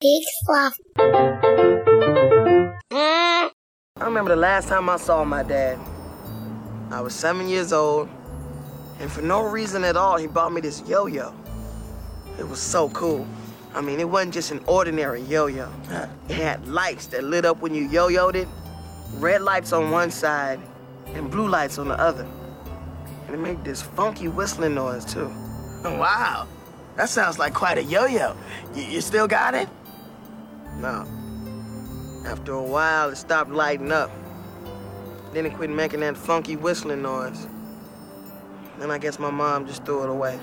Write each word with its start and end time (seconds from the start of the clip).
Big 0.00 0.22
fluff. 0.46 0.78
Hmm? 2.90 3.48
I 3.98 4.04
remember 4.04 4.30
the 4.30 4.36
last 4.36 4.68
time 4.68 4.88
I 4.88 4.96
saw 4.96 5.24
my 5.24 5.42
dad. 5.42 5.78
I 6.90 7.02
was 7.02 7.14
seven 7.14 7.46
years 7.50 7.70
old, 7.70 8.08
and 8.98 9.12
for 9.12 9.20
no 9.20 9.42
reason 9.42 9.84
at 9.84 9.98
all, 9.98 10.16
he 10.16 10.26
bought 10.26 10.54
me 10.54 10.62
this 10.62 10.82
yo 10.88 11.04
yo. 11.06 11.34
It 12.38 12.48
was 12.48 12.60
so 12.60 12.88
cool. 12.88 13.26
I 13.74 13.82
mean, 13.82 14.00
it 14.00 14.08
wasn't 14.08 14.32
just 14.32 14.52
an 14.52 14.64
ordinary 14.66 15.20
yo 15.20 15.48
yo, 15.48 15.70
it 16.30 16.34
had 16.34 16.66
lights 16.66 17.06
that 17.08 17.22
lit 17.22 17.44
up 17.44 17.60
when 17.60 17.74
you 17.74 17.86
yo 17.86 18.08
yoed 18.08 18.36
it, 18.36 18.48
red 19.16 19.42
lights 19.42 19.74
on 19.74 19.90
one 19.90 20.10
side, 20.10 20.60
and 21.08 21.30
blue 21.30 21.46
lights 21.46 21.76
on 21.76 21.88
the 21.88 22.00
other. 22.00 22.26
And 23.26 23.34
it 23.34 23.38
made 23.38 23.62
this 23.64 23.82
funky 23.82 24.28
whistling 24.28 24.74
noise, 24.74 25.04
too. 25.04 25.30
Wow. 25.84 26.46
That 26.96 27.08
sounds 27.08 27.38
like 27.38 27.54
quite 27.54 27.78
a 27.78 27.82
yo-yo. 27.82 28.36
You, 28.74 28.82
you 28.82 29.00
still 29.00 29.26
got 29.26 29.54
it? 29.54 29.68
No. 30.80 31.06
After 32.24 32.52
a 32.52 32.62
while, 32.62 33.10
it 33.10 33.16
stopped 33.16 33.50
lighting 33.50 33.92
up. 33.92 34.10
Then 35.32 35.44
it 35.44 35.54
quit 35.54 35.68
making 35.70 36.00
that 36.00 36.16
funky 36.16 36.56
whistling 36.56 37.02
noise. 37.02 37.46
Then 38.78 38.90
I 38.90 38.96
guess 38.98 39.18
my 39.18 39.30
mom 39.30 39.66
just 39.66 39.84
threw 39.84 40.02
it 40.02 40.08
away. 40.08 40.38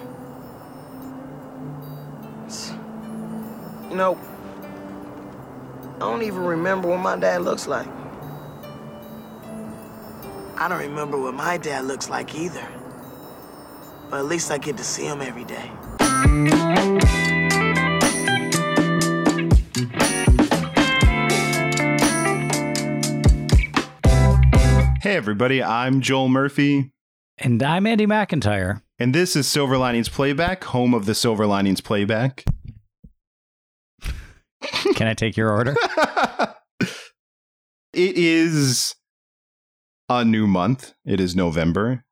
It's- 2.46 2.72
You 3.90 3.96
know, 3.96 4.18
I 5.96 6.00
don't 6.00 6.22
even 6.22 6.44
remember 6.44 6.88
what 6.90 7.00
my 7.00 7.16
dad 7.18 7.42
looks 7.42 7.68
like. 7.68 7.88
I 10.58 10.68
don't 10.68 10.80
remember 10.80 11.18
what 11.20 11.34
my 11.34 11.58
dad 11.58 11.86
looks 11.86 12.10
like 12.10 12.36
either. 12.36 12.68
But 14.10 14.20
at 14.20 14.26
least 14.26 14.52
I 14.52 14.58
get 14.58 14.78
to 14.78 14.84
see 14.84 15.06
him 15.06 15.22
every 15.22 15.46
day. 15.46 15.72
Hey, 25.08 25.16
everybody, 25.16 25.64
I'm 25.64 26.02
Joel 26.02 26.28
Murphy, 26.28 26.92
And 27.38 27.64
I'm 27.64 27.88
Andy 27.88 28.06
McIntyre. 28.06 28.82
and 29.00 29.16
this 29.16 29.38
is 29.38 29.48
Silver 29.48 29.78
Linings 29.78 30.10
Playback, 30.10 30.66
home 30.66 30.94
of 30.94 31.06
the 31.06 31.16
Silver 31.16 31.48
Linings 31.48 31.80
Playback. 31.80 32.44
Can 34.96 35.08
I 35.08 35.14
take 35.14 35.38
your 35.38 35.50
order? 35.50 35.78
it 36.82 38.18
is 38.18 38.96
a 40.10 40.26
new 40.26 40.46
month. 40.46 40.94
It 41.06 41.22
is 41.22 41.38
November, 41.38 42.04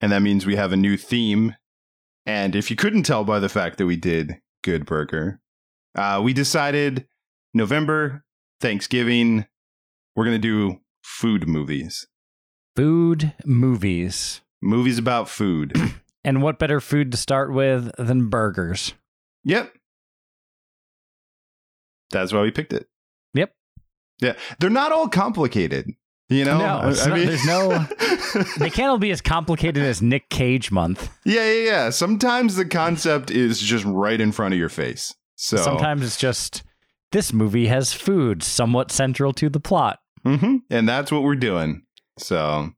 and 0.00 0.10
that 0.10 0.22
means 0.22 0.44
we 0.44 0.56
have 0.56 0.72
a 0.72 0.76
new 0.76 0.96
theme. 0.96 1.54
And 2.26 2.56
if 2.56 2.68
you 2.68 2.74
couldn't 2.74 3.04
tell 3.04 3.22
by 3.22 3.38
the 3.38 3.48
fact 3.48 3.78
that 3.78 3.86
we 3.86 3.94
did 3.94 4.40
Good 4.64 4.86
Burger, 4.86 5.38
uh, 5.94 6.20
we 6.20 6.32
decided 6.32 7.06
November, 7.54 8.24
Thanksgiving, 8.60 9.46
we're 10.16 10.24
going 10.24 10.34
to 10.34 10.40
do 10.40 10.80
food 11.04 11.46
movies. 11.46 12.08
Food 12.76 13.32
movies. 13.44 14.40
Movies 14.62 14.98
about 14.98 15.28
food. 15.28 15.72
And 16.22 16.42
what 16.42 16.58
better 16.58 16.80
food 16.82 17.12
to 17.12 17.16
start 17.16 17.50
with 17.50 17.90
than 17.96 18.28
burgers? 18.28 18.92
Yep. 19.44 19.72
That's 22.10 22.30
why 22.30 22.42
we 22.42 22.50
picked 22.50 22.74
it. 22.74 22.88
Yep. 23.32 23.54
Yeah. 24.20 24.34
They're 24.58 24.68
not 24.68 24.92
all 24.92 25.08
complicated. 25.08 25.86
You 26.28 26.44
know? 26.44 26.58
No, 26.58 26.88
it's 26.90 27.06
not- 27.06 27.16
there's 27.16 27.46
no- 27.46 27.86
They 28.58 28.68
can't 28.68 28.90
all 28.90 28.98
be 28.98 29.10
as 29.12 29.22
complicated 29.22 29.82
as 29.82 30.02
Nick 30.02 30.28
Cage 30.28 30.70
month. 30.70 31.08
yeah, 31.24 31.50
yeah, 31.50 31.64
yeah. 31.64 31.90
Sometimes 31.90 32.54
the 32.56 32.66
concept 32.66 33.30
is 33.30 33.58
just 33.60 33.86
right 33.86 34.20
in 34.20 34.30
front 34.30 34.52
of 34.52 34.60
your 34.60 34.68
face. 34.68 35.14
So 35.36 35.56
Sometimes 35.56 36.04
it's 36.04 36.18
just 36.18 36.62
this 37.12 37.32
movie 37.32 37.66
has 37.68 37.94
food 37.94 38.42
somewhat 38.42 38.90
central 38.92 39.32
to 39.32 39.48
the 39.48 39.58
plot. 39.60 40.00
hmm 40.22 40.56
and 40.68 40.86
that's 40.86 41.10
what 41.10 41.22
we're 41.22 41.34
doing. 41.34 41.82
So 42.20 42.72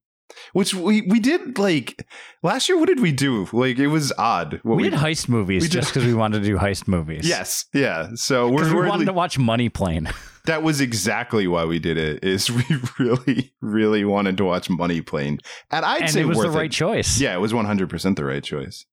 which 0.52 0.74
we 0.74 1.02
we 1.02 1.20
did 1.20 1.58
like 1.58 2.06
last 2.42 2.68
year 2.68 2.78
what 2.78 2.86
did 2.86 3.00
we 3.00 3.12
do? 3.12 3.48
Like 3.52 3.78
it 3.78 3.88
was 3.88 4.12
odd. 4.18 4.60
What 4.62 4.76
we, 4.76 4.84
did 4.84 4.94
heist 4.94 5.28
movies 5.28 5.62
we 5.62 5.68
just 5.68 5.92
because 5.92 6.06
we 6.06 6.14
wanted 6.14 6.40
to 6.40 6.44
do 6.44 6.56
heist 6.56 6.88
movies. 6.88 7.28
Yes. 7.28 7.66
Yeah. 7.72 8.10
So 8.14 8.48
we're, 8.48 8.68
we 8.68 8.74
we're 8.74 8.88
wanted 8.88 9.06
to 9.06 9.12
watch 9.12 9.38
Money 9.38 9.68
Plane. 9.68 10.10
That 10.44 10.64
was 10.64 10.80
exactly 10.80 11.46
why 11.46 11.66
we 11.66 11.78
did 11.78 11.96
it. 11.96 12.24
Is 12.24 12.50
we 12.50 12.64
really, 12.98 13.54
really 13.60 14.04
wanted 14.04 14.36
to 14.38 14.44
watch 14.44 14.68
Money 14.68 15.00
Plane, 15.00 15.38
and 15.70 15.84
I'd 15.84 16.02
and 16.02 16.10
say 16.10 16.22
it 16.22 16.26
was 16.26 16.40
the 16.40 16.50
right 16.50 16.68
choice. 16.68 17.20
Yeah, 17.20 17.34
it 17.34 17.38
was 17.38 17.54
one 17.54 17.64
hundred 17.64 17.88
percent 17.88 18.16
the 18.16 18.24
right 18.24 18.42
choice. 18.42 18.84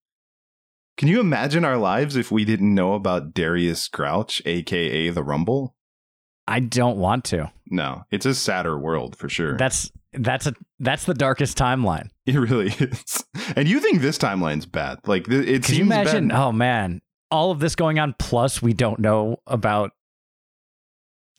Can 0.95 1.07
you 1.07 1.19
imagine 1.19 1.65
our 1.65 1.77
lives 1.77 2.15
if 2.15 2.29
we 2.31 2.45
didn't 2.45 2.75
know 2.75 2.93
about 2.93 3.33
Darius 3.33 3.87
Grouch, 3.87 4.43
aka 4.45 5.09
the 5.09 5.23
Rumble? 5.23 5.75
I 6.47 6.59
don't 6.59 6.97
want 6.97 7.23
to. 7.25 7.51
No, 7.65 8.03
it's 8.11 8.27
a 8.27 8.35
sadder 8.35 8.77
world 8.77 9.15
for 9.15 9.27
sure. 9.27 9.57
That's 9.57 9.91
that's 10.13 10.47
a 10.47 10.53
that's 10.79 11.05
the 11.05 11.13
darkest 11.13 11.57
timeline. 11.57 12.09
it 12.25 12.35
really 12.35 12.67
is. 12.79 13.23
And 13.55 13.67
you 13.67 13.79
think 13.79 14.01
this 14.01 14.17
timeline's 14.17 14.65
bad? 14.65 14.99
Like 15.05 15.25
th- 15.25 15.47
it 15.47 15.53
Could 15.63 15.65
seems 15.65 15.77
you 15.79 15.83
imagine? 15.85 16.27
bad. 16.29 16.37
Oh 16.39 16.51
man, 16.51 17.01
all 17.31 17.51
of 17.51 17.59
this 17.59 17.75
going 17.75 17.99
on. 17.99 18.15
Plus, 18.19 18.61
we 18.61 18.73
don't 18.73 18.99
know 18.99 19.37
about 19.47 19.91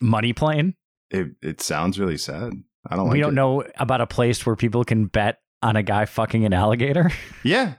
Money 0.03 0.33
Plane. 0.33 0.75
It 1.11 1.29
it 1.43 1.61
sounds 1.61 1.99
really 1.99 2.19
sad. 2.19 2.53
I 2.89 2.97
don't 2.97 3.07
like. 3.07 3.15
we 3.15 3.21
don't 3.21 3.33
it. 3.33 3.37
know 3.37 3.65
about 3.79 4.01
a 4.01 4.07
place 4.07 4.45
where 4.47 4.57
people 4.57 4.85
can 4.85 5.07
bet 5.07 5.39
on 5.63 5.77
a 5.77 5.83
guy 5.83 6.07
fucking 6.07 6.45
an 6.45 6.53
alligator. 6.53 7.11
Yeah, 7.45 7.75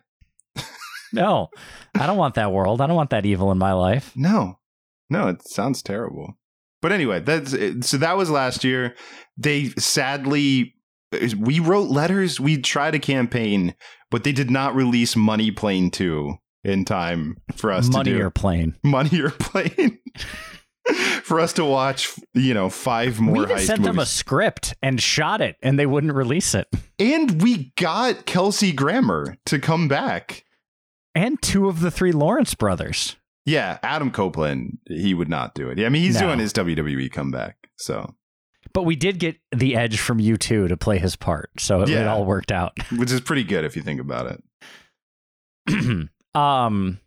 no, 1.14 1.50
I 1.96 2.08
don't 2.08 2.18
want 2.18 2.36
that 2.36 2.52
world. 2.52 2.82
I 2.82 2.88
don't 2.88 2.96
want 2.96 3.10
that 3.12 3.26
evil 3.26 3.52
in 3.52 3.58
my 3.58 3.74
life. 3.74 4.12
No, 4.16 4.60
no, 5.10 5.28
it 5.28 5.48
sounds 5.48 5.82
terrible. 5.82 6.38
But 6.82 6.92
anyway, 6.92 7.20
that's 7.20 7.52
so 7.88 7.98
that 7.98 8.18
was 8.18 8.30
last 8.32 8.64
year. 8.64 8.96
They 9.38 9.70
sadly, 9.78 10.76
we 11.38 11.60
wrote 11.60 11.90
letters. 11.90 12.40
We 12.40 12.58
tried 12.62 12.96
a 12.96 13.00
campaign, 13.00 13.76
but 14.10 14.24
they 14.24 14.32
did 14.32 14.50
not 14.52 14.76
release 14.76 15.16
Money 15.16 15.52
Plane 15.52 15.92
two 15.92 16.36
in 16.64 16.86
time 16.86 17.38
for 17.56 17.72
us 17.72 17.90
Money 17.90 18.12
to 18.12 18.18
do 18.18 18.24
or 18.24 18.30
plane. 18.30 18.76
Money 18.84 19.20
or 19.22 19.32
Plane. 19.32 20.00
for 21.24 21.40
us 21.40 21.54
to 21.54 21.64
watch, 21.66 22.12
you 22.34 22.54
know, 22.54 22.70
five 22.70 23.20
more 23.20 23.46
we 23.46 23.46
heist 23.46 23.66
sent 23.68 23.84
them 23.84 24.00
a 24.00 24.06
script 24.06 24.74
and 24.82 25.02
shot 25.02 25.42
it, 25.42 25.56
and 25.62 25.78
they 25.78 25.86
wouldn't 25.86 26.14
release 26.14 26.56
it. 26.56 26.68
and 27.00 27.42
we 27.42 27.72
got 27.78 28.26
Kelsey 28.26 28.72
Grammer 28.72 29.38
to 29.46 29.60
come 29.60 29.88
back. 29.88 30.44
And 31.14 31.42
two 31.42 31.68
of 31.68 31.82
the 31.82 31.92
three 31.92 32.12
Lawrence 32.14 32.56
brothers. 32.56 33.18
Yeah, 33.46 33.80
Adam 33.84 34.12
Copeland, 34.12 34.78
he 34.88 35.14
would 35.14 35.30
not 35.30 35.56
do 35.56 35.70
it. 35.70 35.80
I 35.84 35.90
mean, 35.90 36.04
he's 36.04 36.16
No. 36.22 36.28
doing 36.28 36.40
his 36.40 36.54
WWE 36.54 37.12
comeback. 37.12 37.58
So, 37.78 38.16
But 38.74 38.84
we 38.84 38.96
did 38.96 39.20
get 39.20 39.38
the 39.52 39.76
Edge 39.76 40.00
from 40.00 40.20
U2 40.20 40.70
to 40.70 40.78
play 40.78 40.98
his 40.98 41.16
part, 41.16 41.50
so 41.60 41.82
it, 41.82 41.90
it 41.90 42.08
all 42.08 42.24
worked 42.26 42.52
out. 42.52 42.74
which 42.98 43.12
is 43.12 43.20
pretty 43.22 43.44
good 43.44 43.66
if 43.66 43.76
you 43.76 43.82
think 43.82 44.00
about 44.00 44.28
it. 45.70 46.10
um 46.36 47.00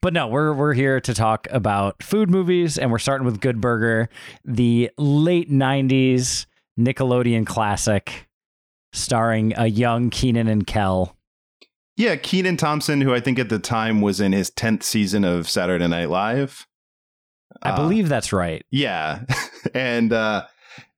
but 0.00 0.12
no 0.14 0.26
we're 0.28 0.52
we're 0.54 0.72
here 0.72 1.00
to 1.00 1.12
talk 1.12 1.46
about 1.50 2.02
food 2.02 2.30
movies 2.30 2.78
and 2.78 2.90
we're 2.90 2.98
starting 2.98 3.26
with 3.26 3.40
good 3.40 3.60
burger 3.60 4.08
the 4.44 4.90
late 4.96 5.50
90s 5.50 6.46
nickelodeon 6.78 7.44
classic 7.46 8.26
starring 8.92 9.52
a 9.56 9.66
young 9.66 10.08
kenan 10.10 10.48
and 10.48 10.66
kel 10.66 11.16
Yeah, 11.96 12.16
Kenan 12.16 12.56
Thompson, 12.56 13.02
who 13.02 13.12
I 13.14 13.20
think 13.20 13.38
at 13.38 13.50
the 13.50 13.58
time 13.58 14.00
was 14.00 14.20
in 14.20 14.32
his 14.32 14.50
10th 14.50 14.82
season 14.82 15.22
of 15.24 15.48
Saturday 15.48 15.86
Night 15.86 16.08
Live. 16.08 16.66
i 17.62 17.70
Uh, 17.70 17.76
believe 17.76 18.08
that's 18.08 18.32
right 18.32 18.64
Yeah. 18.70 19.24
and 19.74 20.12
uh 20.12 20.46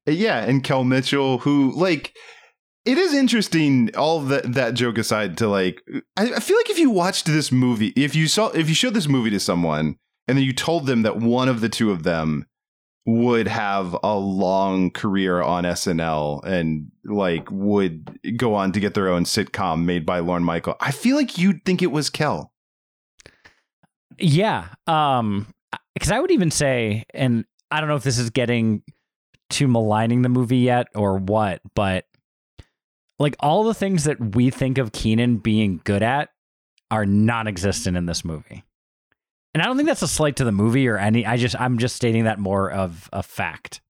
yeah, 0.06 0.44
and 0.44 0.64
Kel 0.64 0.84
Mitchell, 0.84 1.38
who 1.38 1.72
like 1.72 2.14
it 2.84 2.98
is 2.98 3.14
interesting, 3.14 3.94
all 3.96 4.20
that 4.20 4.54
that 4.54 4.74
joke 4.74 4.98
aside, 4.98 5.38
to 5.38 5.48
like 5.48 5.82
I, 6.16 6.34
I 6.34 6.40
feel 6.40 6.56
like 6.56 6.70
if 6.70 6.78
you 6.78 6.90
watched 6.90 7.26
this 7.26 7.52
movie, 7.52 7.92
if 7.96 8.14
you 8.14 8.28
saw 8.28 8.48
if 8.48 8.68
you 8.68 8.74
showed 8.74 8.94
this 8.94 9.08
movie 9.08 9.30
to 9.30 9.40
someone 9.40 9.96
and 10.28 10.38
then 10.38 10.44
you 10.44 10.52
told 10.52 10.86
them 10.86 11.02
that 11.02 11.16
one 11.16 11.48
of 11.48 11.60
the 11.60 11.68
two 11.68 11.90
of 11.90 12.02
them 12.02 12.46
would 13.04 13.48
have 13.48 13.96
a 14.04 14.16
long 14.16 14.90
career 14.90 15.42
on 15.42 15.64
SNL 15.64 16.44
and 16.44 16.86
like 17.04 17.50
would 17.50 18.20
go 18.36 18.54
on 18.54 18.70
to 18.72 18.80
get 18.80 18.94
their 18.94 19.08
own 19.08 19.24
sitcom 19.24 19.84
made 19.84 20.06
by 20.06 20.20
Lorne 20.20 20.44
Michael, 20.44 20.76
I 20.80 20.92
feel 20.92 21.16
like 21.16 21.36
you'd 21.36 21.64
think 21.64 21.82
it 21.82 21.90
was 21.90 22.10
Kel. 22.10 22.52
yeah 24.18 24.68
um 24.86 25.46
because 25.94 26.10
i 26.12 26.20
would 26.20 26.30
even 26.30 26.50
say 26.50 27.04
and 27.14 27.44
i 27.70 27.80
don't 27.80 27.88
know 27.88 27.96
if 27.96 28.02
this 28.04 28.18
is 28.18 28.30
getting 28.30 28.82
to 29.52 29.68
maligning 29.68 30.22
the 30.22 30.28
movie 30.28 30.58
yet 30.58 30.88
or 30.94 31.16
what 31.16 31.60
but 31.74 32.06
like 33.18 33.36
all 33.40 33.64
the 33.64 33.74
things 33.74 34.04
that 34.04 34.34
we 34.34 34.50
think 34.50 34.78
of 34.78 34.92
kenan 34.92 35.36
being 35.36 35.80
good 35.84 36.02
at 36.02 36.30
are 36.90 37.06
non-existent 37.06 37.96
in 37.96 38.06
this 38.06 38.24
movie. 38.24 38.64
And 39.54 39.62
i 39.62 39.66
don't 39.66 39.76
think 39.76 39.88
that's 39.88 40.02
a 40.02 40.08
slight 40.08 40.36
to 40.36 40.44
the 40.44 40.52
movie 40.52 40.88
or 40.88 40.98
any 40.98 41.24
i 41.26 41.36
just 41.36 41.58
i'm 41.60 41.78
just 41.78 41.96
stating 41.96 42.24
that 42.24 42.38
more 42.38 42.70
of 42.70 43.08
a 43.12 43.22
fact. 43.22 43.80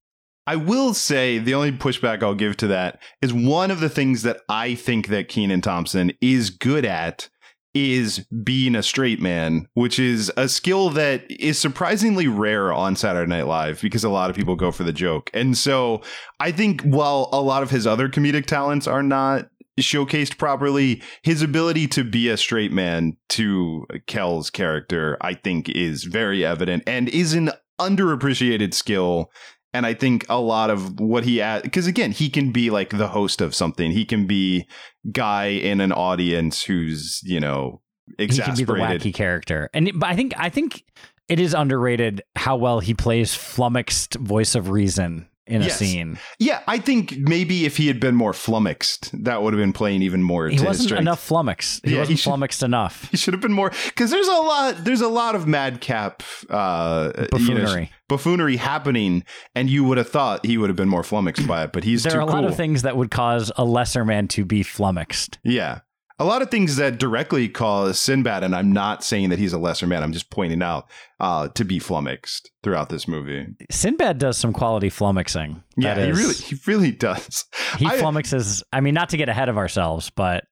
I 0.46 0.56
will 0.56 0.92
say 0.92 1.38
the 1.38 1.54
only 1.54 1.70
pushback 1.70 2.22
I'll 2.22 2.34
give 2.34 2.56
to 2.58 2.66
that 2.66 3.00
is 3.20 3.32
one 3.32 3.70
of 3.70 3.78
the 3.78 3.88
things 3.88 4.22
that 4.22 4.40
I 4.48 4.74
think 4.74 5.06
that 5.06 5.28
Kenan 5.28 5.60
Thompson 5.60 6.12
is 6.20 6.50
good 6.50 6.84
at 6.84 7.28
is 7.74 8.26
being 8.44 8.74
a 8.74 8.82
straight 8.82 9.20
man, 9.20 9.66
which 9.74 9.98
is 9.98 10.30
a 10.36 10.48
skill 10.48 10.90
that 10.90 11.24
is 11.30 11.58
surprisingly 11.58 12.26
rare 12.26 12.72
on 12.72 12.96
Saturday 12.96 13.28
Night 13.28 13.46
Live 13.46 13.80
because 13.80 14.04
a 14.04 14.10
lot 14.10 14.30
of 14.30 14.36
people 14.36 14.56
go 14.56 14.70
for 14.70 14.84
the 14.84 14.92
joke. 14.92 15.30
And 15.32 15.56
so 15.56 16.02
I 16.38 16.52
think 16.52 16.82
while 16.82 17.28
a 17.32 17.40
lot 17.40 17.62
of 17.62 17.70
his 17.70 17.86
other 17.86 18.08
comedic 18.08 18.46
talents 18.46 18.86
are 18.86 19.02
not 19.02 19.48
showcased 19.80 20.36
properly, 20.38 21.02
his 21.22 21.42
ability 21.42 21.88
to 21.88 22.04
be 22.04 22.28
a 22.28 22.36
straight 22.36 22.72
man 22.72 23.16
to 23.30 23.86
Kel's 24.06 24.50
character, 24.50 25.16
I 25.20 25.34
think, 25.34 25.68
is 25.70 26.04
very 26.04 26.44
evident 26.44 26.82
and 26.86 27.08
is 27.08 27.32
an 27.32 27.50
underappreciated 27.80 28.74
skill. 28.74 29.30
And 29.74 29.86
I 29.86 29.94
think 29.94 30.26
a 30.28 30.38
lot 30.38 30.70
of 30.70 31.00
what 31.00 31.24
he 31.24 31.40
adds, 31.40 31.62
because 31.62 31.86
again, 31.86 32.12
he 32.12 32.28
can 32.28 32.52
be 32.52 32.70
like 32.70 32.90
the 32.90 33.08
host 33.08 33.40
of 33.40 33.54
something. 33.54 33.90
He 33.90 34.04
can 34.04 34.26
be 34.26 34.66
guy 35.10 35.46
in 35.46 35.80
an 35.80 35.92
audience 35.92 36.62
who's, 36.62 37.20
you 37.24 37.40
know, 37.40 37.80
exasperated. 38.18 38.58
He 38.58 38.64
can 38.64 38.74
be 38.74 38.80
the 38.80 39.10
wacky 39.10 39.14
character. 39.14 39.70
And 39.72 39.90
but 39.94 40.10
I 40.10 40.16
think 40.16 40.34
I 40.36 40.50
think 40.50 40.84
it 41.28 41.40
is 41.40 41.54
underrated 41.54 42.22
how 42.36 42.56
well 42.56 42.80
he 42.80 42.92
plays 42.92 43.34
flummoxed 43.34 44.14
voice 44.16 44.54
of 44.54 44.68
reason 44.68 45.28
in 45.46 45.62
a 45.62 45.70
scene. 45.70 46.18
Yeah, 46.38 46.60
I 46.68 46.78
think 46.78 47.14
maybe 47.18 47.64
if 47.64 47.76
he 47.76 47.88
had 47.88 47.98
been 47.98 48.14
more 48.14 48.32
flummoxed, 48.32 49.10
that 49.24 49.42
would 49.42 49.52
have 49.52 49.60
been 49.60 49.72
playing 49.72 50.02
even 50.02 50.22
more. 50.22 50.48
He 50.48 50.56
to 50.56 50.62
his 50.62 50.66
wasn't 50.80 51.00
enough 51.00 51.20
flummoxed. 51.20 51.84
He 51.84 51.92
Yeah, 51.92 51.98
wasn't 52.00 52.18
should- 52.20 52.30
flummoxed 52.30 52.62
enough. 52.62 53.08
He 53.10 53.16
should 53.16 53.34
have 53.34 53.40
been 53.40 53.52
more 53.52 53.72
because 53.86 54.10
there's 54.10 54.28
a 54.28 54.32
lot. 54.32 54.84
There's 54.84 55.00
a 55.00 55.08
lot 55.08 55.34
of 55.34 55.46
madcap 55.48 56.22
uh, 56.48 57.10
you 57.16 57.22
know, 57.22 57.28
Buffoonery. 57.30 57.90
buffoonery 58.08 58.56
happening, 58.56 59.24
and 59.54 59.68
you 59.68 59.84
would 59.84 59.98
have 59.98 60.08
thought 60.08 60.46
he 60.46 60.56
would 60.58 60.70
have 60.70 60.76
been 60.76 60.88
more 60.88 61.02
flummoxed 61.02 61.46
by 61.46 61.64
it, 61.64 61.72
but 61.72 61.84
he's 61.84 62.04
there 62.04 62.16
are 62.18 62.20
a 62.20 62.26
lot 62.26 62.44
of 62.44 62.56
things 62.56 62.82
that 62.82 62.96
would 62.96 63.10
cause 63.10 63.50
a 63.56 63.64
lesser 63.64 64.04
man 64.04 64.28
to 64.28 64.44
be 64.44 64.62
flummoxed. 64.62 65.38
Yeah. 65.42 65.80
A 66.18 66.24
lot 66.24 66.42
of 66.42 66.50
things 66.50 66.76
that 66.76 66.98
directly 66.98 67.48
cause 67.48 67.98
Sinbad, 67.98 68.44
and 68.44 68.54
I'm 68.54 68.70
not 68.72 69.02
saying 69.02 69.30
that 69.30 69.38
he's 69.38 69.52
a 69.52 69.58
lesser 69.58 69.86
man. 69.86 70.02
I'm 70.02 70.12
just 70.12 70.30
pointing 70.30 70.62
out 70.62 70.88
uh, 71.18 71.48
to 71.48 71.64
be 71.64 71.78
flummoxed 71.78 72.50
throughout 72.62 72.90
this 72.90 73.08
movie. 73.08 73.46
Sinbad 73.70 74.18
does 74.18 74.36
some 74.36 74.52
quality 74.52 74.88
flummoxing. 74.90 75.62
Yeah, 75.76 75.94
he 75.98 76.12
really, 76.12 76.34
he 76.34 76.56
really 76.66 76.92
does. 76.92 77.44
he 77.78 77.86
I- 77.86 77.98
flummoxes. 77.98 78.62
I 78.72 78.80
mean, 78.80 78.94
not 78.94 79.08
to 79.10 79.16
get 79.16 79.28
ahead 79.28 79.48
of 79.48 79.56
ourselves, 79.56 80.10
but 80.10 80.44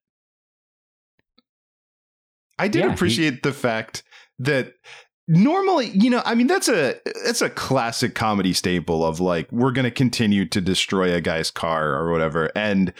I 2.59 2.67
did 2.67 2.79
Yeah, 2.79 2.87
he- 2.89 2.93
appreciate 2.93 3.43
the 3.43 3.53
fact 3.53 4.03
that 4.39 4.73
normally, 5.27 5.89
you 5.89 6.09
know, 6.09 6.21
I 6.25 6.35
mean 6.35 6.47
that's 6.47 6.67
a 6.67 6.95
that's 7.25 7.41
a 7.41 7.49
classic 7.49 8.15
comedy 8.15 8.53
staple 8.53 9.05
of 9.05 9.19
like 9.19 9.51
we're 9.51 9.71
going 9.71 9.85
to 9.85 9.91
continue 9.91 10.45
to 10.49 10.61
destroy 10.61 11.13
a 11.13 11.21
guy's 11.21 11.51
car 11.51 11.93
or 11.95 12.11
whatever. 12.11 12.51
And 12.55 12.93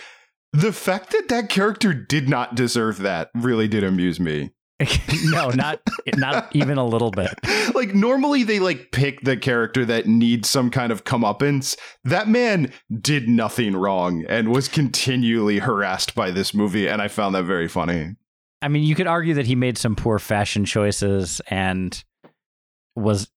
the 0.54 0.74
fact 0.74 1.12
that 1.12 1.30
that 1.30 1.50
character 1.50 1.94
did 1.94 2.28
not 2.30 2.56
deserve 2.56 3.00
that 3.00 3.30
really 3.36 3.68
did 3.68 3.84
amuse 3.84 4.20
me. 4.20 4.52
no, 5.26 5.50
not 5.50 5.80
not 6.16 6.50
even 6.56 6.78
a 6.78 6.86
little 6.86 7.12
bit. 7.12 7.30
like 7.76 7.94
normally 7.94 8.44
they 8.44 8.60
like 8.60 8.92
pick 8.92 9.22
the 9.22 9.38
character 9.38 9.86
that 9.86 10.08
needs 10.08 10.50
some 10.50 10.72
kind 10.72 10.92
of 10.92 11.04
comeuppance. 11.04 11.78
That 12.04 12.28
man 12.28 12.72
did 13.00 13.30
nothing 13.30 13.76
wrong 13.76 14.26
and 14.28 14.50
was 14.50 14.68
continually 14.68 15.60
harassed 15.60 16.16
by 16.16 16.32
this 16.32 16.54
movie 16.54 16.88
and 16.88 17.02
I 17.02 17.08
found 17.08 17.36
that 17.36 17.44
very 17.44 17.68
funny. 17.68 18.16
I 18.64 18.68
mean, 18.68 18.84
you 18.84 18.96
could 18.96 19.08
argue 19.08 19.34
that 19.36 19.48
he 19.48 19.56
made 19.56 19.78
some 19.78 19.96
poor 19.96 20.20
fashion 20.20 20.66
choices 20.66 21.42
and 21.48 22.04
was 22.96 23.30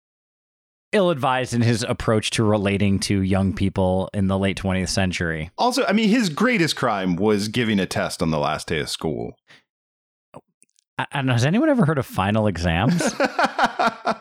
ill 0.94 1.10
advised 1.10 1.52
in 1.52 1.60
his 1.62 1.82
approach 1.82 2.30
to 2.30 2.44
relating 2.44 2.98
to 3.00 3.20
young 3.20 3.52
people 3.52 4.08
in 4.14 4.28
the 4.28 4.38
late 4.38 4.56
20th 4.56 4.88
century. 4.88 5.50
Also, 5.58 5.84
I 5.84 5.92
mean, 5.92 6.08
his 6.08 6.28
greatest 6.30 6.76
crime 6.76 7.16
was 7.16 7.48
giving 7.48 7.78
a 7.80 7.86
test 7.86 8.22
on 8.22 8.30
the 8.30 8.38
last 8.38 8.68
day 8.68 8.78
of 8.80 8.88
school. 8.88 9.36
I, 10.96 11.06
I 11.12 11.16
don't 11.18 11.26
know, 11.26 11.32
has 11.32 11.44
anyone 11.44 11.68
ever 11.68 11.84
heard 11.84 11.98
of 11.98 12.06
final 12.06 12.46
exams? 12.46 13.02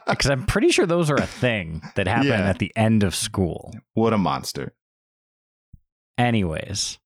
Because 0.05 0.29
I'm 0.29 0.45
pretty 0.45 0.69
sure 0.69 0.85
those 0.85 1.09
are 1.09 1.15
a 1.15 1.25
thing 1.25 1.81
that 1.95 2.07
happen 2.07 2.27
Yeah. 2.27 2.47
at 2.49 2.59
the 2.59 2.71
end 2.75 3.03
of 3.03 3.15
school. 3.15 3.73
what 3.93 4.13
a 4.13 4.17
monster. 4.17 4.73
Anyways, 6.17 6.99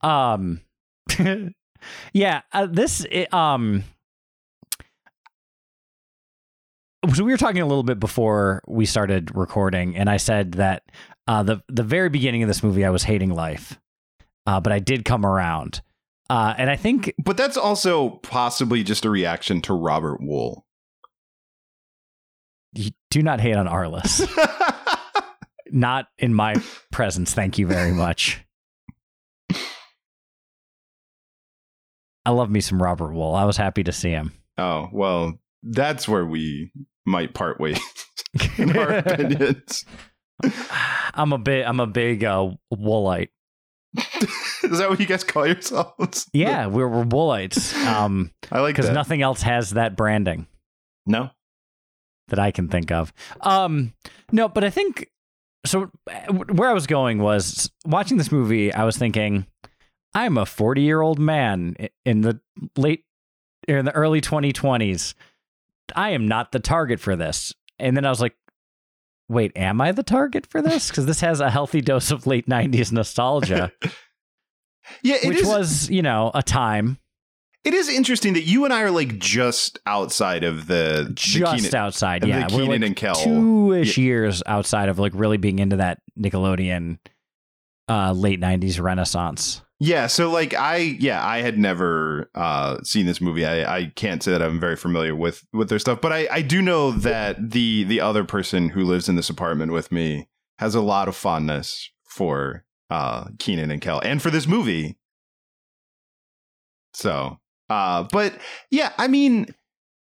um, 0.00 0.60
yeah, 2.12 2.42
uh, 2.52 2.66
this 2.66 3.04
it, 3.10 3.32
um. 3.34 3.84
So 7.12 7.22
we 7.22 7.32
were 7.32 7.38
talking 7.38 7.60
a 7.60 7.66
little 7.66 7.82
bit 7.82 8.00
before 8.00 8.62
we 8.66 8.86
started 8.86 9.34
recording, 9.36 9.94
and 9.96 10.08
I 10.08 10.16
said 10.16 10.52
that 10.52 10.84
uh, 11.26 11.42
the 11.42 11.62
the 11.68 11.82
very 11.82 12.08
beginning 12.08 12.42
of 12.42 12.48
this 12.48 12.62
movie, 12.62 12.84
I 12.84 12.90
was 12.90 13.02
hating 13.02 13.30
life, 13.30 13.78
uh, 14.46 14.60
but 14.60 14.72
I 14.72 14.78
did 14.78 15.04
come 15.04 15.26
around, 15.26 15.82
uh, 16.30 16.54
and 16.56 16.70
I 16.70 16.76
think 16.76 17.12
But 17.22 17.36
that's 17.36 17.56
also 17.56 18.10
possibly 18.22 18.82
just 18.82 19.04
a 19.04 19.10
reaction 19.10 19.60
to 19.62 19.74
Robert 19.74 20.20
Wuhl. 20.20 20.62
you 22.74 22.90
do 23.10 23.22
not 23.22 23.40
hate 23.40 23.56
on 23.56 23.66
Arliss, 23.66 24.26
not 25.70 26.06
in 26.18 26.32
my 26.32 26.54
presence. 26.90 27.34
Thank 27.34 27.58
you 27.58 27.66
very 27.66 27.92
much. 27.92 28.40
I 32.26 32.30
love 32.30 32.50
me 32.50 32.62
some 32.62 32.82
Robert 32.82 33.12
Wuhl. 33.12 33.36
I 33.36 33.44
was 33.44 33.58
happy 33.58 33.84
to 33.84 33.92
see 33.92 34.10
him. 34.10 34.32
oh, 34.56 34.88
well, 34.92 35.38
that's 35.64 36.06
where 36.06 36.26
we 36.26 36.70
might 37.06 37.34
part 37.34 37.58
ways 37.58 37.80
in 38.58 38.76
our 38.76 38.92
opinions. 38.98 39.84
I'm 41.14 41.32
a 41.32 41.38
big 41.38 41.64
I'm 41.64 41.80
a 41.80 41.86
big 41.86 42.24
uh, 42.24 42.50
Woolite. 42.72 43.30
Is 44.64 44.78
that 44.78 44.90
what 44.90 44.98
you 44.98 45.06
guys 45.06 45.22
call 45.22 45.46
yourselves? 45.46 46.28
Yeah, 46.32 46.66
we're, 46.66 46.88
we're 46.88 47.04
Woolites. 47.04 47.74
Um, 47.86 48.32
I 48.50 48.60
like 48.60 48.74
because 48.74 48.90
nothing 48.90 49.22
else 49.22 49.42
has 49.42 49.70
that 49.70 49.96
branding 49.96 50.48
no. 51.06 51.30
that 52.28 52.40
I 52.40 52.50
can 52.50 52.68
think 52.68 52.90
of. 52.90 53.12
Um, 53.40 53.94
no, 54.32 54.48
but 54.48 54.64
I 54.64 54.70
think 54.70 55.10
so. 55.64 55.92
Where 56.50 56.68
I 56.68 56.72
was 56.72 56.88
going 56.88 57.18
was 57.18 57.70
watching 57.86 58.18
this 58.18 58.32
movie. 58.32 58.72
I 58.72 58.82
was 58.82 58.96
thinking, 58.96 59.46
I'm 60.12 60.38
a 60.38 60.46
40 60.46 60.82
year 60.82 61.00
old 61.00 61.20
man 61.20 61.76
in 62.04 62.22
the 62.22 62.40
late 62.76 63.04
in 63.68 63.84
the 63.84 63.92
early 63.92 64.20
2020s. 64.20 65.14
I 65.94 66.10
am 66.10 66.26
not 66.28 66.52
the 66.52 66.60
target 66.60 67.00
for 67.00 67.16
this. 67.16 67.52
And 67.78 67.96
then 67.96 68.04
I 68.06 68.10
was 68.10 68.20
like, 68.20 68.34
wait, 69.28 69.52
am 69.56 69.80
I 69.80 69.92
the 69.92 70.02
target 70.02 70.46
for 70.46 70.62
this? 70.62 70.88
Because 70.88 71.06
this 71.06 71.20
has 71.20 71.40
a 71.40 71.50
healthy 71.50 71.80
dose 71.80 72.10
of 72.10 72.26
late 72.26 72.46
90s 72.46 72.92
nostalgia, 72.92 73.72
Yeah, 75.02 75.16
it 75.22 75.28
which 75.28 75.38
is- 75.40 75.46
was, 75.46 75.90
you 75.90 76.02
know, 76.02 76.30
a 76.34 76.42
time 76.42 76.98
It 77.64 77.72
is 77.74 77.88
interesting 77.88 78.34
that 78.34 78.42
you 78.44 78.64
and 78.66 78.72
I 78.74 78.82
are 78.82 78.90
like 78.90 79.18
just 79.18 79.78
outside 79.86 80.44
of 80.44 80.66
the 80.66 81.06
the 81.08 81.14
just 81.14 81.64
Kenan- 81.64 81.74
outside. 81.74 82.26
Yeah, 82.26 82.46
Kenan 82.46 82.68
like 82.68 82.82
and 82.82 82.96
Kel. 82.96 83.14
two 83.14 83.72
ish 83.72 83.96
years 83.96 84.42
outside 84.46 84.88
of 84.90 84.98
like 84.98 85.12
really 85.14 85.38
being 85.38 85.58
into 85.58 85.76
that 85.76 86.00
Nickelodeon 86.18 86.98
uh, 87.88 88.12
late 88.12 88.40
90s 88.40 88.80
renaissance. 88.80 89.62
Yeah, 89.84 90.06
so 90.06 90.30
like 90.30 90.54
I 90.54 90.76
yeah, 90.76 91.22
I 91.26 91.42
had 91.42 91.58
never 91.58 92.30
uh 92.34 92.82
seen 92.82 93.04
this 93.04 93.20
movie. 93.20 93.44
I, 93.44 93.76
I 93.76 93.92
can't 93.94 94.22
say 94.22 94.30
that 94.32 94.40
I'm 94.40 94.58
very 94.58 94.76
familiar 94.76 95.14
with 95.14 95.44
with 95.52 95.68
their 95.68 95.78
stuff, 95.78 96.00
but 96.00 96.10
I, 96.10 96.26
I 96.30 96.40
do 96.40 96.62
know 96.62 96.90
that 96.92 97.50
the 97.50 97.84
the 97.84 98.00
other 98.00 98.24
person 98.24 98.70
who 98.70 98.82
lives 98.82 99.10
in 99.10 99.16
this 99.16 99.28
apartment 99.28 99.72
with 99.72 99.92
me 99.92 100.30
has 100.58 100.74
a 100.74 100.80
lot 100.80 101.06
of 101.06 101.14
fondness 101.14 101.90
for 102.02 102.64
uh 102.88 103.26
Kenan 103.38 103.70
and 103.70 103.82
Kel 103.82 104.00
and 104.00 104.22
for 104.22 104.30
this 104.30 104.46
movie. 104.46 104.96
So 106.94 107.38
uh 107.68 108.04
but 108.04 108.38
yeah, 108.70 108.92
I 108.96 109.06
mean 109.06 109.54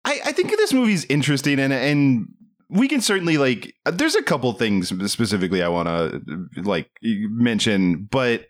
I, 0.05 0.21
I 0.25 0.33
think 0.33 0.51
this 0.51 0.73
movie's 0.73 1.05
interesting 1.05 1.61
and 1.61 1.73
and 1.73 2.27
we 2.71 2.89
can 2.89 3.01
certainly 3.01 3.39
like 3.39 3.73
there's 3.85 4.17
a 4.17 4.23
couple 4.23 4.53
things 4.53 4.89
specifically 5.13 5.63
I 5.63 5.69
want 5.69 5.87
to 5.87 6.49
like 6.63 6.91
mention, 7.03 8.09
but 8.11 8.47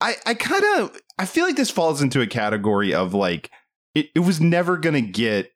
I 0.00 0.16
I 0.26 0.34
kind 0.34 0.64
of 0.78 1.00
I 1.18 1.24
feel 1.26 1.44
like 1.44 1.56
this 1.56 1.70
falls 1.70 2.00
into 2.02 2.20
a 2.20 2.26
category 2.26 2.94
of 2.94 3.14
like 3.14 3.50
it, 3.94 4.06
it 4.14 4.20
was 4.20 4.40
never 4.40 4.76
gonna 4.76 5.00
get 5.00 5.50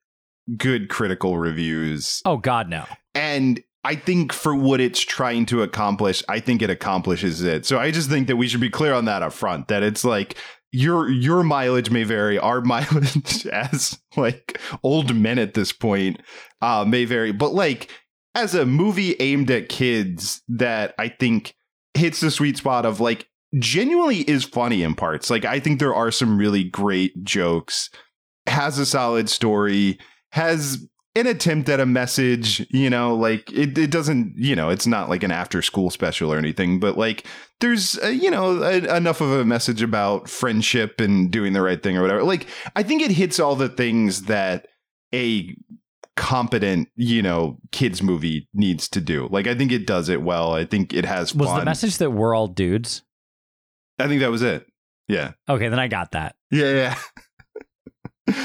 good 0.57 0.89
critical 0.89 1.39
reviews, 1.39 2.21
Oh, 2.25 2.37
God, 2.37 2.69
no. 2.69 2.85
and 3.15 3.63
I 3.85 3.95
think 3.97 4.33
for 4.33 4.55
what 4.55 4.81
it's 4.81 5.01
trying 5.01 5.45
to 5.47 5.63
accomplish, 5.63 6.23
I 6.29 6.39
think 6.41 6.63
it 6.63 6.71
accomplishes 6.71 7.43
it. 7.43 7.67
So 7.67 7.79
I 7.81 7.91
just 7.91 8.09
think 8.09 8.29
that 8.29 8.37
we 8.37 8.47
should 8.47 8.61
be 8.61 8.71
clear 8.71 8.95
on 8.95 9.07
that 9.07 9.23
up 9.23 9.33
front. 9.33 9.69
That 9.69 9.83
it's 9.83 10.05
like 10.05 10.37
your 10.73 11.09
your 11.09 11.43
mileage 11.43 11.91
may 11.91 12.05
vary. 12.05 12.39
Our 12.39 12.61
mileage 12.65 13.47
as 13.49 13.99
like 14.17 14.61
old 14.83 15.15
men 15.17 15.39
at 15.39 15.55
this 15.55 15.73
point 15.73 16.21
uh, 16.61 16.85
may 16.87 17.05
vary, 17.05 17.33
but 17.33 17.55
like 17.55 17.91
as 18.35 18.55
a 18.55 18.65
movie 18.65 19.15
aimed 19.21 19.51
at 19.51 19.69
kids 19.69 20.43
that 20.49 20.95
I 20.99 21.09
think 21.09 21.55
hits 21.95 22.21
the 22.21 22.31
sweet 22.31 22.57
spot 22.57 22.87
of 22.87 23.01
like 23.01 23.29
genuinely 23.59 24.21
is 24.21 24.45
funny 24.45 24.83
in 24.83 24.95
parts. 24.95 25.31
Like 25.31 25.45
I 25.45 25.61
think 25.61 25.79
there 25.79 25.95
are 25.95 26.11
some 26.11 26.39
really 26.39 26.65
great 26.65 27.23
jokes, 27.25 27.91
has 28.47 28.79
a 28.79 28.87
solid 28.87 29.29
story, 29.29 29.99
has 30.31 30.87
an 31.15 31.27
attempt 31.27 31.69
at 31.69 31.79
a 31.79 31.85
message, 31.85 32.67
you 32.71 32.89
know, 32.89 33.15
like 33.15 33.51
it, 33.53 33.77
it 33.77 33.91
doesn't, 33.91 34.33
you 34.37 34.57
know, 34.57 34.71
it's 34.71 34.87
not 34.87 35.11
like 35.11 35.23
an 35.23 35.31
after 35.31 35.61
school 35.61 35.91
special 35.91 36.33
or 36.33 36.39
anything, 36.39 36.81
but 36.81 36.97
like 36.97 37.27
there's, 37.61 37.99
uh, 37.99 38.07
you 38.07 38.31
know, 38.31 38.63
a, 38.63 38.97
enough 38.97 39.21
of 39.21 39.31
a 39.31 39.45
message 39.45 39.83
about 39.83 40.29
friendship 40.29 41.01
and 41.01 41.31
doing 41.31 41.53
the 41.53 41.61
right 41.61 41.83
thing 41.83 41.99
or 41.99 42.03
whatever. 42.03 42.23
Like, 42.23 42.47
I 42.77 42.83
think 42.83 43.03
it 43.03 43.11
hits 43.11 43.39
all 43.39 43.57
the 43.57 43.69
things 43.69 44.23
that 44.23 44.69
a 45.15 45.55
competent, 46.17 46.89
you 46.97 47.21
know, 47.21 47.59
kids 47.73 48.03
movie 48.03 48.49
needs 48.55 48.89
to 48.89 49.01
do. 49.03 49.29
Like, 49.31 49.47
I 49.47 49.55
think 49.55 49.71
it 49.71 49.87
does 49.87 50.09
it 50.09 50.23
well. 50.23 50.55
I 50.55 50.65
think 50.65 50.95
it 50.95 51.05
has 51.05 51.35
Was 51.35 51.49
fun. 51.51 51.59
the 51.59 51.65
message 51.67 51.99
that 51.99 52.13
we're 52.13 52.35
all 52.35 52.49
dudes? 52.49 53.03
I 53.99 54.09
think 54.09 54.21
that 54.21 54.31
was 54.31 54.43
it. 54.43 54.67
Yeah. 55.09 55.33
Okay, 55.49 55.69
then 55.69 55.79
I 55.79 55.89
got 55.89 56.13
that. 56.13 56.37
Yeah, 56.51 56.95
yeah. 58.27 58.37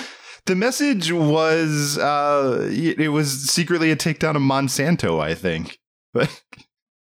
the 0.45 0.55
message 0.55 1.11
was 1.11 1.97
uh 1.97 2.67
it 2.71 3.09
was 3.09 3.49
secretly 3.49 3.91
a 3.91 3.95
takedown 3.95 4.35
of 4.35 4.41
Monsanto, 4.41 5.21
I 5.21 5.35
think. 5.35 5.79
But 6.13 6.41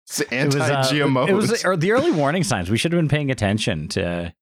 it's 0.08 0.20
It 0.20 0.46
was, 0.46 0.56
uh, 0.58 0.60
anti-GMOs. 0.60 1.30
It 1.30 1.34
was 1.34 1.62
the 1.62 1.92
early 1.92 2.12
warning 2.12 2.44
signs. 2.44 2.70
We 2.70 2.78
should 2.78 2.92
have 2.92 3.00
been 3.00 3.08
paying 3.08 3.32
attention 3.32 3.88
to 3.90 4.34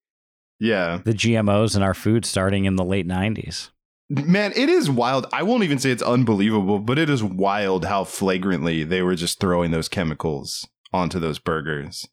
yeah. 0.59 1.01
the 1.03 1.13
GMOs 1.13 1.75
in 1.75 1.83
our 1.83 1.93
food 1.93 2.25
starting 2.25 2.65
in 2.65 2.75
the 2.75 2.85
late 2.85 3.07
90s. 3.07 3.69
Man, 4.09 4.51
it 4.55 4.69
is 4.69 4.89
wild. 4.89 5.27
I 5.31 5.43
won't 5.43 5.63
even 5.63 5.79
say 5.79 5.91
it's 5.91 6.01
unbelievable, 6.01 6.79
but 6.79 6.97
it 6.97 7.09
is 7.09 7.23
wild 7.23 7.85
how 7.85 8.03
flagrantly 8.03 8.83
they 8.83 9.01
were 9.01 9.15
just 9.15 9.39
throwing 9.39 9.71
those 9.71 9.89
chemicals 9.89 10.67
onto 10.91 11.19
those 11.19 11.39
burgers. 11.39 12.07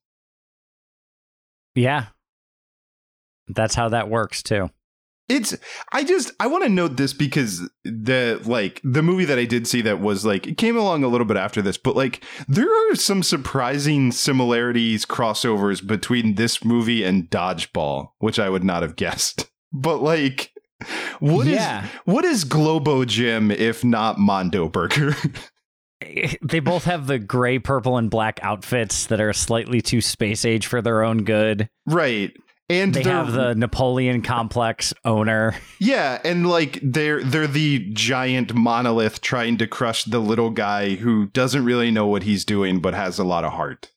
Yeah. 1.75 2.07
That's 3.49 3.75
how 3.75 3.89
that 3.89 4.09
works 4.09 4.43
too. 4.43 4.71
It's 5.29 5.57
I 5.93 6.03
just 6.03 6.33
I 6.41 6.49
want 6.49 6.65
to 6.65 6.69
note 6.69 6.97
this 6.97 7.12
because 7.12 7.69
the 7.85 8.41
like 8.45 8.81
the 8.83 9.03
movie 9.03 9.25
that 9.27 9.39
I 9.39 9.45
did 9.45 9.67
see 9.69 9.81
that 9.83 10.00
was 10.00 10.25
like 10.25 10.49
it 10.49 10.57
came 10.59 10.77
along 10.77 11.05
a 11.05 11.09
little 11.09 11.25
bit 11.25 11.37
after 11.37 11.62
this, 11.62 11.77
but 11.79 11.95
like 11.95 12.25
there 12.49 12.69
are 12.91 12.97
some 12.97 13.23
surprising 13.23 14.11
similarities 14.11 15.07
crossovers 15.07 15.87
between 15.87 16.35
this 16.35 16.65
movie 16.65 17.05
and 17.05 17.31
Dodgeball, 17.31 18.09
which 18.19 18.41
I 18.41 18.49
would 18.49 18.65
not 18.65 18.83
have 18.83 18.97
guessed. 18.97 19.47
But 19.73 19.99
like 20.03 20.53
what 21.21 21.47
is 21.47 21.53
Yeah. 21.55 21.87
what 22.05 22.25
is 22.25 22.43
Globo 22.43 23.05
Gym 23.05 23.53
if 23.53 23.85
not 23.85 24.19
Mondo 24.19 24.69
Burger? 24.69 25.15
They 26.42 26.61
both 26.61 26.85
have 26.85 27.07
the 27.07 27.19
gray, 27.19 27.59
purple, 27.59 27.97
and 27.97 28.11
black 28.11 28.40
outfits 28.42 29.07
that 29.07 29.21
are 29.21 29.33
slightly 29.33 29.80
too 29.80 30.00
space 30.00 30.45
age 30.45 30.66
for 30.66 30.80
their 30.83 31.02
own 31.02 31.25
good. 31.25 31.69
right. 31.87 32.33
And 32.69 32.95
They 32.95 33.02
have 33.02 33.33
the 33.33 33.54
Napoleon 33.57 34.23
complex 34.23 34.95
owner. 35.04 35.57
Yeah, 35.80 36.21
and 36.25 36.49
like 36.49 36.78
they're 36.83 37.21
they're 37.25 37.49
the 37.49 37.90
giant 37.92 38.54
monolith 38.54 39.21
trying 39.21 39.57
to 39.59 39.66
crush 39.66 40.04
the 40.04 40.21
little 40.21 40.50
guy 40.50 40.95
who 40.95 41.26
doesn't 41.26 41.64
really 41.64 41.90
know 41.90 42.07
what 42.07 42.23
he's 42.23 42.45
doing 42.45 42.80
but 42.80 42.95
has 42.95 43.19
a 43.19 43.25
lot 43.25 43.45
of 43.45 43.52
heart. 43.54 43.90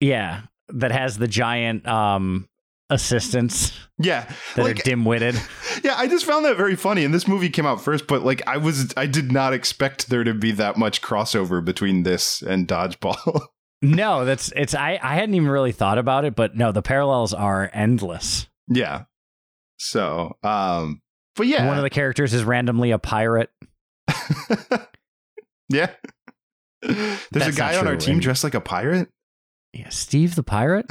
Yeah. 0.00 0.42
That 0.68 0.92
has 0.92 1.18
the 1.18 1.26
giant 1.26 1.86
um 1.88 2.48
assistants 2.90 3.72
Yeah. 3.98 4.30
that 4.54 4.62
like 4.62 4.80
are 4.80 4.82
dim-witted. 4.82 5.34
yeah, 5.84 5.94
I 5.96 6.06
just 6.06 6.24
found 6.24 6.44
that 6.44 6.56
very 6.56 6.76
funny 6.76 7.04
and 7.04 7.12
this 7.12 7.26
movie 7.26 7.48
came 7.50 7.66
out 7.66 7.80
first 7.80 8.06
but 8.06 8.22
like 8.22 8.42
I 8.46 8.56
was 8.58 8.92
I 8.96 9.06
did 9.06 9.32
not 9.32 9.52
expect 9.52 10.08
there 10.08 10.22
to 10.24 10.34
be 10.34 10.52
that 10.52 10.76
much 10.76 11.02
crossover 11.02 11.64
between 11.64 12.04
this 12.04 12.42
and 12.42 12.68
Dodgeball. 12.68 13.42
no, 13.82 14.24
that's 14.24 14.52
it's 14.54 14.74
I 14.74 14.98
I 15.02 15.14
hadn't 15.16 15.34
even 15.34 15.48
really 15.48 15.72
thought 15.72 15.98
about 15.98 16.24
it, 16.24 16.34
but 16.36 16.56
no, 16.56 16.70
the 16.72 16.82
parallels 16.82 17.34
are 17.34 17.70
endless. 17.72 18.46
yeah. 18.68 19.04
So, 19.78 20.36
um 20.42 21.00
but 21.34 21.46
yeah. 21.48 21.66
One 21.66 21.76
of 21.76 21.82
the 21.82 21.90
characters 21.90 22.32
is 22.32 22.44
randomly 22.44 22.92
a 22.92 22.98
pirate. 22.98 23.50
yeah. 25.68 25.90
There's 26.82 27.28
That's 27.30 27.48
a 27.48 27.52
guy 27.52 27.76
on 27.76 27.86
our 27.86 27.96
team 27.96 28.20
dressed 28.20 28.44
like 28.44 28.54
a 28.54 28.60
pirate. 28.60 29.08
Yeah, 29.72 29.88
Steve 29.90 30.34
the 30.34 30.42
pirate. 30.42 30.86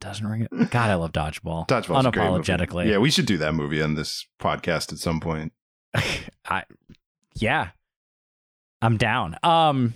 Doesn't 0.00 0.26
ring 0.26 0.42
it. 0.50 0.70
God, 0.70 0.90
I 0.90 0.94
love 0.94 1.12
dodgeball. 1.12 1.66
Dodgeball's 1.68 2.06
a 2.06 2.10
great 2.10 2.28
movie. 2.30 2.42
unapologetically. 2.42 2.88
Yeah, 2.88 2.98
we 2.98 3.10
should 3.10 3.26
do 3.26 3.38
that 3.38 3.54
movie 3.54 3.80
on 3.82 3.94
this 3.94 4.26
podcast 4.40 4.92
at 4.92 4.98
some 4.98 5.20
point. 5.20 5.52
I, 6.46 6.64
yeah, 7.34 7.70
I'm 8.80 8.96
down. 8.96 9.36
Um, 9.42 9.94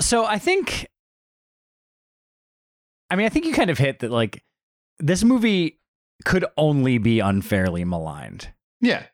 so 0.00 0.24
I 0.24 0.38
think, 0.38 0.86
I 3.10 3.16
mean, 3.16 3.26
I 3.26 3.28
think 3.28 3.46
you 3.46 3.52
kind 3.52 3.70
of 3.70 3.78
hit 3.78 4.00
that. 4.00 4.10
Like, 4.10 4.42
this 4.98 5.24
movie 5.24 5.78
could 6.24 6.44
only 6.56 6.98
be 6.98 7.20
unfairly 7.20 7.84
maligned. 7.84 8.48
Yeah, 8.80 9.04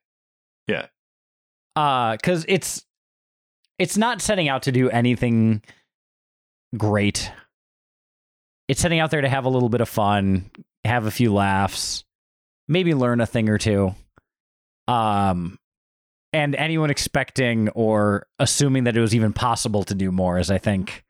yeah. 0.67 0.87
Uh, 1.75 2.13
because 2.13 2.45
it's 2.49 2.85
it's 3.79 3.97
not 3.97 4.23
setting 4.23 4.49
out 4.49 4.63
to 4.63 4.73
do 4.73 4.89
anything 4.91 5.63
great. 6.77 7.31
It's 8.69 8.81
setting 8.81 8.99
out 8.99 9.11
there 9.11 9.21
to 9.21 9.29
have 9.29 9.45
a 9.45 9.49
little 9.49 9.69
bit 9.69 9.81
of 9.81 9.89
fun, 9.89 10.51
have 10.85 11.07
a 11.07 11.11
few 11.11 11.33
laughs, 11.33 12.05
maybe 12.69 12.95
learn 12.95 13.21
a 13.21 13.27
thing 13.27 13.49
or 13.49 13.59
two. 13.59 13.95
Um, 14.89 15.59
and 16.33 16.55
anyone 16.57 16.91
expecting 16.91 17.69
or 17.71 18.27
assuming 18.39 18.85
that 18.85 18.97
it 18.97 19.01
was 19.01 19.15
even 19.15 19.33
possible 19.33 19.85
to 19.85 19.95
do 19.95 20.11
more 20.13 20.39
is, 20.39 20.51
I 20.51 20.59
think, 20.59 21.05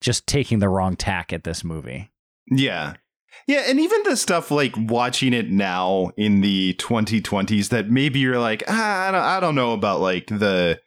just 0.00 0.26
taking 0.26 0.58
the 0.58 0.68
wrong 0.68 0.96
tack 0.96 1.32
at 1.32 1.44
this 1.44 1.64
movie. 1.64 2.10
Yeah. 2.50 2.94
Yeah, 3.46 3.64
and 3.66 3.80
even 3.80 4.02
the 4.04 4.16
stuff 4.16 4.50
like 4.50 4.74
watching 4.76 5.32
it 5.32 5.50
now 5.50 6.12
in 6.16 6.40
the 6.40 6.74
2020s 6.74 7.70
that 7.70 7.90
maybe 7.90 8.20
you're 8.20 8.38
like, 8.38 8.62
ah, 8.68 9.08
I 9.08 9.10
don't, 9.10 9.20
I 9.20 9.40
don't 9.40 9.54
know 9.54 9.72
about 9.72 10.00
like 10.00 10.26
the 10.28 10.80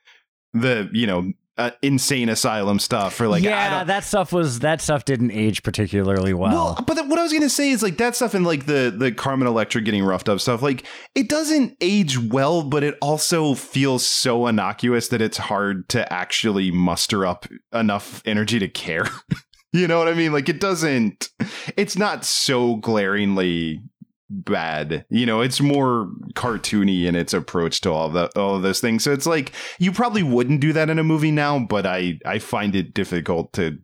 the 0.53 0.89
you 0.93 1.05
know 1.05 1.33
uh, 1.57 1.71
insane 1.81 2.29
asylum 2.29 2.79
stuff 2.79 3.15
for 3.15 3.27
like 3.27 3.43
yeah, 3.43 3.83
that 3.83 4.03
stuff 4.03 4.31
was 4.31 4.59
that 4.59 4.81
stuff 4.81 5.05
didn't 5.05 5.31
age 5.31 5.63
particularly 5.63 6.33
well. 6.33 6.51
well, 6.51 6.83
but 6.85 7.07
what 7.07 7.17
I 7.17 7.23
was 7.23 7.33
gonna 7.33 7.49
say 7.49 7.71
is 7.71 7.81
like 7.81 7.97
that 7.97 8.15
stuff 8.15 8.33
and 8.33 8.45
like 8.45 8.65
the 8.65 8.93
the 8.95 9.11
Carmen 9.11 9.47
Electra 9.47 9.81
getting 9.81 10.03
roughed 10.03 10.29
up 10.29 10.39
stuff. 10.39 10.61
Like 10.61 10.85
it 11.15 11.27
doesn't 11.29 11.75
age 11.81 12.19
well, 12.19 12.63
but 12.63 12.83
it 12.83 12.95
also 13.01 13.55
feels 13.55 14.05
so 14.05 14.47
innocuous 14.47 15.07
that 15.07 15.21
it's 15.21 15.37
hard 15.37 15.89
to 15.89 16.11
actually 16.13 16.71
muster 16.71 17.25
up 17.25 17.47
enough 17.73 18.21
energy 18.25 18.59
to 18.59 18.67
care. 18.67 19.05
you 19.73 19.87
know 19.87 19.97
what 19.99 20.07
I 20.07 20.13
mean? 20.13 20.33
Like 20.33 20.49
it 20.49 20.59
doesn't. 20.59 21.29
It's 21.75 21.97
not 21.97 22.23
so 22.23 22.75
glaringly 22.75 23.81
bad. 24.29 25.05
You 25.09 25.25
know, 25.25 25.41
it's 25.41 25.59
more 25.61 26.09
cartoony 26.33 27.05
in 27.05 27.15
its 27.15 27.33
approach 27.33 27.81
to 27.81 27.91
all 27.91 28.09
the 28.09 28.29
all 28.39 28.55
of 28.55 28.61
those 28.61 28.79
things. 28.79 29.03
So 29.03 29.11
it's 29.13 29.25
like 29.25 29.51
you 29.79 29.91
probably 29.91 30.23
wouldn't 30.23 30.61
do 30.61 30.73
that 30.73 30.89
in 30.89 30.99
a 30.99 31.03
movie 31.03 31.31
now, 31.31 31.59
but 31.59 31.85
I 31.85 32.19
I 32.25 32.39
find 32.39 32.75
it 32.75 32.93
difficult 32.93 33.53
to. 33.53 33.77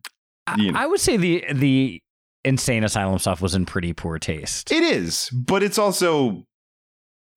I- 0.48 0.56
you 0.58 0.72
know. 0.72 0.80
I 0.80 0.86
would 0.86 1.00
say 1.00 1.18
the 1.18 1.46
the 1.54 2.02
insane 2.44 2.84
asylum 2.84 3.20
stuff 3.20 3.42
was 3.42 3.56
in 3.56 3.66
pretty 3.66 3.94
poor 3.94 4.20
taste. 4.20 4.72
It 4.72 4.84
is, 4.84 5.30
but 5.30 5.64
it's 5.64 5.78
also, 5.78 6.44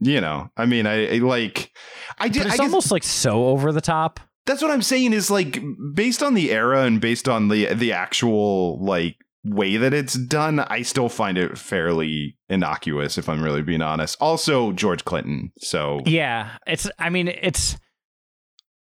you 0.00 0.20
know, 0.20 0.48
I 0.56 0.66
mean, 0.66 0.86
I, 0.86 1.14
I 1.14 1.18
like, 1.18 1.70
I 2.18 2.28
did. 2.28 2.40
but 2.42 2.46
I 2.46 2.48
it's 2.50 2.56
guess 2.56 2.60
almost 2.68 2.90
like 2.90 3.04
so 3.04 3.46
over 3.46 3.70
the 3.70 3.80
top. 3.80 4.18
that's 4.46 4.60
what 4.62 4.72
I'm 4.72 4.82
saying 4.82 5.12
is 5.12 5.30
like 5.30 5.60
based 5.94 6.22
on 6.24 6.34
the 6.34 6.50
era 6.50 6.82
and 6.82 7.00
based 7.00 7.28
on 7.28 7.46
the 7.48 7.72
the 7.74 7.92
actual 7.92 8.84
like 8.84 9.16
way 9.48 9.76
that 9.76 9.94
it's 9.94 10.14
done, 10.14 10.60
I 10.60 10.82
still 10.82 11.08
find 11.08 11.38
it 11.38 11.58
fairly 11.58 12.36
innocuous. 12.48 13.18
If 13.18 13.28
I'm 13.28 13.42
really 13.42 13.62
being 13.62 13.82
honest. 13.82 14.16
Also, 14.20 14.72
George 14.72 15.04
Clinton. 15.04 15.52
So 15.58 16.00
Yeah, 16.04 16.56
it's. 16.66 16.88
I 16.98 17.10
mean, 17.10 17.28
it's 17.28 17.76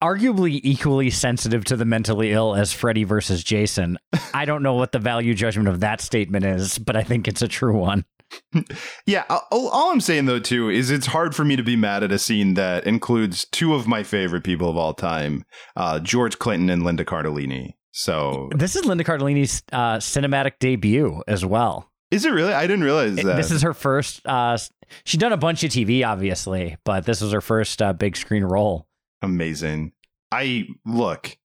arguably 0.03 0.59
equally 0.63 1.09
sensitive 1.09 1.65
to 1.65 1.75
the 1.75 1.85
mentally 1.85 2.31
ill 2.31 2.55
as 2.55 2.74
Freddy 2.74 3.03
versus 3.03 3.43
Jason. 3.43 3.97
I 4.33 4.45
don't 4.45 4.63
know 4.63 4.75
what 4.75 4.91
the 4.91 5.00
value 5.00 5.33
judgment 5.33 5.67
of 5.67 5.79
that 5.79 6.01
statement 6.01 6.45
is, 6.45 6.77
but 6.77 6.95
I 6.95 7.03
think 7.03 7.27
it's 7.27 7.41
a 7.41 7.47
true 7.47 7.77
one. 7.77 8.05
Yeah, 9.05 9.24
all, 9.29 9.69
all 9.69 9.91
I'm 9.91 10.01
saying 10.01 10.25
though 10.25 10.39
too 10.39 10.69
is 10.69 10.89
it's 10.89 11.05
hard 11.05 11.35
for 11.35 11.45
me 11.45 11.55
to 11.55 11.63
be 11.63 11.75
mad 11.75 12.03
at 12.03 12.12
a 12.12 12.17
scene 12.17 12.55
that 12.55 12.88
includes 12.88 13.45
two 13.51 13.75
of 13.75 13.88
my 13.88 14.01
favorite 14.01 14.43
people 14.43 14.67
of 14.67 14.77
all 14.77 14.95
time, 14.95 15.45
uh, 15.75 16.00
George 16.00 16.39
Clinton 16.39 16.71
and 16.71 16.83
Linda 16.83 17.05
Cardellini. 17.05 17.74
So 17.97 18.49
This 18.53 18.75
is 18.75 18.83
Linda 18.83 19.05
Cardellini's 19.05 19.63
uh, 19.71 19.99
cinematic 19.99 20.59
debut 20.59 21.23
as 21.29 21.45
well. 21.45 21.89
is 22.11 22.25
it 22.25 22.31
really? 22.31 22.51
I 22.51 22.67
didn't 22.67 22.83
realize 22.83 23.15
that. 23.15 23.37
This 23.37 23.51
is 23.51 23.61
her 23.61 23.73
first. 23.73 24.21
Uh, 24.27 24.57
she's 25.05 25.17
done 25.17 25.31
a 25.31 25.37
bunch 25.37 25.63
of 25.63 25.71
TV, 25.71 26.05
obviously, 26.05 26.75
but 26.83 27.05
this 27.05 27.21
was 27.21 27.31
her 27.31 27.39
first 27.39 27.81
uh, 27.81 27.93
big 27.93 28.17
screen 28.17 28.43
role. 28.43 28.85
amazing. 29.21 29.93
I 30.29 30.67
look. 30.85 31.37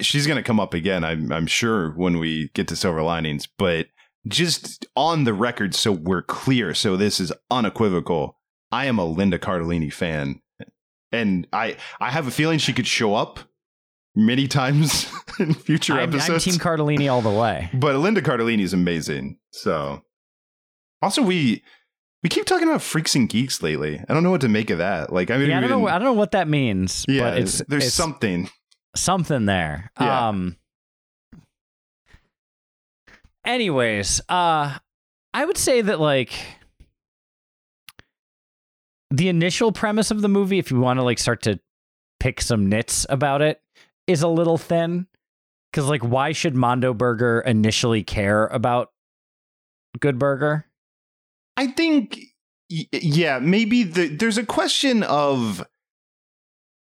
She's 0.00 0.26
going 0.26 0.38
to 0.38 0.42
come 0.42 0.58
up 0.58 0.72
again. 0.72 1.04
I'm 1.04 1.30
I'm 1.30 1.46
sure 1.46 1.90
when 1.90 2.18
we 2.18 2.48
get 2.54 2.66
to 2.68 2.76
Silver 2.76 3.02
Linings, 3.02 3.46
but 3.58 3.88
just 4.26 4.86
on 4.96 5.24
the 5.24 5.34
record, 5.34 5.74
so 5.74 5.92
we're 5.92 6.22
clear, 6.22 6.72
so 6.72 6.96
this 6.96 7.20
is 7.20 7.32
unequivocal. 7.50 8.38
I 8.72 8.86
am 8.86 8.98
a 8.98 9.04
Linda 9.04 9.38
Cardellini 9.38 9.92
fan, 9.92 10.40
and 11.12 11.46
I 11.52 11.76
I 12.00 12.10
have 12.12 12.26
a 12.26 12.30
feeling 12.30 12.58
she 12.58 12.72
could 12.72 12.86
show 12.86 13.14
up 13.14 13.40
many 14.14 14.46
times 14.48 15.06
in 15.38 15.54
future 15.54 15.94
I'm, 15.94 16.00
I'm 16.00 16.08
episodes. 16.10 16.44
Team 16.44 16.54
Cardellini 16.54 17.10
all 17.10 17.20
the 17.22 17.30
way. 17.30 17.70
but 17.74 17.96
Linda 17.96 18.22
Cardellini 18.22 18.62
is 18.62 18.72
amazing. 18.72 19.38
So, 19.50 20.02
also 21.02 21.22
we 21.22 21.62
We 22.22 22.28
keep 22.28 22.46
talking 22.46 22.68
about 22.68 22.80
freaks 22.82 23.14
and 23.14 23.28
geeks 23.28 23.62
lately. 23.62 24.00
I 24.08 24.14
don't 24.14 24.22
know 24.22 24.30
what 24.30 24.40
to 24.42 24.48
make 24.48 24.70
of 24.70 24.78
that. 24.78 25.12
Like, 25.12 25.30
I 25.30 25.36
mean, 25.36 25.50
Yeah, 25.50 25.58
I 25.58 25.60
don't 25.60 25.70
know. 25.70 25.88
I 25.88 25.92
don't 25.98 26.04
know 26.04 26.12
what 26.14 26.30
that 26.32 26.48
means. 26.48 27.04
yeah, 27.08 27.30
but 27.30 27.38
it's 27.38 27.58
there's 27.68 27.86
it's 27.86 27.94
something. 27.94 28.48
something 28.96 29.44
there. 29.46 29.90
Yeah. 30.00 30.28
Um. 30.28 30.56
Anyways, 33.44 34.22
uh, 34.28 34.78
I 35.34 35.44
would 35.44 35.58
say 35.58 35.82
that 35.82 36.00
like 36.00 36.32
the 39.10 39.28
initial 39.28 39.70
premise 39.70 40.10
of 40.10 40.22
the 40.22 40.28
movie, 40.28 40.58
if 40.58 40.70
you 40.70 40.80
want 40.80 40.98
to 40.98 41.04
like 41.04 41.18
start 41.18 41.42
to 41.42 41.60
pick 42.20 42.40
some 42.40 42.68
nits 42.70 43.04
about 43.10 43.42
it, 43.42 43.60
is 44.06 44.22
a 44.22 44.28
little 44.28 44.58
thin. 44.58 45.06
Because 45.70 45.88
like, 45.88 46.02
why 46.02 46.32
should 46.32 46.54
Mondo 46.54 46.94
Burger 46.94 47.40
initially 47.40 48.04
care 48.04 48.46
about 48.46 48.90
Good 49.98 50.18
Burger? 50.18 50.66
I 51.56 51.68
think, 51.68 52.18
yeah, 52.68 53.38
maybe 53.40 53.82
the, 53.82 54.08
there's 54.08 54.38
a 54.38 54.46
question 54.46 55.02
of 55.02 55.66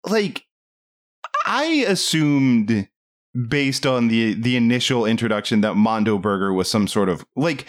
like, 0.06 0.46
I 1.46 1.86
assumed 1.88 2.90
based 3.50 3.86
on 3.86 4.08
the 4.08 4.34
the 4.34 4.56
initial 4.56 5.06
introduction 5.06 5.62
that 5.62 5.76
Mondo 5.76 6.18
Burger 6.18 6.54
was 6.54 6.70
some 6.70 6.88
sort 6.88 7.10
of 7.10 7.26
like. 7.36 7.66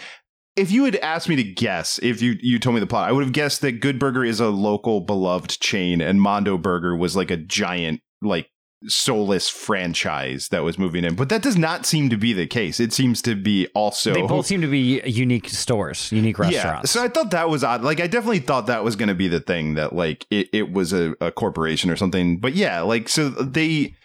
If 0.55 0.71
you 0.71 0.85
had 0.85 0.95
asked 0.95 1.29
me 1.29 1.35
to 1.35 1.43
guess, 1.43 1.99
if 2.01 2.19
you 2.19 2.35
you 2.41 2.57
told 2.57 2.73
me 2.73 2.79
the 2.79 2.87
plot, 2.87 3.07
I 3.07 3.11
would 3.11 3.23
have 3.23 3.33
guessed 3.33 3.61
that 3.61 3.79
Good 3.79 3.99
Burger 3.99 4.25
is 4.25 4.39
a 4.39 4.47
local 4.47 5.01
beloved 5.01 5.59
chain, 5.59 6.01
and 6.01 6.19
Mondo 6.19 6.57
Burger 6.57 6.95
was 6.95 7.15
like 7.15 7.29
a 7.29 7.37
giant 7.37 8.01
like 8.23 8.49
soulless 8.85 9.49
franchise 9.49 10.49
that 10.49 10.63
was 10.63 10.77
moving 10.77 11.03
in. 11.03 11.15
But 11.15 11.29
that 11.29 11.41
does 11.41 11.57
not 11.57 11.85
seem 11.85 12.09
to 12.09 12.17
be 12.17 12.33
the 12.33 12.45
case. 12.45 12.79
It 12.79 12.93
seems 12.93 13.21
to 13.23 13.35
be 13.35 13.67
also 13.73 14.13
They 14.13 14.21
both 14.21 14.45
seem 14.45 14.61
to 14.61 14.67
be 14.67 15.01
unique 15.05 15.49
stores, 15.49 16.11
unique 16.11 16.37
restaurants. 16.37 16.95
yeah, 16.95 16.99
so 17.01 17.03
I 17.03 17.07
thought 17.07 17.31
that 17.31 17.49
was 17.49 17.63
odd. 17.63 17.81
Like, 17.83 17.99
I 17.99 18.07
definitely 18.07 18.39
thought 18.39 18.67
that 18.67 18.83
was 18.83 18.95
going 18.95 19.09
to 19.09 19.15
be 19.15 19.27
the 19.27 19.39
thing 19.39 19.75
that 19.75 19.93
like 19.93 20.25
it, 20.29 20.49
it 20.53 20.71
was 20.71 20.93
a, 20.93 21.15
a 21.19 21.31
corporation 21.31 21.89
or 21.89 21.95
something. 21.95 22.39
But 22.39 22.53
yeah, 22.53 22.81
like 22.81 23.09
so 23.09 23.29
they 23.29 23.95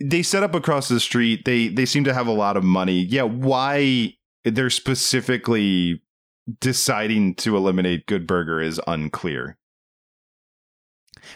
they 0.00 0.22
set 0.22 0.42
up 0.42 0.54
across 0.54 0.88
the 0.88 1.00
street. 1.00 1.44
They 1.44 1.68
they 1.68 1.86
seem 1.86 2.04
to 2.04 2.14
have 2.14 2.26
a 2.26 2.32
lot 2.32 2.56
of 2.56 2.64
money. 2.64 3.00
Yeah, 3.00 3.24
why 3.24 4.14
they're 4.44 4.70
specifically 4.70 6.02
deciding 6.60 7.34
to 7.36 7.56
eliminate 7.56 8.06
Good 8.06 8.26
Burger 8.26 8.60
is 8.60 8.80
unclear. 8.86 9.56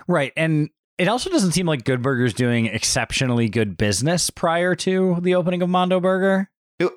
Right. 0.07 0.33
And 0.37 0.71
it 0.99 1.09
also 1.09 1.31
doesn't 1.31 1.53
seem 1.53 1.67
like 1.67 1.85
Good 1.85 2.03
Burger's 2.03 2.35
doing 2.35 2.67
exceptionally 2.67 3.49
good 3.49 3.77
business 3.77 4.31
prior 4.31 4.75
to 4.77 5.19
the 5.21 5.35
opening 5.35 5.63
of 5.63 5.69
Mondo 5.69 6.01
Burger. 6.01 6.51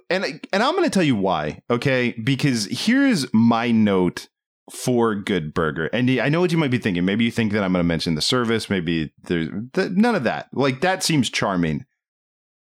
And 0.10 0.26
and 0.52 0.64
I'm 0.64 0.76
going 0.76 0.84
to 0.84 0.90
tell 0.90 1.04
you 1.04 1.16
why. 1.16 1.62
Okay, 1.70 2.12
because 2.12 2.66
here's 2.66 3.32
my 3.34 3.72
note 3.72 4.28
for 4.72 5.16
Good 5.16 5.54
Burger. 5.54 5.88
And 5.88 6.10
I 6.20 6.30
know 6.30 6.40
what 6.40 6.52
you 6.52 6.58
might 6.58 6.72
be 6.72 6.78
thinking. 6.78 7.04
Maybe 7.06 7.26
you 7.26 7.32
think 7.32 7.52
that 7.54 7.64
I'm 7.64 7.74
going 7.74 7.84
to 7.84 7.88
mention 7.88 8.16
the 8.16 8.22
service. 8.22 8.70
Maybe 8.70 9.14
there's 9.24 9.50
th- 9.74 9.92
none 9.92 10.16
of 10.16 10.24
that. 10.24 10.50
Like 10.54 10.82
that 10.82 11.04
seems 11.04 11.30
charming. 11.30 11.86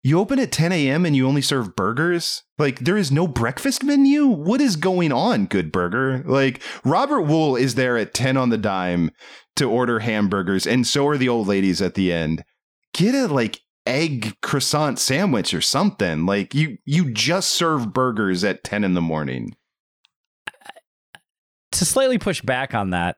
You 0.04 0.20
open 0.20 0.40
at 0.40 0.52
10 0.52 0.72
a.m. 0.72 1.06
and 1.06 1.16
you 1.16 1.28
only 1.28 1.44
serve 1.44 1.76
burgers? 1.76 2.42
Like 2.58 2.80
there 2.80 2.98
is 2.98 3.12
no 3.12 3.28
breakfast 3.28 3.84
menu? 3.84 4.26
What 4.26 4.60
is 4.60 4.76
going 4.76 5.12
on, 5.12 5.46
Good 5.46 5.72
Burger? 5.72 6.24
Like 6.26 6.64
Robert 6.84 7.22
Wuhl 7.22 7.60
is 7.60 7.76
there 7.76 7.98
at 7.98 8.16
10 8.16 8.36
on 8.36 8.50
the 8.50 8.58
dime 8.58 9.12
to 9.56 9.70
order 9.70 10.00
hamburgers, 10.00 10.66
and 10.66 10.86
so 10.86 11.08
are 11.08 11.18
the 11.18 11.30
old 11.30 11.48
ladies 11.48 11.82
at 11.82 11.96
the 11.96 12.12
end. 12.12 12.44
Get 12.94 13.16
a 13.16 13.28
like 13.28 13.60
egg 13.86 14.36
croissant 14.42 15.00
sandwich 15.00 15.54
or 15.54 15.62
something. 15.62 16.26
Like 16.26 16.54
you 16.54 16.78
you 16.86 17.12
just 17.12 17.52
serve 17.52 17.94
burgers 17.94 18.44
at 18.44 18.64
10 18.64 18.84
in 18.84 18.94
the 18.94 19.02
morning. 19.02 19.56
To 21.74 21.86
slightly 21.86 22.18
push 22.18 22.42
back 22.42 22.76
on 22.76 22.90
that, 22.90 23.18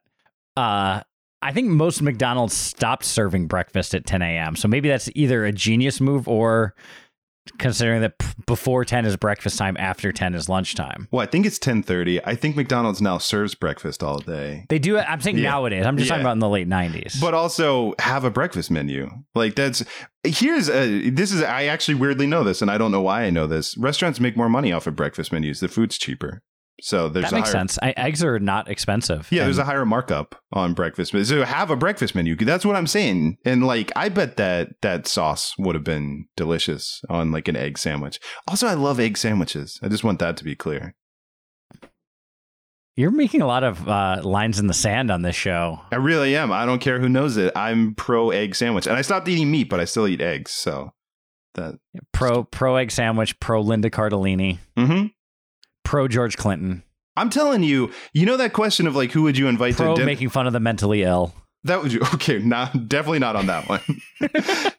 uh, 0.56 1.02
I 1.42 1.52
think 1.52 1.70
most 1.70 2.02
McDonald's 2.02 2.54
stopped 2.54 3.04
serving 3.04 3.48
breakfast 3.48 3.94
at 3.96 4.06
10 4.06 4.22
a.m. 4.22 4.56
So 4.56 4.68
maybe 4.68 4.90
that's 4.90 5.10
either 5.16 5.44
a 5.44 5.52
genius 5.52 6.00
move 6.00 6.28
or 6.28 6.76
considering 7.58 8.02
that 8.02 8.18
p- 8.18 8.28
before 8.46 8.86
10 8.86 9.06
is 9.06 9.16
breakfast 9.18 9.58
time, 9.58 9.76
after 9.80 10.12
10 10.12 10.34
is 10.36 10.48
lunchtime. 10.50 11.08
Well, 11.12 11.22
I 11.22 11.26
think 11.26 11.46
it's 11.46 11.60
10:30. 11.60 12.22
I 12.26 12.36
think 12.36 12.56
McDonald's 12.56 13.02
now 13.02 13.18
serves 13.18 13.56
breakfast 13.56 14.02
all 14.04 14.20
day. 14.20 14.66
They 14.70 14.80
do. 14.80 14.98
I'm 14.98 15.22
saying 15.22 15.38
Yeah. 15.38 15.50
nowadays. 15.52 15.86
I'm 15.86 15.98
just 15.98 16.10
talking 16.10 16.22
about 16.24 16.34
in 16.34 16.40
the 16.40 16.50
late 16.50 16.68
90s. 16.68 17.20
But 17.20 17.34
also 17.34 17.94
have 18.00 18.24
a 18.24 18.30
breakfast 18.32 18.72
menu. 18.72 19.10
Like 19.36 19.56
that's 19.56 19.84
here's 20.24 20.70
a 20.70 21.10
this 21.10 21.32
is 21.32 21.42
I 21.44 21.66
actually 21.66 21.96
weirdly 21.96 22.28
know 22.28 22.44
this 22.44 22.62
and 22.62 22.72
I 22.72 22.78
don't 22.78 22.92
know 22.92 23.02
why 23.02 23.24
I 23.24 23.30
know 23.30 23.48
this. 23.48 23.78
Restaurants 23.78 24.20
make 24.20 24.38
more 24.38 24.50
money 24.50 24.72
off 24.72 24.88
of 24.88 24.96
breakfast 24.96 25.32
menus. 25.32 25.60
The 25.60 25.68
food's 25.68 25.98
cheaper. 25.98 26.42
So 26.82 27.08
there's 27.08 27.30
that 27.30 27.36
makes 27.36 27.50
higher, 27.50 27.60
sense. 27.60 27.80
I, 27.82 27.94
eggs 27.96 28.24
are 28.24 28.40
not 28.40 28.70
expensive. 28.70 29.28
Yeah, 29.32 29.44
there's 29.44 29.58
a 29.58 29.64
higher 29.64 29.86
markup 29.86 30.36
on 30.52 30.74
breakfast. 30.74 31.12
So 31.28 31.44
have 31.44 31.70
a 31.70 31.76
breakfast 31.76 32.16
menu. 32.16 32.36
That's 32.36 32.66
what 32.66 32.76
I'm 32.76 32.88
saying. 32.88 33.38
And 33.46 33.66
like, 33.66 33.92
I 33.96 34.10
bet 34.10 34.38
that 34.38 34.70
that 34.82 35.08
sauce 35.08 35.54
would 35.60 35.76
have 35.76 35.84
been 35.84 36.26
delicious 36.36 37.02
on 37.10 37.32
like 37.32 37.48
an 37.48 37.56
egg 37.56 37.78
sandwich. 37.78 38.20
Also, 38.48 38.68
I 38.68 38.74
love 38.74 39.00
egg 39.00 39.18
sandwiches. 39.18 39.80
I 39.84 39.88
just 39.88 40.04
want 40.04 40.20
that 40.20 40.36
to 40.38 40.44
be 40.44 40.56
clear. 40.56 40.96
You're 42.96 43.12
making 43.12 43.42
a 43.42 43.48
lot 43.48 43.64
of 43.64 43.88
uh, 43.88 44.22
lines 44.24 44.60
in 44.60 44.68
the 44.68 44.74
sand 44.74 45.10
on 45.10 45.24
this 45.24 45.36
show. 45.36 45.80
I 45.92 45.96
really 45.96 46.36
am. 46.36 46.52
I 46.52 46.66
don't 46.66 46.82
care 46.82 47.00
who 47.00 47.10
knows 47.10 47.38
it. 47.38 47.52
I'm 47.56 47.96
pro 47.96 48.30
egg 48.30 48.56
sandwich, 48.56 48.86
and 48.86 48.96
I 48.96 49.02
stopped 49.02 49.28
eating 49.28 49.50
meat, 49.50 49.70
but 49.70 49.80
I 49.80 49.86
still 49.86 50.08
eat 50.08 50.22
eggs. 50.22 50.52
So 50.52 50.92
that. 51.56 51.76
Pro 52.12 52.44
pro 52.44 52.76
egg 52.76 52.92
sandwich, 52.92 53.40
pro 53.40 53.62
Linda 53.62 53.90
Cardellini, 53.90 54.60
hmm 54.78 55.06
pro 55.84 56.08
George 56.08 56.38
Clinton, 56.38 56.84
I'm 57.16 57.30
telling 57.30 57.64
you. 57.64 57.92
You 58.14 58.26
know 58.26 58.38
that 58.38 58.54
question 58.54 58.88
of 58.88 58.96
like, 58.96 59.12
who 59.12 59.24
would 59.24 59.38
you 59.38 59.48
invite 59.48 59.76
pro 59.76 59.90
to 59.90 59.94
dinner? 59.96 60.06
making 60.06 60.30
fun 60.30 60.48
of 60.48 60.54
the 60.54 60.60
mentally 60.60 61.04
ill. 61.04 61.34
that 61.66 61.82
would 61.82 61.94
you 61.94 62.02
okay? 62.16 62.40
Not 62.40 62.90
definitely 62.90 63.20
not 63.20 63.36
on 63.36 63.46
that 63.48 63.70
one. 63.70 63.82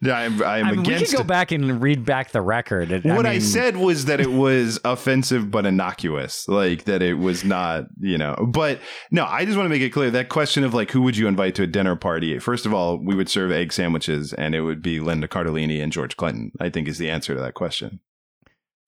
yeah, 0.03 0.17
I'm, 0.19 0.43
I'm 0.43 0.43
I 0.43 0.63
mean, 0.73 0.83
we 0.83 0.95
against. 0.95 1.13
could 1.13 1.19
go 1.19 1.25
back 1.25 1.51
and 1.53 1.81
read 1.83 2.05
back 2.05 2.31
the 2.33 2.43
record. 2.43 2.91
It- 2.93 3.05
what 3.05 3.25
I, 3.27 3.33
mean, 3.33 3.41
said 3.41 3.77
was 3.77 4.05
that 4.07 4.21
it 4.21 4.33
was 4.33 4.79
offensive 4.85 5.51
but 5.51 5.65
innocuous, 5.67 6.47
like 6.49 6.85
that 6.85 7.01
it 7.03 7.15
was 7.15 7.45
not, 7.45 7.85
you 8.01 8.19
know. 8.19 8.35
But 8.49 8.81
no, 9.11 9.25
I 9.25 9.45
just 9.45 9.57
want 9.57 9.67
to 9.67 9.71
make 9.71 9.83
it 9.83 9.91
clear 9.91 10.11
that 10.11 10.29
question 10.29 10.65
of 10.65 10.75
like 10.75 10.91
who 10.91 11.03
would 11.03 11.17
you 11.17 11.27
invite 11.29 11.55
to 11.57 11.63
a 11.63 11.67
dinner 11.67 11.97
party? 11.97 12.39
First 12.39 12.67
of 12.67 12.75
all, 12.75 12.99
we 12.99 13.15
would 13.15 13.29
serve 13.29 13.51
egg 13.53 13.73
sandwiches, 13.73 14.33
and 14.35 14.55
it 14.55 14.61
would 14.63 14.83
be 14.83 15.01
Linda 15.01 15.29
Cardellini 15.29 15.83
and 15.83 15.93
George 15.93 16.17
Clinton. 16.17 16.53
I 16.61 16.69
think 16.69 16.89
is 16.89 16.99
the 16.99 17.11
answer 17.11 17.35
to 17.35 17.41
that 17.41 17.55
question. 17.55 18.01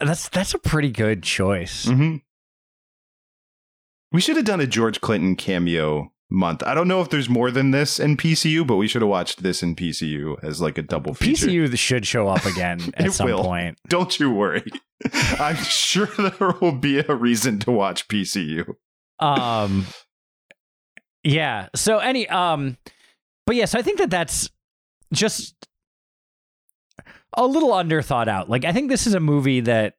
That's 0.00 0.28
that's 0.28 0.54
a 0.54 0.58
pretty 0.58 0.90
good 0.90 1.22
choice. 1.22 1.86
Mm-hmm. 1.86 2.16
We 4.12 4.20
should 4.20 4.36
have 4.36 4.44
done 4.44 4.60
a 4.60 4.66
George 4.66 5.00
Clinton 5.00 5.36
cameo 5.36 6.12
month. 6.30 6.62
I 6.64 6.74
don't 6.74 6.88
know 6.88 7.00
if 7.00 7.10
there's 7.10 7.28
more 7.28 7.50
than 7.50 7.70
this 7.70 7.98
in 7.98 8.16
PCU, 8.16 8.66
but 8.66 8.76
we 8.76 8.88
should 8.88 9.02
have 9.02 9.08
watched 9.08 9.42
this 9.42 9.62
in 9.62 9.76
PCU 9.76 10.42
as 10.42 10.60
like 10.60 10.78
a 10.78 10.82
double 10.82 11.14
feature. 11.14 11.46
PCU 11.46 11.76
should 11.78 12.06
show 12.06 12.28
up 12.28 12.44
again 12.44 12.80
at 12.94 13.12
some 13.12 13.26
will. 13.26 13.42
point. 13.42 13.78
Don't 13.88 14.18
you 14.18 14.30
worry. 14.30 14.64
I'm 15.38 15.56
sure 15.56 16.06
there 16.06 16.54
will 16.60 16.72
be 16.72 16.98
a 16.98 17.14
reason 17.14 17.58
to 17.60 17.70
watch 17.70 18.08
PCU. 18.08 18.74
Um, 19.18 19.86
yeah. 21.22 21.68
So 21.74 21.98
any 21.98 22.28
um, 22.28 22.76
but 23.46 23.56
yeah, 23.56 23.66
so 23.66 23.78
I 23.78 23.82
think 23.82 23.98
that 23.98 24.10
that's 24.10 24.50
just 25.12 25.54
a 27.36 27.46
little 27.46 27.72
under 27.72 28.02
thought 28.02 28.28
out. 28.28 28.48
Like 28.48 28.64
I 28.64 28.72
think 28.72 28.90
this 28.90 29.06
is 29.06 29.14
a 29.14 29.20
movie 29.20 29.60
that 29.60 29.94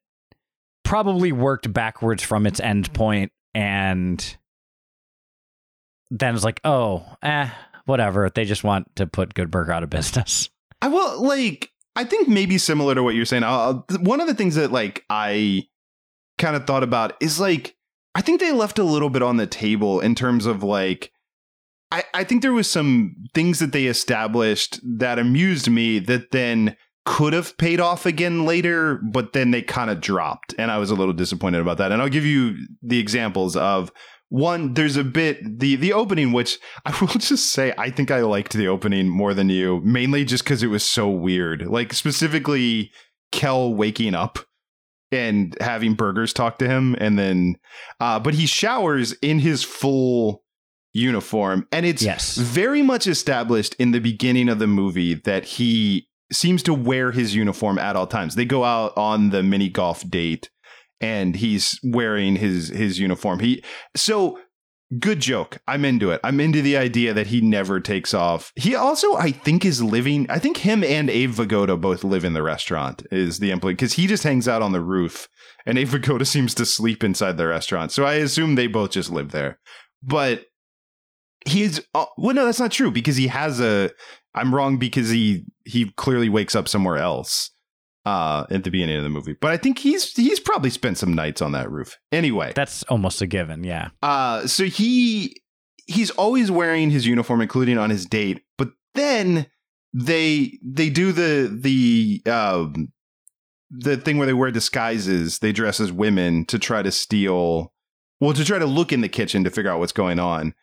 probably 0.84 1.32
worked 1.32 1.72
backwards 1.72 2.24
from 2.24 2.46
its 2.46 2.60
end 2.60 2.94
point 2.94 3.32
and 3.54 4.38
then 6.10 6.36
it's 6.36 6.44
like, 6.44 6.62
oh, 6.64 7.06
eh, 7.22 7.50
whatever. 7.86 8.30
They 8.30 8.46
just 8.46 8.64
want 8.64 8.96
to 8.96 9.08
put 9.08 9.34
Good 9.34 9.52
Burger 9.52 9.72
out 9.72 9.84
of 9.84 9.90
business. 9.90 10.50
I 10.82 10.88
will 10.88 11.24
like. 11.24 11.72
I 11.96 12.04
think 12.04 12.28
maybe 12.28 12.60
similar 12.60 12.94
to 12.94 13.02
what 13.02 13.16
you're 13.16 13.26
saying. 13.26 13.42
One 13.42 14.22
of 14.22 14.28
the 14.28 14.36
things 14.36 14.54
that 14.56 14.72
like 14.72 15.04
I 15.10 15.68
kind 16.38 16.56
of 16.56 16.68
thought 16.68 16.84
about 16.84 17.14
is 17.20 17.40
like 17.40 17.76
I 18.14 18.22
think 18.22 18.40
they 18.40 18.52
left 18.52 18.78
a 18.78 18.84
little 18.84 19.10
bit 19.10 19.24
on 19.24 19.38
the 19.38 19.48
table 19.48 20.00
in 20.00 20.14
terms 20.14 20.46
of 20.46 20.62
like 20.62 21.12
I 21.92 22.04
I 22.14 22.24
think 22.24 22.44
there 22.44 22.54
was 22.54 22.70
some 22.70 23.16
things 23.34 23.58
that 23.60 23.72
they 23.72 23.86
established 23.86 24.80
that 24.84 25.18
amused 25.18 25.70
me 25.70 25.98
that 26.00 26.30
then 26.32 26.78
could 27.08 27.32
have 27.32 27.58
paid 27.58 27.80
off 27.80 28.06
again 28.06 28.46
later, 28.46 29.00
but 29.12 29.32
then 29.32 29.52
they 29.52 29.62
kind 29.62 29.90
of 29.90 30.02
dropped, 30.02 30.54
and 30.60 30.70
I 30.70 30.78
was 30.78 30.92
a 30.92 30.96
little 30.96 31.14
disappointed 31.14 31.62
about 31.62 31.78
that. 31.78 31.92
And 31.94 32.02
I'll 32.02 32.10
give 32.10 32.26
you 32.26 32.56
the 32.84 33.00
examples 33.00 33.56
of 33.56 33.92
one 34.30 34.74
there's 34.74 34.98
a 34.98 35.06
bit 35.06 35.40
the 35.60 35.78
the 35.78 35.94
opening 35.94 36.34
which 36.34 36.60
i 36.86 36.92
will 37.00 37.08
just 37.08 37.50
say 37.54 37.74
i 37.78 37.90
think 37.90 38.12
i 38.12 38.20
liked 38.20 38.52
the 38.52 38.68
opening 38.68 39.08
more 39.08 39.34
than 39.34 39.48
you 39.48 39.80
mainly 39.86 40.26
just 40.26 40.44
because 40.44 40.62
it 40.62 40.68
was 40.68 40.84
so 40.84 41.10
weird 41.10 41.66
like 41.68 41.94
specifically 41.94 42.92
kel 43.32 43.74
waking 43.74 44.14
up 44.14 44.38
and 45.14 45.56
having 45.62 45.94
burgers 45.94 46.34
talk 46.34 46.58
to 46.60 46.68
him 46.68 46.94
and 47.00 47.18
then 47.18 47.56
uh 48.02 48.20
but 48.20 48.34
he 48.34 48.46
showers 48.46 49.14
in 49.22 49.40
his 49.40 49.64
full 49.64 50.44
uniform 50.94 51.66
and 51.72 51.86
it's 51.86 52.02
Yes. 52.04 52.36
very 52.38 52.82
much 52.82 53.08
established 53.08 53.76
in 53.76 53.92
the 53.92 54.00
beginning 54.00 54.50
of 54.50 54.60
the 54.60 54.68
movie 54.68 55.14
that 55.14 55.46
he 55.46 56.07
seems 56.32 56.62
to 56.64 56.74
wear 56.74 57.12
his 57.12 57.36
uniform 57.36 57.80
at 57.80 57.96
all 57.96 58.08
times 58.08 58.36
they 58.36 58.46
go 58.46 58.64
out 58.64 58.92
on 58.98 59.30
the 59.30 59.42
mini 59.42 59.70
golf 59.70 60.08
date 60.10 60.50
and 61.02 61.36
he's 61.36 61.80
wearing 61.84 62.36
his 62.36 62.70
his 62.70 63.00
uniform. 63.00 63.40
He 63.40 63.64
so 63.96 64.40
good 65.00 65.20
joke. 65.20 65.58
I'm 65.68 65.86
into 65.86 66.12
it. 66.12 66.22
I'm 66.24 66.40
into 66.40 66.62
the 66.62 66.78
idea 66.78 67.14
that 67.14 67.28
he 67.28 67.42
never 67.42 67.80
takes 67.80 68.14
off. 68.14 68.52
He 68.56 68.74
also, 68.76 69.16
I 69.16 69.32
think, 69.32 69.66
is 69.66 69.82
living. 69.82 70.28
I 70.30 70.40
think 70.40 70.58
him 70.58 70.84
and 70.84 71.10
Abe 71.10 71.32
Vigoda 71.32 71.80
both 71.80 72.04
live 72.04 72.24
in 72.24 72.34
the 72.34 72.44
restaurant. 72.44 73.06
Is 73.12 73.40
the 73.40 73.52
employee 73.52 73.74
because 73.74 73.94
he 73.94 74.08
just 74.08 74.24
hangs 74.24 74.48
out 74.48 74.62
on 74.62 74.72
the 74.72 74.82
roof, 74.82 75.28
and 75.66 75.78
Abe 75.78 75.90
Vigoda 75.90 76.26
seems 76.26 76.54
to 76.56 76.66
sleep 76.66 77.04
inside 77.04 77.38
the 77.38 77.48
restaurant. 77.48 77.92
So 77.92 78.06
I 78.06 78.16
assume 78.16 78.56
they 78.56 78.68
both 78.68 78.92
just 78.92 79.12
live 79.12 79.32
there. 79.32 79.60
But 80.02 80.46
he's 81.46 81.82
uh, 81.94 82.06
well, 82.18 82.36
no, 82.36 82.46
that's 82.46 82.60
not 82.60 82.72
true 82.72 82.92
because 82.92 83.18
he 83.18 83.28
has 83.28 83.60
a. 83.60 83.92
I'm 84.38 84.54
wrong 84.54 84.78
because 84.78 85.10
he 85.10 85.46
he 85.66 85.92
clearly 85.98 86.30
wakes 86.30 86.56
up 86.56 86.68
somewhere 86.68 86.98
else 86.98 87.52
uh, 88.06 88.46
at 88.50 88.64
the 88.64 88.72
beginning 88.72 88.98
of 88.98 89.04
the 89.04 89.10
movie. 89.10 89.36
But 89.40 89.52
I 89.52 89.58
think 89.58 89.80
he's 89.80 90.14
he's 90.14 90.40
probably 90.40 90.70
spent 90.70 90.98
some 90.98 91.14
nights 91.14 91.42
on 91.42 91.52
that 91.54 91.70
roof. 91.72 91.98
Anyway, 92.12 92.54
That's 92.56 92.84
almost 92.84 93.22
a 93.22 93.28
given. 93.28 93.64
Yeah. 93.64 93.90
uh, 94.02 94.48
so 94.48 94.66
he 94.66 95.42
he's 95.88 96.12
always 96.12 96.52
wearing 96.52 96.90
his 96.90 97.06
uniform, 97.06 97.42
including 97.42 97.78
on 97.78 97.90
his 97.90 98.06
date. 98.06 98.42
But 98.58 98.70
then 98.96 99.48
they 99.94 100.60
they 100.64 100.90
do 100.90 101.12
the 101.12 101.50
the 101.62 102.22
um, 102.32 102.92
the 103.70 103.98
thing 103.98 104.18
where 104.18 104.28
they 104.28 104.34
wear 104.34 104.52
disguises. 104.52 105.40
They 105.40 105.52
dress 105.52 105.80
as 105.80 105.92
women 105.92 106.46
to 106.46 106.60
try 106.60 106.82
to 106.82 106.92
steal. 106.92 107.74
Well, 108.20 108.34
to 108.34 108.44
try 108.46 108.58
to 108.58 108.66
look 108.66 108.92
in 108.92 109.02
the 109.02 109.10
kitchen 109.10 109.44
to 109.44 109.50
figure 109.52 109.70
out 109.72 109.80
what's 109.80 109.92
going 109.92 110.20
on, 110.20 110.54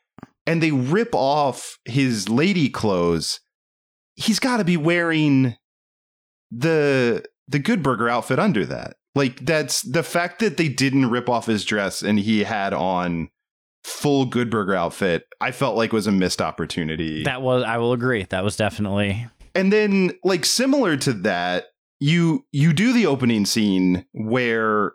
and 0.47 0.63
they 0.63 0.73
rip 0.73 1.15
off 1.15 1.79
his 1.85 2.29
lady 2.29 2.69
clothes. 2.69 3.41
He's 4.17 4.39
got 4.39 4.59
to 4.59 4.65
be 4.65 4.77
wearing 4.77 5.57
the 6.51 7.25
the 7.49 7.59
Good 7.59 7.83
Burger 7.83 8.09
outfit 8.09 8.39
under 8.39 8.65
that. 8.67 8.97
Like 9.15 9.45
that's 9.45 9.83
the 9.83 10.03
fact 10.03 10.41
that 10.41 10.57
they 10.57 10.69
didn't 10.69 11.11
rip 11.11 11.29
off 11.29 11.47
his 11.47 11.65
dress 11.65 12.03
and 12.03 12.19
he 12.19 12.45
had 12.45 12.73
on 12.73 13.29
full 13.85 14.25
Good 14.27 14.51
Burger 14.51 14.75
outfit. 14.75 15.25
I 15.41 15.51
felt 15.53 15.77
like 15.77 15.93
was 15.93 16.07
a 16.07 16.13
missed 16.13 16.41
opportunity. 16.41 17.23
That 17.25 17.43
was, 17.43 17.63
I 17.65 17.77
will 17.79 17.93
agree. 17.93 18.25
That 18.31 18.43
was 18.45 18.57
definitely. 18.57 19.27
and 19.55 19.73
then 19.73 20.13
like 20.25 20.45
similar 20.45 20.97
to 20.99 21.13
that, 21.13 21.67
you 22.01 22.45
you 22.51 22.73
do 22.73 22.93
the 22.93 23.07
opening 23.07 23.47
scene 23.47 24.05
where 24.13 24.93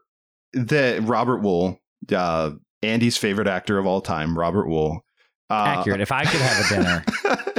the 0.53 0.99
Robert 1.03 1.41
Wuhl, 1.41 1.77
uh, 2.13 2.51
Andy's 2.81 3.17
favorite 3.17 3.47
actor 3.47 3.77
of 3.77 3.85
all 3.85 4.01
time, 4.01 4.37
Robert 4.37 4.67
Wuhl. 4.67 4.99
Uh, 5.49 5.77
Accurate. 5.79 6.01
If 6.01 6.11
I 6.11 6.25
could 6.25 6.41
have 6.41 6.65
a 6.65 6.75
dinner, 6.75 7.05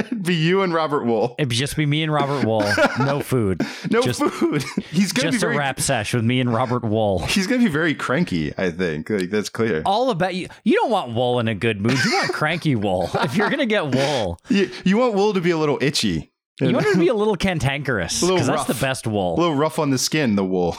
be 0.25 0.35
you 0.35 0.61
and 0.61 0.73
Robert 0.73 1.03
Wuhl. 1.05 1.35
it'd 1.37 1.49
just 1.51 1.75
be 1.75 1.85
me 1.85 2.03
and 2.03 2.11
Robert 2.11 2.45
Wuhl. 2.45 2.61
No 3.05 3.21
food. 3.21 3.61
No 3.89 4.01
just- 4.01 4.21
food. 4.23 4.63
He's 4.91 5.11
gonna 5.11 5.29
be 5.29 5.31
Just 5.33 5.43
a 5.43 5.47
very 5.47 5.57
rap 5.57 5.79
sesh 5.79 6.13
with 6.13 6.23
me 6.23 6.39
and 6.39 6.53
Robert 6.53 6.83
Wuhl. 6.83 7.25
He's 7.27 7.47
gonna 7.47 7.63
be 7.63 7.69
very 7.69 7.93
cranky. 7.95 8.53
I 8.57 8.71
think 8.71 9.09
like 9.09 9.29
that's 9.29 9.49
clear. 9.49 9.81
All 9.85 10.09
about 10.11 10.35
you. 10.35 10.47
You 10.63 10.75
don't 10.75 10.91
want 10.91 11.13
Wool 11.13 11.39
in 11.39 11.47
a 11.47 11.55
good 11.55 11.81
mood. 11.81 11.97
You 12.03 12.11
want 12.13 12.31
cranky 12.33 12.75
Wool. 12.75 13.09
If 13.15 13.35
you're 13.35 13.49
gonna 13.49 13.65
get 13.65 13.93
Wool, 13.93 14.39
You, 14.49 14.69
you 14.83 14.97
want 14.97 15.13
Wool 15.15 15.33
to 15.33 15.41
be 15.41 15.51
a 15.51 15.57
little 15.57 15.77
itchy, 15.81 16.31
you 16.59 16.73
want 16.73 16.85
him 16.85 16.93
to 16.93 16.99
be 16.99 17.07
a 17.07 17.13
little 17.13 17.35
cantankerous 17.35 18.21
because 18.21 18.47
that's 18.47 18.65
the 18.65 18.73
best 18.75 19.07
wool. 19.07 19.35
a 19.35 19.39
little 19.39 19.55
rough 19.55 19.79
on 19.79 19.89
the 19.89 19.97
skin. 19.97 20.35
The 20.35 20.45
Wool. 20.45 20.75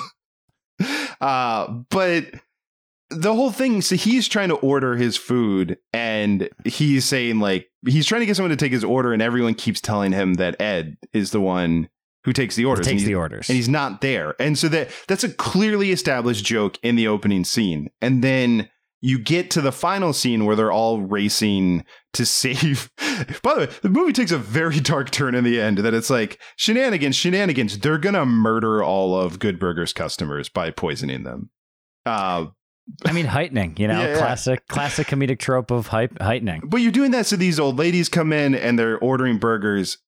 Uh, 1.21 1.69
but 1.91 2.27
the 3.17 3.35
whole 3.35 3.51
thing. 3.51 3.81
So 3.83 3.97
he's 3.97 4.29
trying 4.29 4.49
to 4.49 4.57
order 4.57 4.97
his 4.97 5.17
food, 5.17 5.79
and 5.93 6.49
he's 6.65 7.05
saying 7.05 7.39
like 7.41 7.67
he's 7.87 8.07
trying 8.07 8.21
to 8.21 8.27
get 8.27 8.37
someone 8.37 8.51
to 8.51 8.57
take 8.57 8.73
his 8.73 8.85
order, 8.85 9.13
and 9.13 9.23
everyone 9.23 9.55
keeps 9.55 9.81
telling 9.81 10.13
him 10.13 10.35
that 10.35 10.61
Ed 10.61 10.97
is 11.13 11.31
the 11.31 11.41
one 11.41 11.89
who 12.25 12.33
takes 12.33 12.55
the 12.57 12.65
orders. 12.65 12.87
and 12.87 12.93
Takes 12.93 13.03
he's- 13.03 13.09
the 13.09 13.15
orders. 13.17 13.49
and 13.49 13.57
he's 13.57 13.69
not 13.69 14.01
there. 14.01 14.35
And 14.41 14.57
so 14.59 14.69
that 14.69 14.91
that's 15.09 15.25
a 15.25 15.29
clearly 15.33 15.91
established 15.91 16.45
joke 16.45 16.79
in 16.83 16.95
the 16.97 17.09
opening 17.09 17.45
scene. 17.45 17.91
And 18.01 18.23
then 18.23 18.69
you 19.05 19.19
get 19.19 19.51
to 19.51 19.61
the 19.61 19.73
final 19.73 20.13
scene 20.13 20.45
where 20.45 20.55
they're 20.55 20.71
all 20.71 21.01
racing 21.01 21.85
to 22.13 22.25
save. 22.27 22.89
By 23.43 23.55
the 23.55 23.61
way, 23.63 23.69
the 23.83 23.89
movie 23.89 24.13
takes 24.13 24.31
a 24.31 24.39
very 24.39 24.79
dark 24.79 25.11
turn 25.11 25.35
in 25.35 25.43
the 25.43 25.61
end 25.61 25.79
that 25.79 25.95
it's 25.95 26.11
like 26.11 26.39
shenanigans, 26.57 27.17
shenanigans. 27.17 27.79
They're 27.81 27.99
gonna 27.99 28.25
murder 28.25 28.85
all 28.85 29.19
of 29.19 29.41
Good 29.41 29.59
Burger's 29.59 29.93
customers 29.93 30.49
by 30.49 30.71
poisoning 30.71 31.25
them. 31.25 31.51
Uh, 32.07 32.47
I 33.07 33.13
mean, 33.13 33.27
heightening. 33.27 33.75
You 33.79 33.89
know, 33.89 34.01
Yeah, 34.01 34.09
yeah. 34.09 34.19
classic, 34.19 34.67
classic 34.69 35.07
comedic 35.07 35.39
trope 35.39 35.71
of 35.71 35.89
hype, 35.89 36.21
heightening. 36.21 36.63
but 36.67 36.79
you're 36.79 36.93
doing 36.93 37.11
that 37.13 37.27
so 37.27 37.37
these 37.37 37.61
old 37.61 37.79
ladies 37.79 38.09
come 38.09 38.33
in 38.33 38.55
and 38.55 38.79
they're 38.79 38.99
ordering 38.99 39.39
burgers. 39.39 39.99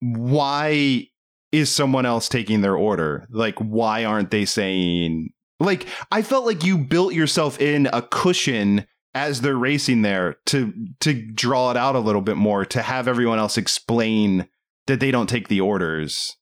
Why 0.00 1.08
is 1.52 1.74
someone 1.74 2.06
else 2.06 2.28
taking 2.28 2.60
their 2.60 2.76
order? 2.76 3.26
Like, 3.30 3.58
why 3.58 4.04
aren't 4.04 4.30
they 4.30 4.44
saying, 4.44 5.30
like, 5.58 5.86
I 6.10 6.22
felt 6.22 6.46
like 6.46 6.64
you 6.64 6.78
built 6.78 7.12
yourself 7.12 7.60
in 7.60 7.88
a 7.92 8.02
cushion 8.02 8.86
as 9.14 9.40
they're 9.40 9.56
racing 9.56 10.02
there 10.02 10.36
to 10.46 10.72
to 11.00 11.12
draw 11.32 11.70
it 11.72 11.76
out 11.76 11.96
a 11.96 12.00
little 12.00 12.20
bit 12.22 12.36
more 12.36 12.64
to 12.64 12.80
have 12.80 13.08
everyone 13.08 13.38
else 13.40 13.58
explain 13.58 14.46
that 14.86 15.00
they 15.00 15.10
don't 15.10 15.28
take 15.28 15.48
the 15.48 15.60
orders. 15.60 16.36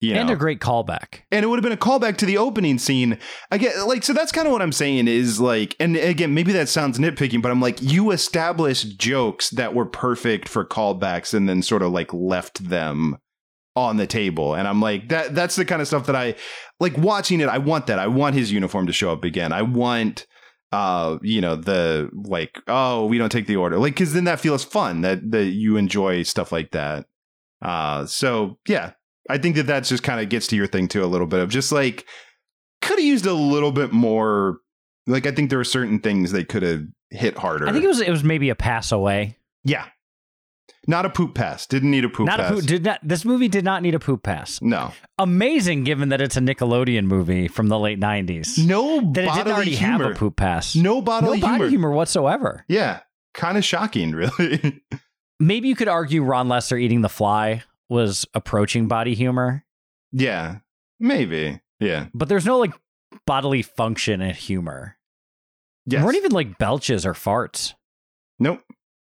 You 0.00 0.14
know? 0.14 0.20
And 0.22 0.30
a 0.30 0.36
great 0.36 0.60
callback. 0.60 1.20
and 1.30 1.44
it 1.44 1.48
would 1.48 1.58
have 1.58 1.62
been 1.62 1.72
a 1.72 1.76
callback 1.76 2.16
to 2.18 2.26
the 2.26 2.38
opening 2.38 2.78
scene. 2.78 3.18
Again 3.50 3.72
like 3.86 4.02
so 4.02 4.12
that's 4.12 4.32
kind 4.32 4.46
of 4.46 4.52
what 4.52 4.62
i'm 4.62 4.72
saying 4.72 5.08
is 5.08 5.40
like 5.40 5.76
and 5.78 5.96
again 5.96 6.32
maybe 6.32 6.52
that 6.52 6.68
sounds 6.68 6.98
nitpicking 6.98 7.42
but 7.42 7.50
i'm 7.50 7.60
like 7.60 7.80
you 7.82 8.10
established 8.10 8.98
jokes 8.98 9.50
that 9.50 9.74
were 9.74 9.86
perfect 9.86 10.48
for 10.48 10.64
callbacks 10.64 11.34
and 11.34 11.48
then 11.48 11.62
sort 11.62 11.82
of 11.82 11.92
like 11.92 12.12
left 12.14 12.68
them 12.68 13.18
on 13.76 13.96
the 13.98 14.06
table. 14.06 14.54
And 14.54 14.66
i'm 14.66 14.80
like 14.80 15.08
that 15.10 15.34
that's 15.34 15.56
the 15.56 15.64
kind 15.64 15.80
of 15.82 15.88
stuff 15.88 16.06
that 16.06 16.16
i 16.16 16.34
like 16.80 16.96
watching 16.98 17.40
it 17.40 17.48
i 17.48 17.58
want 17.58 17.86
that. 17.86 17.98
I 17.98 18.06
want 18.06 18.34
his 18.34 18.50
uniform 18.50 18.86
to 18.86 18.92
show 18.92 19.12
up 19.12 19.22
again. 19.24 19.52
I 19.52 19.62
want 19.62 20.26
uh 20.72 21.18
you 21.22 21.40
know 21.40 21.56
the 21.56 22.10
like 22.24 22.58
oh 22.68 23.06
we 23.06 23.18
don't 23.18 23.30
take 23.32 23.46
the 23.46 23.56
order. 23.56 23.78
Like 23.78 23.94
because 23.94 24.12
then 24.12 24.24
that 24.24 24.40
feels 24.40 24.64
fun 24.64 25.02
that 25.02 25.30
that 25.30 25.46
you 25.46 25.76
enjoy 25.76 26.22
stuff 26.22 26.52
like 26.52 26.70
that. 26.72 27.06
Uh 27.62 28.06
so 28.06 28.58
yeah 28.66 28.92
I 29.30 29.38
think 29.38 29.56
that 29.56 29.66
that's 29.66 29.88
just 29.88 30.02
kind 30.02 30.20
of 30.20 30.28
gets 30.28 30.46
to 30.48 30.56
your 30.56 30.66
thing 30.66 30.88
too 30.88 31.04
a 31.04 31.06
little 31.06 31.26
bit 31.26 31.40
of 31.40 31.48
just 31.48 31.72
like 31.72 32.06
could 32.82 32.98
have 32.98 33.06
used 33.06 33.26
a 33.26 33.34
little 33.34 33.72
bit 33.72 33.92
more. 33.92 34.58
Like 35.06 35.26
I 35.26 35.32
think 35.32 35.50
there 35.50 35.58
were 35.58 35.64
certain 35.64 36.00
things 36.00 36.32
they 36.32 36.44
could 36.44 36.62
have 36.62 36.82
hit 37.10 37.36
harder. 37.38 37.68
I 37.68 37.72
think 37.72 37.84
it 37.84 37.88
was 37.88 38.00
it 38.00 38.10
was 38.10 38.22
maybe 38.24 38.50
a 38.50 38.54
pass 38.54 38.92
away. 38.92 39.36
yeah, 39.64 39.86
not 40.86 41.04
a 41.06 41.10
poop 41.10 41.34
pass. 41.34 41.66
Didn't 41.66 41.90
need 41.90 42.04
a 42.04 42.08
poop 42.08 42.26
not 42.26 42.38
pass. 42.38 42.50
a 42.50 42.54
poop. 42.54 42.66
Did 42.66 42.84
not. 42.84 43.00
This 43.02 43.24
movie 43.24 43.48
did 43.48 43.64
not 43.64 43.82
need 43.82 43.94
a 43.94 43.98
poop 43.98 44.22
pass. 44.22 44.60
no, 44.62 44.92
Amazing, 45.18 45.84
given 45.84 46.08
that 46.10 46.20
it's 46.20 46.36
a 46.36 46.40
Nickelodeon 46.40 47.04
movie 47.04 47.48
from 47.48 47.68
the 47.68 47.78
late 47.78 47.98
'90s. 48.00 48.64
no 48.64 49.00
that 49.12 49.24
it 49.24 49.34
didn't 49.34 49.52
already 49.52 49.74
humor. 49.74 50.04
have 50.04 50.12
a 50.12 50.18
poop 50.18 50.36
pass. 50.36 50.74
No 50.76 50.94
no 50.94 51.00
bodily 51.02 51.40
body 51.40 51.54
humor. 51.54 51.68
humor. 51.68 51.90
whatsoever. 51.90 52.64
Yeah, 52.68 53.00
kind 53.34 53.58
of 53.58 53.64
shocking, 53.64 54.12
really. 54.14 54.82
Maybe 55.38 55.68
you 55.68 55.74
could 55.74 55.88
argue 55.88 56.22
Ron 56.22 56.48
Lester 56.48 56.76
eating 56.76 57.00
the 57.00 57.08
fly 57.08 57.62
was 57.90 58.24
approaching 58.32 58.88
body 58.88 59.14
humor, 59.14 59.66
yeah, 60.12 60.60
maybe. 60.98 61.60
Yeah, 61.78 62.06
but 62.14 62.28
there's 62.30 62.46
no 62.46 62.58
like 62.58 62.72
bodily 63.26 63.60
function 63.62 64.22
in 64.22 64.34
humor. 64.34 64.96
yes. 65.84 65.98
There 65.98 66.04
weren't 66.06 66.16
even 66.16 66.32
like 66.32 66.56
belches 66.58 67.04
or 67.04 67.12
farts. 67.12 67.74
nope. 68.38 68.62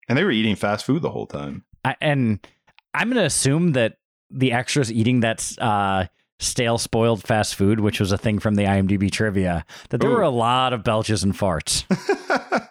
And 0.10 0.18
they 0.18 0.24
were 0.24 0.32
eating 0.32 0.56
fast 0.56 0.86
food 0.86 1.04
the 1.04 1.12
whole 1.12 1.28
time. 1.28 1.64
I, 1.86 1.96
and 2.02 2.46
I'm 2.94 3.08
going 3.08 3.18
to 3.22 3.26
assume 3.26 3.74
that 3.74 3.98
the 4.30 4.52
extras 4.52 4.92
eating 4.92 5.22
that 5.22 5.50
uh, 5.60 6.08
stale, 6.40 6.78
spoiled 6.78 7.24
fast 7.24 7.56
food, 7.56 7.80
which 7.80 8.00
was 8.00 8.12
a 8.12 8.18
thing 8.18 8.40
from 8.40 8.56
the 8.56 8.64
IMDb 8.64 9.10
trivia, 9.10 9.66
that 9.90 10.02
there 10.02 10.10
Ooh. 10.10 10.16
were 10.16 10.22
a 10.22 10.30
lot 10.30 10.74
of 10.74 10.84
belches 10.84 11.24
and 11.24 11.34
farts. 11.34 11.86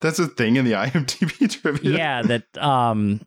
That's 0.00 0.18
a 0.18 0.26
thing 0.26 0.56
in 0.56 0.64
the 0.64 0.72
IMDb 0.72 1.50
trivia. 1.50 1.96
yeah, 1.96 2.22
that 2.22 2.58
um, 2.58 3.20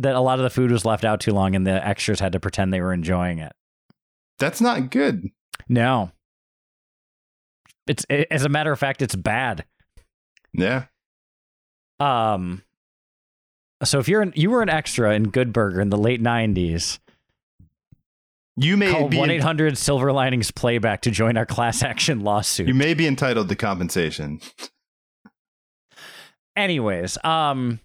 that 0.00 0.14
a 0.14 0.20
lot 0.20 0.38
of 0.38 0.42
the 0.42 0.50
food 0.50 0.70
was 0.70 0.84
left 0.84 1.04
out 1.04 1.20
too 1.20 1.32
long, 1.32 1.54
and 1.54 1.66
the 1.66 1.86
extras 1.86 2.20
had 2.20 2.32
to 2.32 2.40
pretend 2.40 2.72
they 2.72 2.80
were 2.80 2.92
enjoying 2.92 3.38
it. 3.38 3.52
that's 4.38 4.60
not 4.60 4.90
good. 4.90 5.28
No, 5.68 6.10
it's 7.86 8.04
it, 8.08 8.26
as 8.30 8.44
a 8.44 8.48
matter 8.48 8.72
of 8.72 8.78
fact, 8.78 9.02
it's 9.02 9.14
bad. 9.16 9.64
Yeah. 10.52 10.84
Um, 12.00 12.62
so 13.84 13.98
if 13.98 14.08
you're 14.08 14.22
an, 14.22 14.32
you 14.34 14.50
were 14.50 14.62
an 14.62 14.68
extra 14.70 15.14
in 15.14 15.24
Good 15.30 15.52
Burger 15.52 15.80
in 15.80 15.90
the 15.90 15.96
late 15.98 16.22
'90s, 16.22 16.98
You 18.56 18.76
may 18.76 18.90
call 18.92 19.08
be 19.08 19.18
one 19.18 19.30
eight 19.30 19.42
hundred 19.42 19.76
Silver 19.78 20.12
Linings 20.12 20.50
Playback 20.50 21.02
to 21.02 21.10
join 21.10 21.36
our 21.36 21.46
class 21.46 21.82
action 21.84 22.20
lawsuit. 22.20 22.68
you 22.68 22.74
may 22.74 22.94
be 22.94 23.06
entitled 23.06 23.48
to 23.50 23.54
compensation. 23.54 24.40
Anyways, 26.56 27.16
um, 27.24 27.80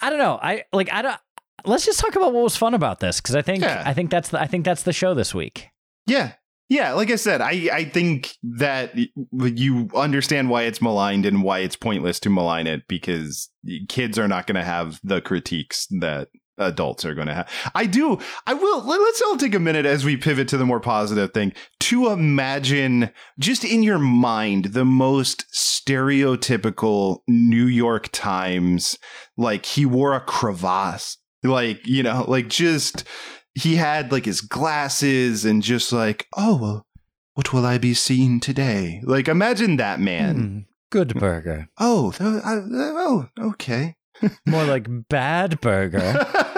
I 0.00 0.10
don't 0.10 0.18
know. 0.18 0.38
I 0.42 0.64
like 0.72 0.92
I 0.92 1.02
don't. 1.02 1.20
Let's 1.64 1.84
just 1.84 2.00
talk 2.00 2.16
about 2.16 2.32
what 2.32 2.42
was 2.42 2.56
fun 2.56 2.74
about 2.74 3.00
this 3.00 3.20
because 3.20 3.34
I 3.34 3.42
think 3.42 3.62
Yeah. 3.62 3.82
I 3.84 3.92
think 3.92 4.10
that's 4.10 4.30
the 4.30 4.40
I 4.40 4.46
think 4.46 4.64
that's 4.64 4.82
the 4.82 4.92
show 4.92 5.14
this 5.14 5.34
week. 5.34 5.68
Yeah. 6.06 6.32
Yeah, 6.70 6.92
like 6.92 7.10
I 7.10 7.16
said, 7.16 7.40
I, 7.40 7.68
I 7.72 7.84
think 7.84 8.36
that 8.44 8.92
you 8.96 9.90
understand 9.92 10.50
why 10.50 10.62
it's 10.62 10.80
maligned 10.80 11.26
and 11.26 11.42
why 11.42 11.58
it's 11.58 11.74
pointless 11.74 12.20
to 12.20 12.30
malign 12.30 12.68
it 12.68 12.86
because 12.86 13.50
kids 13.88 14.20
are 14.20 14.28
not 14.28 14.46
going 14.46 14.54
to 14.54 14.62
have 14.62 15.00
the 15.02 15.20
critiques 15.20 15.88
that 15.98 16.28
adults 16.60 17.04
are 17.04 17.14
going 17.14 17.26
to 17.28 17.34
have. 17.34 17.50
I 17.74 17.86
do. 17.86 18.18
I 18.46 18.54
will. 18.54 18.84
let- 18.84 19.00
Let's 19.00 19.22
all 19.22 19.36
take 19.36 19.54
a 19.54 19.58
minute 19.60 19.86
as 19.86 20.04
we 20.04 20.16
pivot 20.16 20.46
to 20.48 20.56
the 20.56 20.66
more 20.66 20.78
positive 20.80 21.32
thing 21.32 21.52
to 21.80 22.08
imagine 22.10 23.10
just 23.38 23.64
in 23.64 23.82
your 23.82 23.98
mind 23.98 24.66
the 24.66 24.84
most 24.84 25.46
stereotypical 25.54 27.18
New 27.28 27.66
York 27.66 28.08
Times, 28.12 28.96
like 29.36 29.66
he 29.66 29.84
wore 29.86 30.14
a 30.14 30.20
crevasse, 30.20 31.16
like, 31.42 31.86
you 31.86 32.02
know, 32.02 32.24
like 32.28 32.48
just 32.48 33.04
he 33.54 33.76
had 33.76 34.12
like 34.12 34.24
his 34.26 34.40
glasses 34.40 35.44
and 35.44 35.62
just 35.62 35.92
like, 35.92 36.26
oh, 36.36 36.56
well, 36.60 36.86
what 37.34 37.52
will 37.52 37.66
I 37.66 37.78
be 37.78 37.94
seeing 37.94 38.38
today? 38.40 39.00
Like, 39.04 39.26
imagine 39.28 39.76
that 39.76 39.98
man. 40.00 40.36
Mm, 40.36 40.64
good 40.92 41.14
burger. 41.18 41.68
Oh, 41.78 42.12
th- 42.12 42.42
I- 42.44 42.60
oh, 42.68 43.26
okay. 43.40 43.96
More 44.46 44.64
like 44.64 44.86
bad 45.08 45.60
burger. 45.60 46.26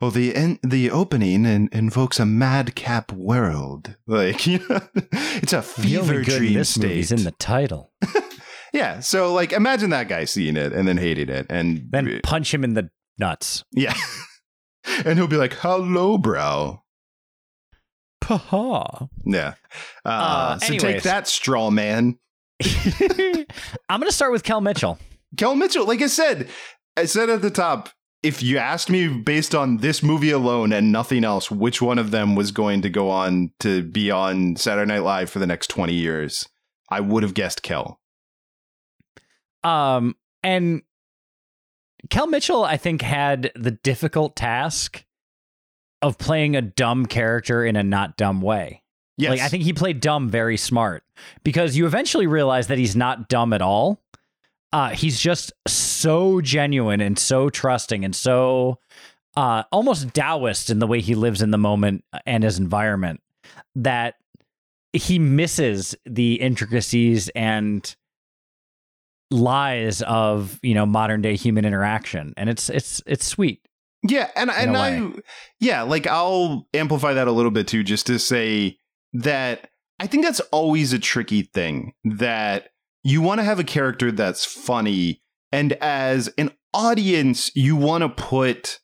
well, 0.00 0.10
the 0.10 0.34
en- 0.34 0.58
the 0.62 0.90
opening 0.90 1.44
in- 1.46 1.68
invokes 1.72 2.18
a 2.20 2.26
madcap 2.26 3.12
world. 3.12 3.96
Like, 4.06 4.46
you 4.46 4.58
know, 4.68 4.80
it's 5.42 5.52
a 5.52 5.60
the 5.60 5.98
only 5.98 6.08
fever 6.08 6.22
good 6.24 6.32
in 6.34 6.38
dream 6.38 6.52
this 6.54 6.70
state. 6.70 6.82
movie's 6.88 7.12
in 7.12 7.24
the 7.24 7.32
title. 7.32 7.92
yeah, 8.72 9.00
so 9.00 9.32
like, 9.34 9.52
imagine 9.52 9.90
that 9.90 10.08
guy 10.08 10.24
seeing 10.24 10.56
it 10.56 10.72
and 10.72 10.86
then 10.88 10.96
hating 10.96 11.28
it, 11.28 11.46
and 11.50 11.86
Then 11.90 12.20
punch 12.22 12.52
him 12.54 12.64
in 12.64 12.74
the 12.74 12.90
nuts. 13.18 13.64
yeah, 13.72 13.94
and 15.04 15.18
he'll 15.18 15.26
be 15.28 15.36
like, 15.36 15.54
"Hello, 15.54 16.16
bro." 16.18 16.82
Paha. 18.22 19.08
Yeah. 19.24 19.54
Uh, 20.04 20.08
Uh, 20.08 20.58
so 20.58 20.74
take 20.76 21.02
that, 21.02 21.28
straw 21.28 21.70
man. 21.70 22.18
I'm 22.62 24.00
going 24.00 24.08
to 24.08 24.12
start 24.12 24.32
with 24.32 24.42
Kel 24.42 24.60
Mitchell. 24.60 24.98
Kel 25.36 25.54
Mitchell, 25.54 25.86
like 25.86 26.02
I 26.02 26.06
said, 26.08 26.48
I 26.96 27.04
said 27.04 27.30
at 27.30 27.42
the 27.42 27.50
top, 27.50 27.90
if 28.22 28.42
you 28.42 28.58
asked 28.58 28.90
me 28.90 29.08
based 29.08 29.54
on 29.54 29.78
this 29.78 30.02
movie 30.02 30.30
alone 30.30 30.72
and 30.72 30.90
nothing 30.90 31.24
else, 31.24 31.50
which 31.50 31.80
one 31.80 31.98
of 31.98 32.10
them 32.10 32.34
was 32.34 32.50
going 32.50 32.82
to 32.82 32.90
go 32.90 33.10
on 33.10 33.52
to 33.60 33.82
be 33.82 34.10
on 34.10 34.56
Saturday 34.56 34.88
Night 34.88 35.02
Live 35.02 35.30
for 35.30 35.38
the 35.38 35.46
next 35.46 35.68
20 35.68 35.94
years, 35.94 36.48
I 36.88 37.00
would 37.00 37.22
have 37.22 37.34
guessed 37.34 37.62
Kel. 37.62 38.00
Um, 39.62 40.16
and 40.42 40.82
Kel 42.10 42.26
Mitchell, 42.26 42.64
I 42.64 42.76
think, 42.76 43.02
had 43.02 43.52
the 43.54 43.72
difficult 43.72 44.34
task 44.36 45.04
of 46.02 46.18
playing 46.18 46.56
a 46.56 46.62
dumb 46.62 47.06
character 47.06 47.64
in 47.64 47.76
a 47.76 47.82
not 47.82 48.16
dumb 48.16 48.40
way. 48.40 48.82
Yes. 49.16 49.30
Like 49.30 49.40
I 49.40 49.48
think 49.48 49.64
he 49.64 49.72
played 49.72 50.00
dumb 50.00 50.28
very 50.28 50.56
smart 50.56 51.02
because 51.42 51.76
you 51.76 51.86
eventually 51.86 52.28
realize 52.28 52.68
that 52.68 52.78
he's 52.78 52.94
not 52.94 53.28
dumb 53.28 53.52
at 53.52 53.60
all. 53.60 54.00
Uh, 54.72 54.90
he's 54.90 55.18
just 55.18 55.52
so 55.66 56.40
genuine 56.40 57.00
and 57.00 57.18
so 57.18 57.48
trusting 57.48 58.04
and 58.04 58.14
so 58.14 58.78
uh, 59.36 59.62
almost 59.70 60.12
Taoist 60.14 60.68
in 60.68 60.78
the 60.78 60.86
way 60.86 61.00
he 61.00 61.14
lives 61.14 61.42
in 61.42 61.52
the 61.52 61.58
moment 61.58 62.04
and 62.26 62.42
his 62.42 62.58
environment 62.58 63.20
that 63.76 64.16
he 64.92 65.18
misses 65.18 65.94
the 66.04 66.40
intricacies 66.40 67.28
and 67.30 67.94
lies 69.30 70.02
of 70.02 70.58
you 70.62 70.74
know 70.74 70.86
modern 70.86 71.22
day 71.22 71.36
human 71.36 71.64
interaction. 71.64 72.34
And 72.36 72.50
it's 72.50 72.68
it's 72.68 73.02
it's 73.06 73.24
sweet 73.24 73.62
Yeah, 74.02 74.30
and 74.36 74.50
and 74.50 74.76
I 74.76 75.12
yeah, 75.60 75.82
like 75.82 76.06
I'll 76.06 76.66
amplify 76.74 77.12
that 77.14 77.28
a 77.28 77.32
little 77.32 77.50
bit 77.50 77.68
too 77.68 77.82
just 77.82 78.06
to 78.06 78.18
say 78.18 78.78
that 79.12 79.70
I 80.00 80.06
think 80.06 80.24
that's 80.24 80.40
always 80.52 80.92
a 80.92 80.98
tricky 80.98 81.42
thing 81.42 81.94
that 82.04 82.70
you 83.08 83.22
want 83.22 83.38
to 83.40 83.44
have 83.44 83.58
a 83.58 83.64
character 83.64 84.12
that's 84.12 84.44
funny 84.44 85.20
and 85.52 85.72
as 85.74 86.28
an 86.38 86.50
audience 86.74 87.50
you 87.54 87.76
want 87.76 88.02
to 88.02 88.08
put 88.08 88.78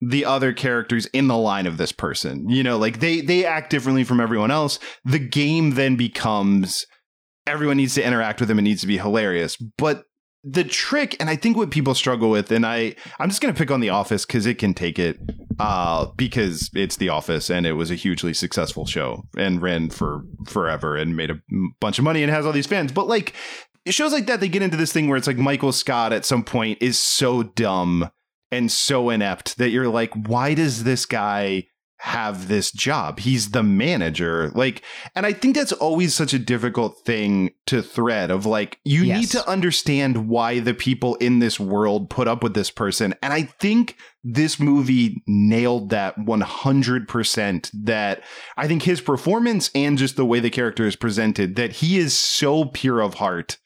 the 0.00 0.24
other 0.24 0.52
characters 0.52 1.06
in 1.06 1.28
the 1.28 1.36
line 1.36 1.66
of 1.66 1.78
this 1.78 1.92
person. 1.92 2.48
You 2.48 2.62
know, 2.62 2.76
like 2.78 3.00
they 3.00 3.20
they 3.20 3.44
act 3.44 3.70
differently 3.70 4.04
from 4.04 4.20
everyone 4.20 4.50
else. 4.50 4.78
The 5.04 5.18
game 5.18 5.70
then 5.70 5.96
becomes 5.96 6.86
everyone 7.46 7.76
needs 7.76 7.94
to 7.94 8.06
interact 8.06 8.40
with 8.40 8.48
them 8.48 8.58
and 8.58 8.66
needs 8.66 8.80
to 8.82 8.86
be 8.86 8.98
hilarious. 8.98 9.56
But 9.56 10.04
the 10.48 10.64
trick 10.64 11.16
and 11.18 11.28
I 11.28 11.34
think 11.34 11.56
what 11.56 11.70
people 11.70 11.94
struggle 11.94 12.30
with 12.30 12.52
and 12.52 12.64
I 12.64 12.94
I'm 13.18 13.28
just 13.28 13.40
going 13.40 13.52
to 13.52 13.58
pick 13.58 13.70
on 13.70 13.80
The 13.80 13.90
Office 13.90 14.24
cuz 14.24 14.46
it 14.46 14.58
can 14.58 14.74
take 14.74 14.98
it 14.98 15.18
uh 15.58 16.06
because 16.16 16.70
it's 16.74 16.96
The 16.96 17.08
Office 17.08 17.50
and 17.50 17.66
it 17.66 17.72
was 17.72 17.90
a 17.90 17.96
hugely 17.96 18.32
successful 18.32 18.86
show 18.86 19.24
and 19.36 19.60
ran 19.60 19.90
for 19.90 20.22
forever 20.46 20.94
and 20.94 21.16
made 21.16 21.30
a 21.30 21.40
bunch 21.80 21.98
of 21.98 22.04
money 22.04 22.22
and 22.22 22.30
has 22.30 22.46
all 22.46 22.52
these 22.52 22.66
fans. 22.66 22.92
But 22.92 23.08
like 23.08 23.32
shows 23.92 24.12
like 24.12 24.26
that 24.26 24.40
they 24.40 24.48
get 24.48 24.62
into 24.62 24.76
this 24.76 24.92
thing 24.92 25.08
where 25.08 25.16
it's 25.16 25.26
like 25.26 25.38
Michael 25.38 25.72
Scott 25.72 26.12
at 26.12 26.24
some 26.24 26.42
point 26.44 26.78
is 26.80 26.98
so 26.98 27.42
dumb 27.42 28.10
and 28.50 28.70
so 28.70 29.10
inept 29.10 29.58
that 29.58 29.70
you're 29.70 29.88
like 29.88 30.12
why 30.14 30.54
does 30.54 30.84
this 30.84 31.06
guy 31.06 31.66
have 32.00 32.46
this 32.48 32.70
job? 32.70 33.18
He's 33.20 33.52
the 33.52 33.62
manager. 33.62 34.50
Like 34.54 34.82
and 35.14 35.24
i 35.24 35.32
think 35.32 35.56
that's 35.56 35.72
always 35.72 36.14
such 36.14 36.34
a 36.34 36.38
difficult 36.38 36.98
thing 37.06 37.52
to 37.66 37.80
thread 37.82 38.30
of 38.30 38.44
like 38.44 38.78
you 38.84 39.02
Yes. 39.04 39.20
need 39.20 39.30
to 39.30 39.48
understand 39.48 40.28
why 40.28 40.60
the 40.60 40.74
people 40.74 41.14
in 41.16 41.38
this 41.38 41.58
world 41.58 42.10
put 42.10 42.28
up 42.28 42.42
with 42.42 42.52
this 42.54 42.70
person. 42.70 43.14
And 43.22 43.32
i 43.32 43.42
think 43.42 43.96
this 44.22 44.58
movie 44.60 45.22
nailed 45.26 45.90
that 45.90 46.16
100% 46.18 47.70
that 47.84 48.22
i 48.56 48.66
think 48.66 48.82
his 48.82 49.00
performance 49.00 49.70
and 49.74 49.96
just 49.98 50.16
the 50.16 50.26
way 50.26 50.40
the 50.40 50.50
character 50.50 50.86
is 50.86 50.96
presented 50.96 51.56
that 51.56 51.72
he 51.72 51.96
is 51.98 52.12
so 52.14 52.64
pure 52.66 53.00
of 53.00 53.14
heart 53.14 53.58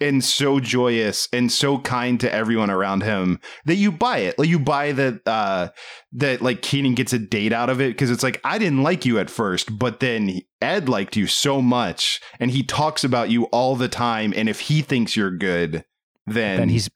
and 0.00 0.24
so 0.24 0.60
joyous 0.60 1.28
and 1.32 1.50
so 1.50 1.78
kind 1.78 2.18
to 2.20 2.32
everyone 2.32 2.70
around 2.70 3.02
him 3.02 3.40
that 3.64 3.76
you 3.76 3.92
buy 3.92 4.18
it. 4.18 4.38
Like 4.38 4.48
you 4.48 4.58
buy 4.58 4.92
that 4.92 5.20
uh 5.26 5.68
that 6.12 6.42
like 6.42 6.62
Kenan 6.62 6.94
gets 6.94 7.12
a 7.12 7.18
date 7.18 7.52
out 7.52 7.70
of 7.70 7.80
it 7.80 7.88
because 7.88 8.10
it's 8.10 8.22
like 8.22 8.40
I 8.44 8.58
didn't 8.58 8.82
like 8.82 9.04
you 9.04 9.18
at 9.18 9.30
first, 9.30 9.78
but 9.78 10.00
then 10.00 10.40
Ed 10.60 10.88
liked 10.88 11.16
you 11.16 11.26
so 11.26 11.62
much 11.62 12.20
and 12.40 12.50
he 12.50 12.62
talks 12.62 13.04
about 13.04 13.30
you 13.30 13.44
all 13.46 13.76
the 13.76 13.88
time 13.88 14.32
and 14.36 14.48
if 14.48 14.60
he 14.60 14.82
thinks 14.82 15.16
you're 15.16 15.36
good, 15.36 15.84
then 16.26 16.60
and 16.62 16.70
he's 16.70 16.90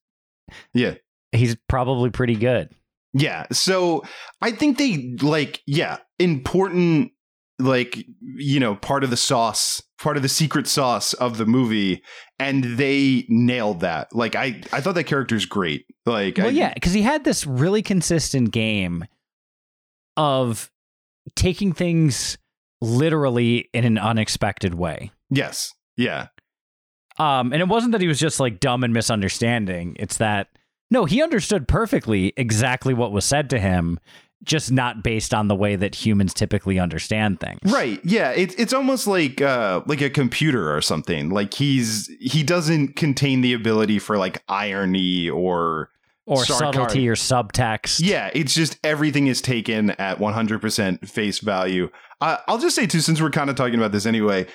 yeah. 0.73 0.95
he's 1.33 1.57
probably 1.69 2.11
pretty 2.11 2.35
good 2.35 2.71
Yeah. 3.13 3.47
So 3.53 4.03
I 4.43 4.51
think 4.51 4.79
they 4.79 5.17
like, 5.21 5.63
yeah, 5.67 5.99
important, 6.19 7.13
like, 7.59 8.05
you 8.21 8.61
know, 8.61 8.77
part 8.77 9.05
of 9.05 9.11
the 9.11 9.17
sauce, 9.17 9.83
part 9.99 10.17
of 10.17 10.23
the 10.23 10.29
secret 10.29 10.67
sauce 10.67 11.13
of 11.15 11.39
the 11.39 11.47
movie. 11.47 12.03
And 12.39 12.65
they 12.65 13.27
nailed 13.29 13.81
that. 13.81 14.15
Like, 14.15 14.35
I, 14.35 14.61
I 14.73 14.81
thought 14.81 14.95
that 14.95 15.05
character's 15.05 15.45
great. 15.45 15.87
Like, 16.07 16.39
well 16.39 16.47
I, 16.47 16.51
yeah 16.51 16.73
because 16.73 16.93
he 16.93 17.03
had 17.03 17.25
this 17.25 17.47
really 17.47 17.83
consistent 17.83 18.51
game 18.51 19.05
of 20.17 20.71
taking 21.35 21.73
things 21.73 22.39
literally 22.81 23.69
in 23.75 23.85
an 23.85 23.99
unexpected 23.99 24.75
way 24.75 25.11
Yes. 25.31 25.75
Yeah. 25.97 26.29
Um, 27.19 27.53
and 27.53 27.61
it 27.61 27.69
wasn't 27.69 27.93
that 27.93 28.01
he 28.01 28.09
was 28.09 28.21
just 28.21 28.41
like 28.41 28.61
dumb 28.61 28.85
and 28.85 28.95
misunderstanding. 28.95 29.97
It's 29.99 30.19
that 30.19 30.49
no, 30.91 31.05
he 31.05 31.23
understood 31.23 31.69
perfectly 31.69 32.33
exactly 32.37 32.95
what 32.95 33.13
was 33.13 33.25
said 33.25 33.51
to 33.51 33.59
him, 33.59 33.99
just 34.45 34.71
not 34.71 35.03
based 35.03 35.35
on 35.35 35.49
the 35.49 35.55
way 35.55 35.75
that 35.77 35.95
humans 35.95 36.33
typically 36.33 36.79
understand 36.79 37.41
things. 37.41 37.59
Right. 37.65 38.01
Yeah. 38.05 38.31
It's 38.31 38.55
it's 38.55 38.73
almost 38.73 39.07
like 39.07 39.41
uh 39.41 39.83
like 39.87 40.01
a 40.01 40.11
computer 40.11 40.75
or 40.75 40.81
something. 40.81 41.31
Like 41.31 41.55
he's 41.55 42.09
he 42.21 42.43
doesn't 42.43 42.97
contain 42.97 43.41
the 43.41 43.53
ability 43.53 43.99
for 43.99 44.17
like 44.17 44.43
irony 44.49 45.29
or 45.29 45.91
Or 46.27 46.45
Sarcasm. 46.45 46.73
subtlety 46.75 47.09
or 47.09 47.15
subtext. 47.17 48.01
Yeah, 48.05 48.31
it's 48.35 48.55
just 48.55 48.79
everything 48.85 49.27
is 49.27 49.41
taken 49.43 49.91
at 49.93 50.19
100% 50.19 51.09
face 51.09 51.39
value. 51.41 51.89
Uh, 52.21 52.37
I'll 52.47 52.59
just 52.59 52.77
say, 52.77 52.87
too, 52.87 53.01
since 53.01 53.21
we're 53.21 53.31
kind 53.31 53.49
of 53.49 53.57
talking 53.57 53.77
about 53.77 53.93
this 53.93 54.05
anyway, 54.07 54.47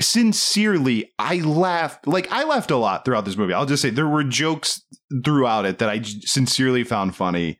sincerely, 0.00 1.12
I 1.18 1.36
laughed. 1.38 2.06
Like, 2.06 2.30
I 2.30 2.44
laughed 2.44 2.70
a 2.70 2.76
lot 2.76 3.04
throughout 3.04 3.24
this 3.24 3.36
movie. 3.36 3.52
I'll 3.54 3.66
just 3.66 3.82
say 3.82 3.90
there 3.90 4.06
were 4.08 4.24
jokes 4.24 4.82
throughout 5.24 5.64
it 5.64 5.78
that 5.78 5.88
I 5.88 5.98
j- 5.98 6.20
sincerely 6.20 6.84
found 6.84 7.14
funny. 7.16 7.58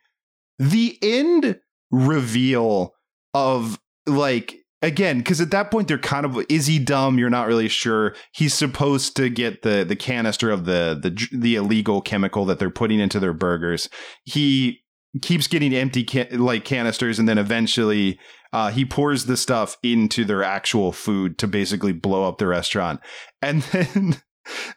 The 0.59 0.99
end 1.03 1.61
reveal 1.91 2.95
of, 3.35 3.79
like, 4.07 4.57
again 4.83 5.19
because 5.19 5.41
at 5.41 5.51
that 5.51 5.71
point 5.71 5.89
they're 5.89 5.99
kind 5.99 6.27
of 6.27 6.39
is 6.49 6.67
he 6.67 6.79
dumb? 6.79 7.19
You're 7.19 7.31
not 7.31 7.47
really 7.47 7.69
sure. 7.69 8.15
He's 8.33 8.55
supposed 8.55 9.17
to 9.17 9.29
get 9.29 9.63
the 9.63 9.85
the 9.85 9.97
canister 9.97 10.51
of 10.51 10.65
the 10.65 10.99
the 11.01 11.37
the 11.37 11.57
illegal 11.57 12.01
chemical 12.01 12.45
that 12.47 12.59
they're 12.59 12.71
putting 12.71 13.01
into 13.01 13.19
their 13.19 13.33
burgers. 13.33 13.89
He 14.25 14.81
keeps 15.23 15.47
getting 15.47 15.75
empty 15.75 16.05
ca- 16.05 16.29
like 16.33 16.65
canisters 16.65 17.19
and 17.19 17.29
then 17.29 17.39
eventually 17.39 18.19
uh, 18.53 18.71
he 18.71 18.85
pours 18.85 19.27
the 19.27 19.37
stuff 19.37 19.77
into 19.83 20.25
their 20.25 20.43
actual 20.43 20.93
food 20.93 21.39
to 21.39 21.47
basically 21.47 21.93
blow 21.93 22.29
up 22.29 22.39
the 22.39 22.47
restaurant. 22.47 23.01
And 23.43 23.63
then 23.73 24.23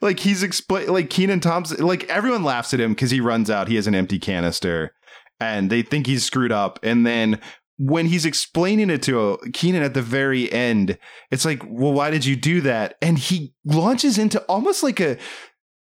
like 0.00 0.20
he's 0.20 0.42
explain 0.42 0.88
like 0.88 1.10
kenan 1.10 1.40
thompson 1.40 1.86
like 1.86 2.04
everyone 2.04 2.42
laughs 2.42 2.74
at 2.74 2.80
him 2.80 2.92
because 2.92 3.10
he 3.10 3.20
runs 3.20 3.50
out. 3.50 3.68
He 3.68 3.76
has 3.76 3.86
an 3.86 3.94
empty 3.94 4.18
canister 4.18 4.92
and 5.40 5.70
they 5.70 5.82
think 5.82 6.06
he's 6.06 6.24
screwed 6.24 6.52
up 6.52 6.78
and 6.82 7.06
then 7.06 7.40
when 7.82 8.04
he's 8.04 8.26
explaining 8.26 8.90
it 8.90 9.02
to 9.02 9.18
uh, 9.18 9.36
Kenan 9.54 9.82
at 9.82 9.94
the 9.94 10.02
very 10.02 10.52
end, 10.52 10.98
it's 11.30 11.46
like, 11.46 11.62
well, 11.66 11.94
why 11.94 12.10
did 12.10 12.26
you 12.26 12.36
do 12.36 12.60
that? 12.60 12.96
And 13.00 13.18
he 13.18 13.54
launches 13.64 14.18
into 14.18 14.38
almost 14.42 14.82
like 14.82 15.00
a 15.00 15.16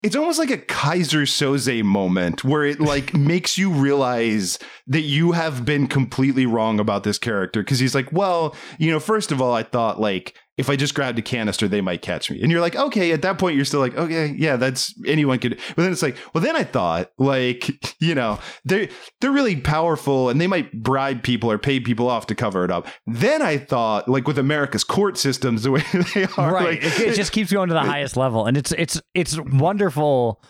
it's 0.02 0.14
almost 0.14 0.38
like 0.38 0.50
a 0.50 0.58
Keyser 0.58 1.22
Soze 1.22 1.82
moment 1.82 2.44
where 2.44 2.64
it 2.64 2.78
like 2.78 3.14
makes 3.16 3.58
you 3.58 3.70
realize 3.70 4.58
that 4.86 5.00
you 5.00 5.32
have 5.32 5.64
been 5.64 5.86
completely 5.86 6.46
wrong 6.46 6.78
about 6.78 7.04
this 7.04 7.18
character 7.18 7.62
because 7.62 7.78
he's 7.78 7.94
like, 7.94 8.12
well, 8.12 8.54
you 8.78 8.90
know, 8.90 9.00
first 9.00 9.32
of 9.32 9.40
all, 9.40 9.54
I 9.54 9.62
thought 9.62 10.00
like 10.00 10.36
if 10.58 10.68
I 10.68 10.74
just 10.76 10.94
grabbed 10.94 11.18
a 11.18 11.22
canister, 11.22 11.68
they 11.68 11.80
might 11.80 12.02
catch 12.02 12.30
me. 12.30 12.42
And 12.42 12.50
you're 12.50 12.60
like, 12.60 12.74
okay, 12.74 13.12
at 13.12 13.22
that 13.22 13.38
point, 13.38 13.54
you're 13.54 13.64
still 13.64 13.80
like, 13.80 13.96
okay, 13.96 14.34
yeah, 14.36 14.56
that's 14.56 14.92
anyone 15.06 15.38
could. 15.38 15.58
But 15.76 15.82
then 15.84 15.92
it's 15.92 16.02
like, 16.02 16.16
well, 16.34 16.42
then 16.42 16.56
I 16.56 16.64
thought, 16.64 17.12
like, 17.16 17.70
you 18.00 18.14
know, 18.14 18.40
they're 18.64 18.88
they're 19.20 19.30
really 19.30 19.56
powerful 19.56 20.28
and 20.28 20.40
they 20.40 20.48
might 20.48 20.82
bribe 20.82 21.22
people 21.22 21.50
or 21.50 21.58
pay 21.58 21.78
people 21.78 22.10
off 22.10 22.26
to 22.26 22.34
cover 22.34 22.64
it 22.64 22.70
up. 22.70 22.88
Then 23.06 23.40
I 23.40 23.56
thought, 23.56 24.08
like, 24.08 24.26
with 24.26 24.38
America's 24.38 24.84
court 24.84 25.16
systems 25.16 25.62
the 25.68 25.70
way 25.70 25.84
they 26.14 26.26
are, 26.36 26.52
right. 26.52 26.82
like, 26.82 26.84
it, 26.84 27.00
it 27.00 27.14
just 27.14 27.32
keeps 27.32 27.52
going 27.52 27.68
to 27.68 27.74
the 27.74 27.80
highest 27.88 28.16
level, 28.16 28.44
and 28.44 28.56
it's 28.56 28.72
it's 28.72 29.00
it's 29.14 29.38
wonderful 29.38 30.42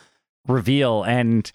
reveal 0.47 1.03
and 1.03 1.53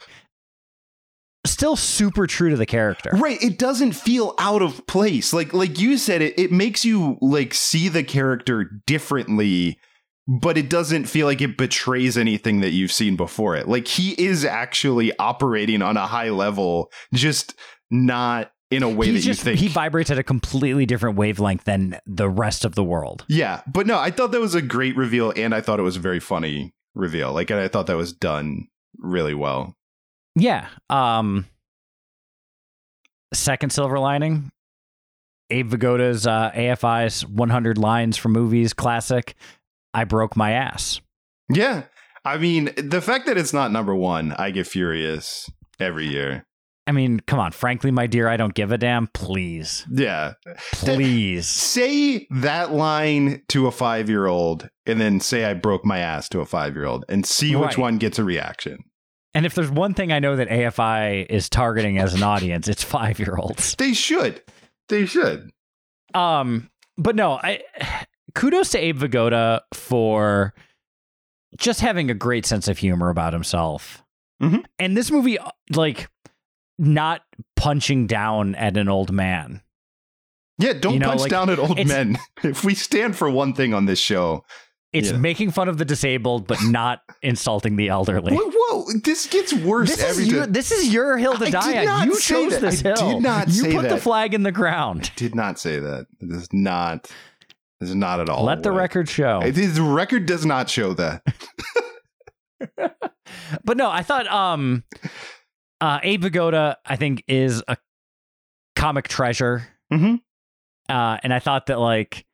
still 1.46 1.76
super 1.76 2.26
true 2.28 2.50
to 2.50 2.56
the 2.56 2.66
character. 2.66 3.12
Right. 3.14 3.42
It 3.44 3.58
doesn't 3.58 3.94
feel 3.94 4.34
out 4.40 4.62
of 4.62 4.86
place. 4.88 5.34
Like 5.34 5.54
like 5.54 5.80
you 5.80 5.98
said, 5.98 6.22
it 6.22 6.38
it 6.40 6.52
makes 6.52 6.86
you 6.86 7.18
like 7.22 7.54
see 7.54 7.90
the 7.90 8.04
character 8.04 8.64
differently, 8.88 9.80
but 10.28 10.58
it 10.58 10.70
doesn't 10.70 11.06
feel 11.06 11.28
like 11.28 11.42
it 11.42 11.58
betrays 11.58 12.18
anything 12.18 12.62
that 12.62 12.70
you've 12.72 12.92
seen 12.92 13.16
before 13.16 13.56
it. 13.56 13.68
Like 13.68 13.88
he 13.88 14.12
is 14.12 14.46
actually 14.46 15.12
operating 15.20 15.82
on 15.82 15.98
a 15.98 16.08
high 16.08 16.30
level, 16.30 16.92
just 17.14 17.56
not 17.92 18.52
in 18.72 18.82
a 18.82 18.90
way 18.90 19.08
He's 19.08 19.24
that 19.24 19.28
just, 19.28 19.40
you 19.42 19.44
think. 19.52 19.60
he 19.60 19.68
vibrates 19.68 20.10
at 20.10 20.18
a 20.18 20.24
completely 20.24 20.86
different 20.88 21.16
wavelength 21.16 21.64
than 21.66 22.00
the 22.08 22.28
rest 22.30 22.66
of 22.66 22.74
the 22.74 22.84
world. 22.84 23.24
yeah. 23.30 23.62
But 23.72 23.86
no, 23.86 24.00
I 24.00 24.10
thought 24.10 24.32
that 24.32 24.42
was 24.42 24.56
a 24.56 24.64
great 24.64 24.96
reveal 24.96 25.32
and 25.36 25.54
I 25.54 25.62
thought 25.62 25.80
it 25.80 25.84
was 25.84 25.98
a 25.98 26.00
very 26.00 26.20
funny 26.20 26.74
reveal. 26.96 27.34
Like 27.34 27.52
and 27.52 27.60
I 27.60 27.68
thought 27.68 27.86
that 27.88 27.98
was 27.98 28.14
done 28.14 28.68
really 28.98 29.36
well. 29.36 29.76
Yeah. 30.36 30.68
Um 30.90 31.46
second 33.34 33.72
silver 33.72 34.00
lining. 34.00 34.52
Abe 35.50 35.70
Vigoda's 35.70 36.26
uh, 36.26 36.52
AFI's 36.52 37.26
100 37.28 37.78
lines 37.78 38.18
from 38.18 38.32
movies 38.32 38.74
classic. 38.74 39.36
I 39.94 40.04
broke 40.04 40.36
my 40.36 40.52
ass. 40.52 41.00
Yeah. 41.50 41.84
I 42.26 42.38
mean, 42.38 42.72
the 42.78 43.02
fact 43.02 43.26
that 43.28 43.38
it's 43.38 43.54
not 43.54 43.72
number 43.72 43.94
one, 43.94 44.32
I 44.34 44.52
get 44.52 44.66
furious 44.66 45.52
every 45.80 46.08
year. 46.08 46.46
I 46.88 46.92
mean, 46.92 47.22
come 47.22 47.40
on. 47.40 47.52
Frankly, 47.52 47.92
my 47.92 48.08
dear, 48.08 48.28
I 48.28 48.36
don't 48.36 48.54
give 48.54 48.72
a 48.72 48.78
damn. 48.78 49.08
Please. 49.08 49.86
Yeah. 49.92 50.34
Please. 50.74 51.48
say 51.48 52.28
that 52.30 52.72
line 52.74 53.42
to 53.50 53.68
a 53.68 53.72
five 53.72 54.10
year 54.10 54.26
old 54.26 54.70
and 54.86 55.00
then 55.00 55.20
say 55.20 55.46
I 55.46 55.54
broke 55.54 55.86
my 55.86 56.00
ass 56.00 56.28
to 56.30 56.40
a 56.40 56.46
five 56.46 56.76
year 56.76 56.86
old 56.86 57.06
and 57.08 57.26
see 57.26 57.56
which 57.56 57.78
one 57.78 57.98
gets 57.98 58.20
a 58.20 58.24
reaction. 58.24 58.80
And 59.36 59.46
if 59.46 59.56
there's 59.56 59.72
one 59.72 59.94
thing 59.94 60.12
I 60.12 60.20
know 60.20 60.36
that 60.36 60.50
AFI 60.50 61.26
is 61.30 61.50
targeting 61.50 61.98
as 61.98 62.14
an 62.14 62.22
audience, 62.24 62.68
it's 62.68 62.84
five 62.84 63.20
year 63.20 63.36
olds. 63.38 63.76
They 63.76 63.94
should. 63.94 64.42
They 64.90 65.06
should. 65.06 65.52
Um, 66.14 66.70
but 66.98 67.16
no, 67.16 67.34
I 67.42 67.62
kudos 68.36 68.70
to 68.72 68.78
Abe 68.78 69.00
Vigoda 69.00 69.62
for 69.74 70.54
just 71.58 71.82
having 71.82 72.10
a 72.12 72.14
great 72.14 72.46
sense 72.46 72.68
of 72.68 72.78
humor 72.78 73.10
about 73.10 73.34
himself. 73.34 74.04
Mhm. 74.42 74.64
And 74.80 74.98
this 74.98 75.10
movie, 75.12 75.38
like, 75.72 76.10
not 76.78 77.22
punching 77.56 78.08
down 78.08 78.56
at 78.56 78.78
an 78.78 78.90
old 78.90 79.12
man. 79.12 79.62
Yeah, 80.60 80.74
don't 80.74 80.94
You 80.94 81.00
know, 81.00 81.10
punch 81.10 81.22
like, 81.22 81.32
down 81.32 81.50
at 81.50 81.60
old 81.60 81.84
men. 81.88 82.18
If 82.44 82.64
we 82.64 82.76
stand 82.76 83.16
for 83.16 83.30
one 83.30 83.54
thing 83.54 83.74
on 83.74 83.86
this 83.86 84.00
show, 84.00 84.44
It's 84.94 85.10
Yeah. 85.12 85.18
making 85.18 85.52
fun 85.52 85.68
of 85.68 85.78
the 85.80 85.86
disabled, 85.86 86.46
but 86.48 86.60
not 86.64 87.02
insulting 87.24 87.76
the 87.76 87.90
elderly. 87.90 88.36
whoa, 88.36 88.52
whoa, 88.54 88.86
this 89.04 89.26
gets 89.28 89.52
worse 89.52 89.90
This 89.90 90.04
every 90.04 90.24
is, 90.26 90.32
your, 90.32 90.46
this 90.46 90.72
is 90.72 90.94
your 90.94 91.18
hill 91.18 91.36
to 91.38 91.46
I 91.46 91.50
die 91.50 91.86
on. 91.88 92.08
You 92.08 92.20
chose 92.20 92.52
that. 92.54 92.62
this 92.62 92.86
I 92.86 92.90
hill. 92.90 93.14
did 93.14 93.24
not 93.24 93.48
you 93.50 93.72
put 93.74 93.90
the 93.90 93.98
flag 93.98 94.34
in 94.36 94.44
the 94.44 94.52
ground. 94.52 95.12
Did 95.16 95.34
not 95.36 95.58
say 95.60 95.80
that. 95.80 96.06
This 96.22 96.44
is 96.44 96.48
not. 96.54 97.12
This 97.80 97.90
is 97.90 97.96
not 97.96 98.20
at 98.22 98.30
all. 98.30 98.44
Let 98.46 98.62
the 98.64 98.72
what- 98.72 98.78
record 98.80 99.10
show. 99.10 99.42
The 99.42 99.82
record 99.82 100.26
does 100.28 100.46
not 100.46 100.70
show 100.70 100.94
that. 100.94 101.24
But 103.66 103.78
no, 103.78 103.90
I 103.90 104.04
thought 104.04 104.28
um 104.28 104.84
uh 105.82 106.00
Abe 106.04 106.24
Vigoda, 106.26 106.76
I 106.86 106.96
think, 106.96 107.24
is 107.28 107.64
a 107.68 107.78
comic 108.76 109.08
treasure. 109.08 109.68
Mhm. 109.92 110.20
Uh 110.90 111.18
and 111.24 111.34
I 111.34 111.40
thought 111.40 111.66
that 111.68 111.80
like 111.80 112.26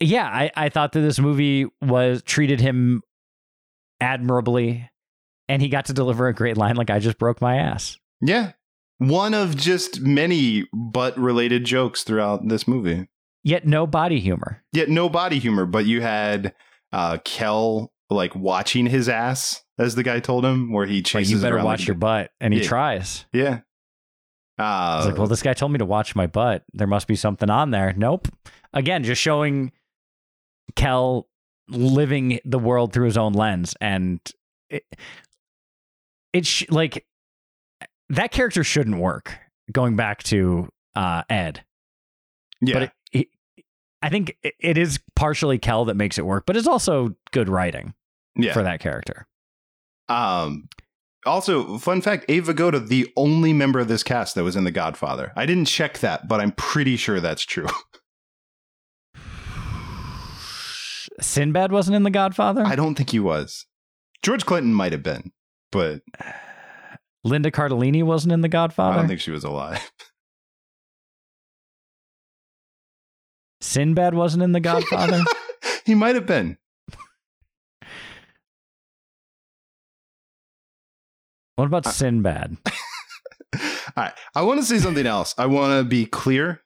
yeah, 0.00 0.26
I, 0.26 0.50
I 0.56 0.68
thought 0.68 0.92
that 0.92 1.00
this 1.00 1.18
movie 1.18 1.66
was 1.82 2.22
treated 2.22 2.60
him 2.60 3.02
admirably 4.00 4.88
and 5.48 5.60
he 5.60 5.68
got 5.68 5.86
to 5.86 5.92
deliver 5.92 6.28
a 6.28 6.34
great 6.34 6.56
line 6.56 6.76
like 6.76 6.90
I 6.90 6.98
just 6.98 7.18
broke 7.18 7.40
my 7.40 7.56
ass. 7.56 7.98
Yeah. 8.20 8.52
One 8.98 9.34
of 9.34 9.56
just 9.56 10.00
many 10.00 10.64
butt 10.72 11.16
related 11.18 11.64
jokes 11.64 12.02
throughout 12.02 12.46
this 12.48 12.68
movie. 12.68 13.08
Yet 13.42 13.66
no 13.66 13.86
body 13.86 14.20
humor. 14.20 14.62
Yet 14.72 14.88
no 14.90 15.08
body 15.08 15.38
humor, 15.38 15.64
but 15.66 15.86
you 15.86 16.00
had 16.02 16.54
uh 16.92 17.18
Kel 17.24 17.92
like 18.10 18.34
watching 18.34 18.86
his 18.86 19.08
ass, 19.08 19.62
as 19.78 19.94
the 19.94 20.02
guy 20.02 20.20
told 20.20 20.44
him, 20.44 20.72
where 20.72 20.84
he 20.86 20.96
Like 20.96 21.04
chases 21.06 21.32
you 21.32 21.38
better 21.40 21.56
around 21.56 21.64
watch 21.64 21.80
like- 21.80 21.88
your 21.88 21.94
butt. 21.96 22.30
And 22.40 22.52
he 22.52 22.60
Yeah. 22.60 22.66
tries. 22.66 23.24
Yeah. 23.32 23.60
Uh, 24.58 24.98
He's 24.98 25.06
like, 25.06 25.16
well, 25.18 25.26
this 25.28 25.42
guy 25.42 25.54
told 25.54 25.72
me 25.72 25.78
to 25.78 25.86
watch 25.86 26.14
my 26.14 26.26
butt. 26.26 26.64
There 26.74 26.86
must 26.86 27.06
be 27.06 27.16
something 27.16 27.48
on 27.48 27.70
there. 27.70 27.94
Nope. 27.96 28.28
Again, 28.74 29.04
just 29.04 29.22
showing 29.22 29.72
Kel 30.76 31.28
living 31.68 32.40
the 32.44 32.58
world 32.58 32.92
through 32.92 33.06
his 33.06 33.16
own 33.16 33.32
lens, 33.32 33.74
and 33.80 34.20
it, 34.68 34.84
it 36.32 36.46
sh- 36.46 36.66
like 36.70 37.06
that 38.08 38.32
character 38.32 38.64
shouldn't 38.64 38.98
work. 38.98 39.38
Going 39.72 39.94
back 39.94 40.24
to 40.24 40.68
uh, 40.96 41.22
Ed, 41.30 41.64
yeah. 42.60 42.74
but 42.74 42.82
it, 42.82 42.92
it, 43.12 43.64
I 44.02 44.08
think 44.08 44.36
it- 44.42 44.76
is 44.76 44.98
partially 45.14 45.58
Kel 45.58 45.84
that 45.84 45.94
makes 45.94 46.18
it 46.18 46.26
work, 46.26 46.44
but 46.44 46.56
it's 46.56 46.66
also 46.66 47.14
good 47.30 47.48
writing 47.48 47.94
yeah. 48.34 48.52
for 48.52 48.64
that 48.64 48.80
character. 48.80 49.28
Um, 50.08 50.68
also, 51.24 51.78
fun 51.78 52.00
fact: 52.00 52.24
Abe 52.28 52.46
Vigoda, 52.46 52.86
the 52.86 53.12
only 53.16 53.52
member 53.52 53.78
of 53.78 53.86
this 53.86 54.02
cast 54.02 54.34
that 54.34 54.42
was 54.42 54.56
in 54.56 54.64
The 54.64 54.72
Godfather. 54.72 55.32
I 55.36 55.46
didn't 55.46 55.66
check 55.66 55.98
that, 55.98 56.26
but 56.26 56.40
I'm 56.40 56.52
pretty 56.52 56.96
sure 56.96 57.20
that's 57.20 57.42
true. 57.42 57.68
Sinbad 61.20 61.72
wasn't 61.72 61.96
in 61.96 62.02
The 62.02 62.10
Godfather. 62.10 62.64
I 62.64 62.76
don't 62.76 62.94
think 62.94 63.10
he 63.10 63.20
was. 63.20 63.66
George 64.22 64.44
Clinton 64.44 64.74
might 64.74 64.92
have 64.92 65.02
been, 65.02 65.32
but 65.72 66.02
Linda 67.24 67.50
Cardellini 67.50 68.02
wasn't 68.02 68.32
in 68.32 68.40
The 68.40 68.48
Godfather. 68.48 68.94
I 68.94 68.96
don't 68.96 69.08
think 69.08 69.20
she 69.20 69.30
was 69.30 69.44
alive. 69.44 69.90
Sinbad 73.60 74.14
wasn't 74.14 74.42
in 74.42 74.52
The 74.52 74.60
Godfather. 74.60 75.22
he 75.84 75.94
might 75.94 76.14
have 76.14 76.26
been. 76.26 76.56
What 81.56 81.66
about 81.66 81.84
Sinbad? 81.84 82.56
All 83.54 83.60
right. 83.98 84.14
I 84.34 84.42
want 84.42 84.60
to 84.60 84.66
say 84.66 84.78
something 84.78 85.06
else. 85.06 85.34
I 85.36 85.44
want 85.44 85.78
to 85.78 85.84
be 85.86 86.06
clear, 86.06 86.62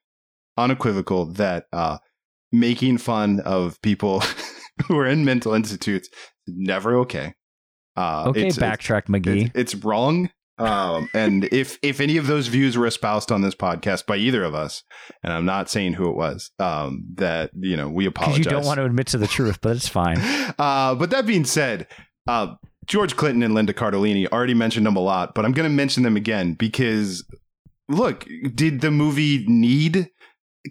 unequivocal 0.57 1.27
that 1.33 1.67
uh, 1.73 1.99
making 2.53 2.99
fun 2.99 3.41
of 3.41 3.83
people 3.83 4.23
who 4.87 4.99
are 4.99 5.07
in 5.07 5.25
mental 5.25 5.55
institutes 5.55 6.09
never 6.47 6.99
okay. 6.99 7.35
Uh, 7.97 8.25
Okay, 8.29 8.49
it's, 8.49 8.59
backtrack 8.59 9.07
McGee. 9.07 9.47
It's, 9.55 9.75
it's 9.75 9.85
wrong. 9.85 10.31
Um, 10.59 11.09
and 11.15 11.45
if 11.53 11.79
if 11.83 12.01
any 12.01 12.17
of 12.17 12.27
those 12.27 12.49
views 12.49 12.77
were 12.77 12.87
espoused 12.87 13.33
on 13.33 13.43
this 13.43 13.55
podcast 13.55 14.07
by 14.07 14.17
either 14.17 14.45
of 14.45 14.55
us, 14.55 14.83
and 15.23 15.33
I'm 15.33 15.45
not 15.45 15.71
saying 15.71 15.95
who 15.95 16.09
it 16.11 16.17
was, 16.17 16.51
um, 16.59 17.05
that 17.15 17.51
you 17.55 17.77
know 17.77 17.89
we 17.89 18.07
apologize. 18.07 18.39
you 18.39 18.45
don't 18.45 18.65
want 18.65 18.79
to 18.79 18.85
admit 18.85 19.09
to 19.09 19.19
the 19.19 19.27
truth, 19.27 19.61
but 19.61 19.77
it's 19.77 19.89
fine. 19.89 20.19
Uh, 20.57 20.95
but 20.95 21.11
that 21.11 21.27
being 21.27 21.45
said, 21.45 21.87
uh, 22.29 22.55
George 22.87 23.17
Clinton 23.17 23.43
and 23.43 23.55
Linda 23.55 23.73
Cardellini 23.73 24.29
already 24.29 24.55
mentioned 24.55 24.87
them 24.87 24.95
a 24.95 25.01
lot, 25.01 25.35
but 25.35 25.45
I'm 25.45 25.53
going 25.53 25.69
to 25.69 25.75
mention 25.75 26.03
them 26.03 26.17
again 26.17 26.55
because 26.55 27.25
look, 27.89 28.27
did 28.55 28.81
the 28.81 28.91
movie 28.91 29.45
need 29.49 30.11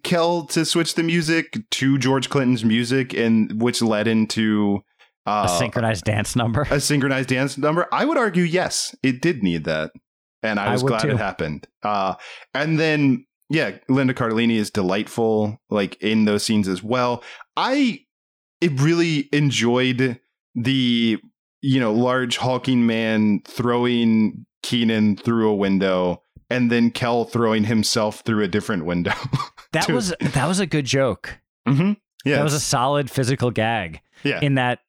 Kel 0.04 0.46
to 0.48 0.66
switch 0.66 0.96
the 0.96 1.04
music 1.04 1.58
to 1.72 1.98
George 1.98 2.30
Clinton's 2.30 2.66
music, 2.66 3.14
and 3.14 3.62
which 3.62 3.82
led 3.82 4.08
into 4.08 4.80
uh, 5.26 5.48
a 5.48 5.58
synchronized 5.60 6.04
dance 6.04 6.36
number. 6.36 6.64
a 6.72 6.80
synchronized 6.80 7.30
dance 7.30 7.58
number? 7.58 7.88
I 7.92 8.06
would 8.06 8.18
argue 8.18 8.44
yes, 8.44 8.96
it 9.04 9.22
did 9.22 9.44
need 9.44 9.66
that, 9.66 9.92
and 10.42 10.60
I 10.60 10.68
I 10.68 10.72
was 10.72 10.84
would 10.84 10.90
glad 10.90 11.02
too. 11.04 11.10
it 11.12 11.18
happened. 11.18 11.68
Uh, 11.84 12.16
and 12.54 12.80
then 12.80 13.26
yeah, 13.50 13.78
Linda 13.88 14.14
Cardellini 14.14 14.56
is 14.56 14.72
delightful, 14.72 15.58
like 15.70 16.02
in 16.02 16.26
those 16.26 16.44
scenes 16.44 16.68
as 16.68 16.82
well. 16.82 17.24
I 17.56 18.00
it 18.62 18.80
really 18.82 19.30
enjoyed 19.32 20.20
the 20.56 21.20
you 21.62 21.80
know 21.80 21.94
large 21.94 22.38
hulking 22.38 22.88
man 22.88 23.42
throwing 23.46 24.46
Kenan 24.64 25.18
through 25.18 25.50
a 25.50 25.56
window. 25.56 26.23
And 26.54 26.72
then 26.72 26.92
Kel 26.92 27.26
throwing 27.26 27.64
himself 27.66 28.22
through 28.22 28.44
a 28.44 28.48
different 28.48 28.86
window. 28.86 29.14
That 29.74 29.90
was 29.90 30.14
that 30.22 30.48
was 30.48 30.60
a 30.60 30.68
good 30.68 30.86
joke. 30.86 31.40
mm-hmm. 31.68 31.94
Yeah, 32.26 32.36
That 32.36 32.44
was 32.44 32.54
a 32.54 32.60
solid 32.60 33.10
physical 33.10 33.50
gag. 33.50 34.02
Yeah. 34.24 34.40
In 34.40 34.54
that 34.56 34.82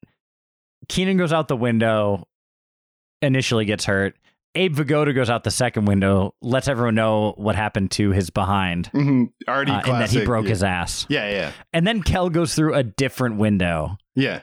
Kenan 0.91 1.17
goes 1.17 1.33
out 1.33 1.49
the 1.49 1.57
window, 1.57 2.29
initially 3.23 3.65
gets 3.65 3.87
hurt. 3.87 4.15
Abe 4.55 4.77
Vigoda 4.77 5.15
goes 5.15 5.31
out 5.31 5.43
the 5.43 5.51
second 5.51 5.87
window, 5.87 6.35
lets 6.43 6.69
everyone 6.69 6.95
know 6.95 7.33
what 7.39 7.57
happened 7.57 7.91
to 7.93 8.11
his 8.11 8.29
behind, 8.29 8.91
Mhm. 8.93 9.31
Already 9.49 9.73
uh, 9.73 9.81
and 9.81 10.01
that 10.03 10.11
he 10.11 10.23
broke 10.25 10.45
yeah. 10.45 10.51
his 10.51 10.63
ass. 10.63 11.07
Yeah, 11.09 11.31
yeah, 11.31 11.53
And 11.73 11.87
then 11.87 12.03
Kel 12.03 12.29
goes 12.29 12.55
through 12.55 12.75
a 12.75 12.83
different 12.83 13.37
window. 13.39 13.97
yeah. 14.15 14.43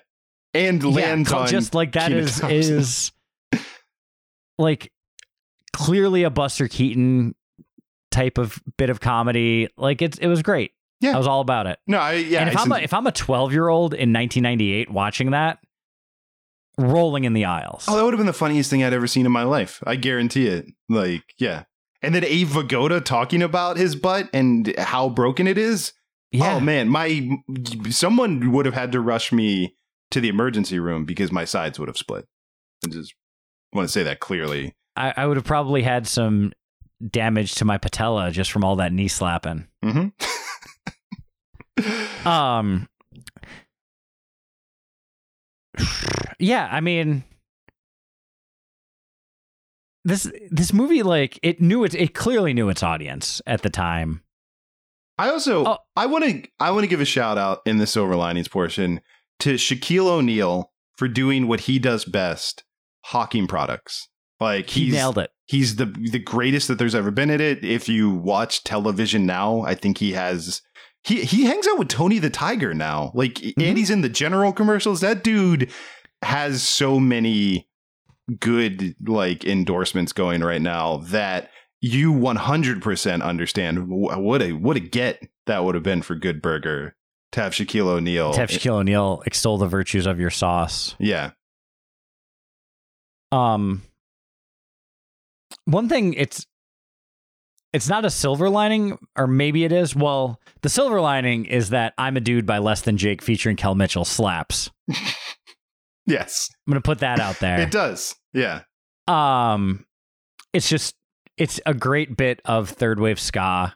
And 0.55 0.83
lands 0.83 1.29
yeah, 1.31 1.37
on 1.37 1.47
just 1.47 1.73
like 1.75 1.91
that 1.93 2.07
Kenan 2.09 2.23
is 2.25 2.39
Thompson. 2.39 2.77
is 2.79 3.11
like 4.57 4.91
clearly 5.73 6.23
a 6.23 6.29
Buster 6.29 6.67
Keaton 6.67 7.35
type 8.11 8.37
of 8.37 8.61
bit 8.77 8.89
of 8.89 8.99
comedy. 8.99 9.69
Like 9.77 10.01
it's 10.01 10.17
it 10.17 10.27
was 10.27 10.41
great. 10.41 10.71
Yeah. 10.99 11.15
I 11.15 11.17
was 11.17 11.27
all 11.27 11.41
about 11.41 11.65
it. 11.67 11.79
No, 11.87 11.97
I 11.97 12.13
yeah. 12.13 12.41
and 12.41 12.49
if 12.49 12.57
I'm 12.57 12.71
a, 12.71 12.77
if 12.77 12.93
I'm 12.93 13.07
a 13.07 13.11
12 13.11 13.53
year 13.53 13.67
old 13.69 13.93
in 13.93 14.13
1998 14.13 14.91
watching 14.91 15.31
that, 15.31 15.57
rolling 16.77 17.23
in 17.23 17.33
the 17.33 17.45
aisles. 17.45 17.85
oh, 17.87 17.95
that 17.95 18.03
would 18.03 18.13
have 18.13 18.19
been 18.19 18.27
the 18.27 18.33
funniest 18.33 18.69
thing 18.69 18.83
I'd 18.83 18.93
ever 18.93 19.07
seen 19.07 19.25
in 19.25 19.31
my 19.31 19.43
life. 19.43 19.81
I 19.85 19.95
guarantee 19.95 20.47
it. 20.47 20.67
Like, 20.89 21.23
yeah. 21.39 21.63
And 22.01 22.15
then 22.15 22.23
Abe 22.23 22.47
Vigoda 22.47 23.03
talking 23.03 23.41
about 23.43 23.77
his 23.77 23.95
butt 23.95 24.29
and 24.33 24.73
how 24.77 25.09
broken 25.09 25.47
it 25.47 25.57
is. 25.57 25.93
yeah, 26.31 26.55
Oh 26.55 26.59
man, 26.59 26.89
my 26.89 27.29
someone 27.89 28.51
would 28.51 28.65
have 28.65 28.75
had 28.75 28.91
to 28.93 28.99
rush 29.01 29.31
me 29.31 29.75
to 30.11 30.19
the 30.19 30.29
emergency 30.29 30.79
room 30.79 31.05
because 31.05 31.31
my 31.31 31.45
sides 31.45 31.79
would 31.79 31.87
have 31.87 31.97
split. 31.97 32.25
I 32.85 32.89
just 32.89 33.13
want 33.73 33.87
to 33.87 33.91
say 33.91 34.03
that 34.03 34.19
clearly. 34.19 34.75
I, 34.95 35.13
I 35.17 35.25
would 35.25 35.37
have 35.37 35.45
probably 35.45 35.81
had 35.83 36.07
some 36.07 36.51
damage 37.09 37.55
to 37.55 37.65
my 37.65 37.77
patella 37.77 38.31
just 38.31 38.51
from 38.51 38.63
all 38.63 38.75
that 38.77 38.93
knee 38.93 39.07
slapping. 39.07 39.67
hmm 39.83 40.07
Um, 42.25 42.87
yeah, 46.39 46.67
I 46.71 46.81
mean, 46.81 47.23
this 50.03 50.31
this 50.49 50.73
movie 50.73 51.03
like 51.03 51.39
it 51.43 51.61
knew 51.61 51.83
it 51.83 51.95
it 51.95 52.13
clearly 52.13 52.53
knew 52.53 52.69
its 52.69 52.83
audience 52.83 53.41
at 53.47 53.61
the 53.61 53.69
time. 53.69 54.21
I 55.17 55.29
also 55.29 55.65
Oh. 55.65 55.77
I 55.95 56.07
want 56.07 56.25
to 56.25 56.43
I 56.59 56.71
want 56.71 56.83
to 56.83 56.87
give 56.87 57.01
a 57.01 57.05
shout 57.05 57.37
out 57.37 57.61
in 57.65 57.77
the 57.77 57.87
silver 57.87 58.15
linings 58.15 58.47
portion 58.47 59.01
to 59.39 59.55
Shaquille 59.55 60.07
O'Neal 60.07 60.71
for 60.97 61.07
doing 61.07 61.47
what 61.47 61.61
he 61.61 61.79
does 61.79 62.05
best, 62.05 62.63
hawking 63.05 63.47
products. 63.47 64.07
Like 64.41 64.69
He 64.69 64.85
he's 64.85 64.93
nailed 64.93 65.17
it. 65.19 65.31
he's 65.47 65.77
the 65.77 65.85
the 65.85 66.19
greatest 66.19 66.67
that 66.67 66.77
there's 66.79 66.95
ever 66.95 67.11
been 67.11 67.29
at 67.29 67.39
it. 67.39 67.63
If 67.63 67.87
you 67.87 68.09
watch 68.09 68.63
television 68.65 69.25
now, 69.25 69.61
I 69.61 69.75
think 69.75 69.99
he 69.99 70.11
has 70.13 70.61
he 71.03 71.21
he 71.23 71.45
hangs 71.45 71.67
out 71.67 71.79
with 71.79 71.87
Tony 71.87 72.19
the 72.19 72.29
Tiger 72.29 72.73
now. 72.73 73.11
Like 73.13 73.35
Mm-hmm. 73.35 73.61
and 73.61 73.77
he's 73.77 73.89
in 73.89 74.01
the 74.01 74.09
general 74.09 74.51
commercials. 74.51 74.99
That 75.01 75.23
dude 75.23 75.71
has 76.23 76.61
so 76.63 76.99
many 76.99 77.67
good 78.39 78.95
like 79.07 79.43
endorsements 79.45 80.13
going 80.13 80.41
right 80.41 80.61
now 80.61 80.97
that 80.97 81.49
you 81.81 82.13
100% 82.13 83.23
understand 83.23 83.87
what 83.89 84.41
a 84.41 84.51
what 84.53 84.77
a 84.77 84.79
get 84.79 85.21
that 85.47 85.63
would 85.65 85.73
have 85.75 85.83
been 85.83 86.01
for 86.03 86.13
Good 86.15 86.41
Burger 86.41 86.95
to 87.31 87.41
have 87.41 87.53
Shaquille 87.53 87.87
O'Neal. 87.87 88.33
To 88.33 88.39
have 88.39 88.49
Shaquille 88.49 88.73
O'Neal 88.79 89.23
extol 89.25 89.57
the 89.57 89.67
virtues 89.67 90.05
of 90.05 90.19
your 90.19 90.29
sauce. 90.29 90.95
yeah. 90.99 91.31
Um, 93.31 93.81
one 95.65 95.89
thing 95.89 96.13
it's 96.13 96.45
it's 97.73 97.87
not 97.87 98.03
a 98.03 98.09
silver 98.09 98.49
lining, 98.49 98.97
or 99.17 99.27
maybe 99.27 99.63
it 99.63 99.71
is. 99.71 99.95
Well, 99.95 100.41
the 100.61 100.69
silver 100.69 100.99
lining 100.99 101.45
is 101.45 101.69
that 101.69 101.93
I'm 101.97 102.17
a 102.17 102.19
dude 102.19 102.45
by 102.45 102.57
less 102.57 102.81
than 102.81 102.97
Jake 102.97 103.21
featuring 103.21 103.55
Kel 103.55 103.75
Mitchell 103.75 104.05
slaps. 104.05 104.69
Yes. 106.05 106.49
I'm 106.67 106.71
gonna 106.71 106.81
put 106.81 106.99
that 106.99 107.19
out 107.19 107.39
there. 107.39 107.59
It 107.61 107.71
does. 107.71 108.15
Yeah. 108.33 108.61
Um, 109.07 109.85
it's 110.53 110.69
just 110.69 110.95
it's 111.37 111.59
a 111.65 111.73
great 111.73 112.17
bit 112.17 112.41
of 112.45 112.69
third 112.69 112.99
wave 112.99 113.19
ska, 113.19 113.75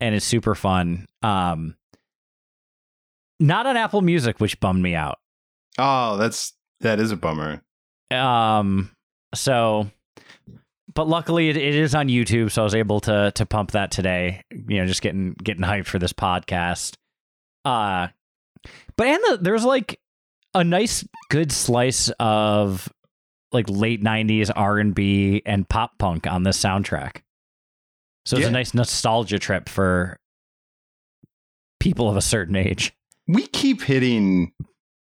and 0.00 0.14
it's 0.14 0.24
super 0.24 0.54
fun. 0.54 1.06
Um, 1.22 1.76
not 3.38 3.66
on 3.66 3.76
Apple 3.76 4.00
Music, 4.00 4.40
which 4.40 4.60
bummed 4.60 4.82
me 4.82 4.94
out. 4.94 5.18
Oh, 5.78 6.16
that's 6.16 6.52
that 6.80 7.00
is 7.00 7.10
a 7.10 7.16
bummer. 7.16 7.62
Um, 8.10 8.90
so, 9.34 9.90
but 10.94 11.08
luckily 11.08 11.48
it, 11.48 11.56
it 11.56 11.74
is 11.74 11.94
on 11.94 12.08
YouTube, 12.08 12.50
so 12.50 12.62
I 12.62 12.64
was 12.64 12.74
able 12.74 13.00
to 13.00 13.32
to 13.34 13.46
pump 13.46 13.72
that 13.72 13.90
today. 13.90 14.42
You 14.50 14.80
know, 14.80 14.86
just 14.86 15.02
getting 15.02 15.34
getting 15.42 15.62
hyped 15.64 15.86
for 15.86 15.98
this 15.98 16.12
podcast. 16.12 16.94
Uh, 17.64 18.08
but 18.96 19.06
and 19.06 19.20
the, 19.24 19.38
there's 19.40 19.64
like 19.64 20.00
a 20.54 20.64
nice 20.64 21.06
good 21.30 21.52
slice 21.52 22.10
of 22.20 22.92
like 23.52 23.66
late 23.68 24.02
'90s 24.02 24.50
R 24.54 24.78
and 24.78 24.94
B 24.94 25.42
and 25.46 25.68
pop 25.68 25.92
punk 25.98 26.26
on 26.26 26.42
this 26.42 26.58
soundtrack. 26.58 27.22
So 28.26 28.36
it's 28.36 28.42
Yeah. 28.44 28.48
a 28.48 28.52
nice 28.52 28.74
nostalgia 28.74 29.38
trip 29.38 29.68
for 29.68 30.16
people 31.80 32.08
of 32.08 32.16
a 32.16 32.20
certain 32.22 32.56
age. 32.56 32.92
We 33.26 33.46
keep 33.46 33.82
hitting 33.82 34.52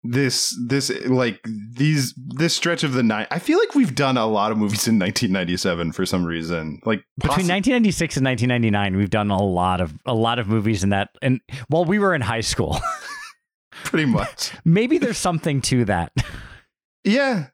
this 0.02 0.56
this 0.66 0.90
like 1.06 1.44
these 1.44 2.14
this 2.28 2.54
stretch 2.54 2.84
of 2.84 2.94
the 2.94 3.02
night. 3.02 3.28
I 3.30 3.38
feel 3.38 3.58
like 3.58 3.74
we've 3.74 3.94
done 3.94 4.16
a 4.16 4.26
lot 4.26 4.50
of 4.50 4.58
movies 4.58 4.88
in 4.88 4.98
1997 4.98 5.92
for 5.92 6.06
some 6.06 6.24
reason. 6.24 6.80
Like 6.84 7.02
Between 7.18 7.46
1996 7.48 8.16
and 8.16 8.26
1999, 8.26 8.96
we've 8.96 9.10
done 9.10 9.30
a 9.30 9.42
lot 9.42 9.80
of 9.80 9.94
a 10.06 10.14
lot 10.14 10.38
of 10.38 10.48
movies 10.48 10.82
in 10.82 10.90
that. 10.90 11.10
And 11.20 11.40
while 11.68 11.84
we 11.84 11.98
were 11.98 12.14
in 12.14 12.22
high 12.22 12.40
school, 12.40 12.80
pretty 13.84 14.06
much. 14.06 14.52
maybe 14.64 14.98
there's 14.98 15.18
something 15.18 15.60
to 15.62 15.84
that. 15.86 16.12
Yeah. 17.02 17.46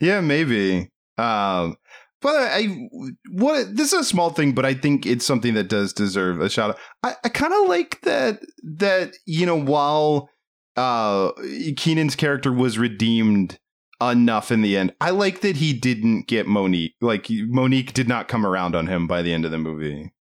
Yeah, 0.00 0.22
maybe. 0.22 0.90
Um 1.18 1.76
but 2.22 2.36
I 2.36 2.88
what 3.32 3.76
this 3.76 3.92
is 3.92 4.00
a 4.00 4.04
small 4.04 4.30
thing, 4.30 4.52
but 4.52 4.64
I 4.64 4.72
think 4.72 5.04
it's 5.04 5.26
something 5.26 5.52
that 5.54 5.68
does 5.68 5.92
deserve 5.92 6.40
a 6.40 6.48
shout 6.48 6.70
out. 6.70 6.78
I, 7.02 7.14
I 7.22 7.28
kind 7.28 7.52
of 7.52 7.68
like 7.68 8.00
that 8.00 8.40
that 8.78 9.12
you 9.26 9.44
know 9.44 9.60
while 9.60 10.30
uh 10.76 11.32
Kenan's 11.76 12.16
character 12.16 12.52
was 12.52 12.78
redeemed 12.78 13.58
enough 14.00 14.50
in 14.50 14.60
the 14.62 14.76
end. 14.76 14.92
I 15.00 15.10
like 15.10 15.40
that 15.42 15.56
he 15.56 15.72
didn't 15.72 16.26
get 16.26 16.46
Monique. 16.46 16.94
Like 17.00 17.26
Monique 17.30 17.92
did 17.94 18.08
not 18.08 18.28
come 18.28 18.44
around 18.44 18.74
on 18.74 18.86
him 18.88 19.06
by 19.06 19.22
the 19.22 19.32
end 19.32 19.44
of 19.44 19.50
the 19.50 19.58
movie. 19.58 20.12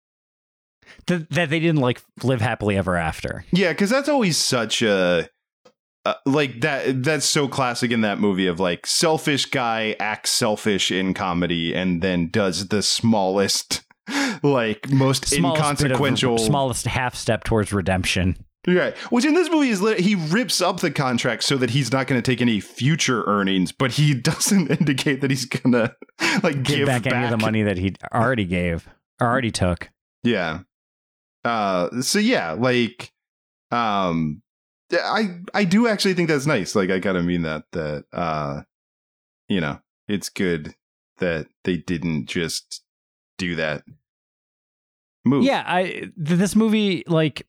that, 1.07 1.29
that 1.31 1.49
they 1.49 1.59
didn't 1.59 1.81
like 1.81 2.01
live 2.23 2.39
happily 2.41 2.77
ever 2.77 2.95
after. 2.95 3.45
Yeah, 3.51 3.71
because 3.73 3.89
that's 3.89 4.07
always 4.09 4.37
such 4.37 4.81
a 4.83 5.27
uh, 6.05 6.13
like 6.25 6.61
that. 6.61 7.01
That's 7.03 7.25
so 7.25 7.47
classic 7.47 7.91
in 7.91 8.01
that 8.01 8.19
movie 8.19 8.47
of 8.47 8.59
like 8.59 8.85
selfish 8.85 9.45
guy 9.45 9.95
acts 9.99 10.29
selfish 10.31 10.91
in 10.91 11.13
comedy 11.13 11.73
and 11.73 12.01
then 12.01 12.29
does 12.29 12.67
the 12.67 12.83
smallest, 12.83 13.83
like 14.43 14.89
most 14.91 15.25
Smallest 15.27 15.81
inconsequential. 15.81 16.37
smallest 16.37 16.85
half 16.85 17.15
step 17.15 17.43
towards 17.43 17.73
redemption. 17.73 18.37
Right. 18.65 18.95
Which 19.11 19.25
in 19.25 19.33
this 19.33 19.49
movie 19.49 19.69
is 19.69 19.81
he 19.99 20.15
rips 20.15 20.61
up 20.61 20.79
the 20.79 20.91
contract 20.91 21.43
so 21.43 21.57
that 21.57 21.71
he's 21.71 21.91
not 21.91 22.07
going 22.07 22.21
to 22.21 22.31
take 22.31 22.41
any 22.41 22.61
future 22.61 23.23
earnings, 23.25 23.71
but 23.71 23.91
he 23.91 24.13
doesn't 24.13 24.71
indicate 24.71 25.21
that 25.21 25.31
he's 25.31 25.45
going 25.45 25.73
to 25.73 25.95
like 26.41 26.63
Give, 26.63 26.77
give, 26.77 26.85
back, 26.87 27.05
any 27.05 27.25
of 27.25 27.31
the 27.31 27.37
money 27.37 27.63
that 27.63 27.77
he 27.77 27.95
already 28.13 28.45
gave 28.45 28.87
or 29.19 29.27
already 29.27 29.51
took. 29.51 29.89
Yeah. 30.23 30.59
Uh 31.43 32.01
so 32.01 32.19
yeah, 32.19 32.51
like 32.51 33.11
um 33.71 34.41
I 34.93 35.39
I 35.53 35.65
do 35.65 35.87
actually 35.87 36.13
think 36.13 36.29
that's 36.29 36.45
nice. 36.45 36.73
Like 36.73 36.89
I 36.89 37.01
kind 37.01 37.17
of 37.17 37.25
mean 37.25 37.41
that 37.41 37.65
that 37.73 38.05
uh 38.13 38.61
you 39.49 39.59
know, 39.59 39.79
it's 40.07 40.29
good 40.29 40.73
that 41.17 41.47
they 41.65 41.75
didn't 41.75 42.27
just 42.27 42.81
do 43.37 43.55
that 43.55 43.83
move. 45.25 45.43
Yeah, 45.43 45.63
I 45.65 45.83
th- 45.83 46.11
this 46.15 46.55
movie 46.55 47.03
like 47.07 47.45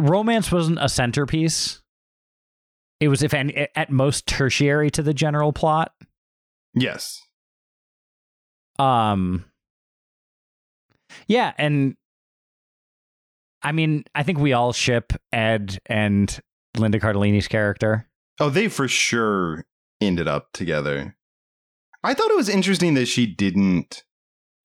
romance 0.00 0.50
wasn't 0.50 0.78
a 0.80 0.88
centerpiece. 0.88 1.82
It 3.00 3.08
was, 3.08 3.22
if 3.22 3.32
any, 3.32 3.66
at 3.74 3.90
most, 3.90 4.26
tertiary 4.26 4.90
to 4.90 5.02
the 5.02 5.14
general 5.14 5.52
plot. 5.52 5.92
Yes. 6.74 7.20
Um, 8.78 9.44
yeah, 11.26 11.52
and 11.58 11.96
I 13.62 13.72
mean, 13.72 14.04
I 14.14 14.22
think 14.22 14.38
we 14.38 14.52
all 14.52 14.72
ship 14.72 15.12
Ed 15.32 15.78
and 15.86 16.38
Linda 16.76 16.98
Cardellini's 17.00 17.48
character. 17.48 18.06
Oh, 18.38 18.48
they 18.50 18.68
for 18.68 18.88
sure 18.88 19.64
ended 20.00 20.28
up 20.28 20.48
together. 20.52 21.16
I 22.02 22.14
thought 22.14 22.30
it 22.30 22.36
was 22.36 22.48
interesting 22.48 22.94
that 22.94 23.06
she 23.06 23.26
didn't 23.26 24.04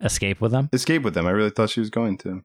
Escape 0.01 0.39
with 0.39 0.51
them. 0.51 0.69
escape 0.71 1.01
with 1.03 1.13
them. 1.13 1.25
I 1.25 1.31
really 1.31 1.49
thought 1.49 1.69
she 1.69 1.79
was 1.81 1.89
going 1.89 2.17
to. 2.19 2.43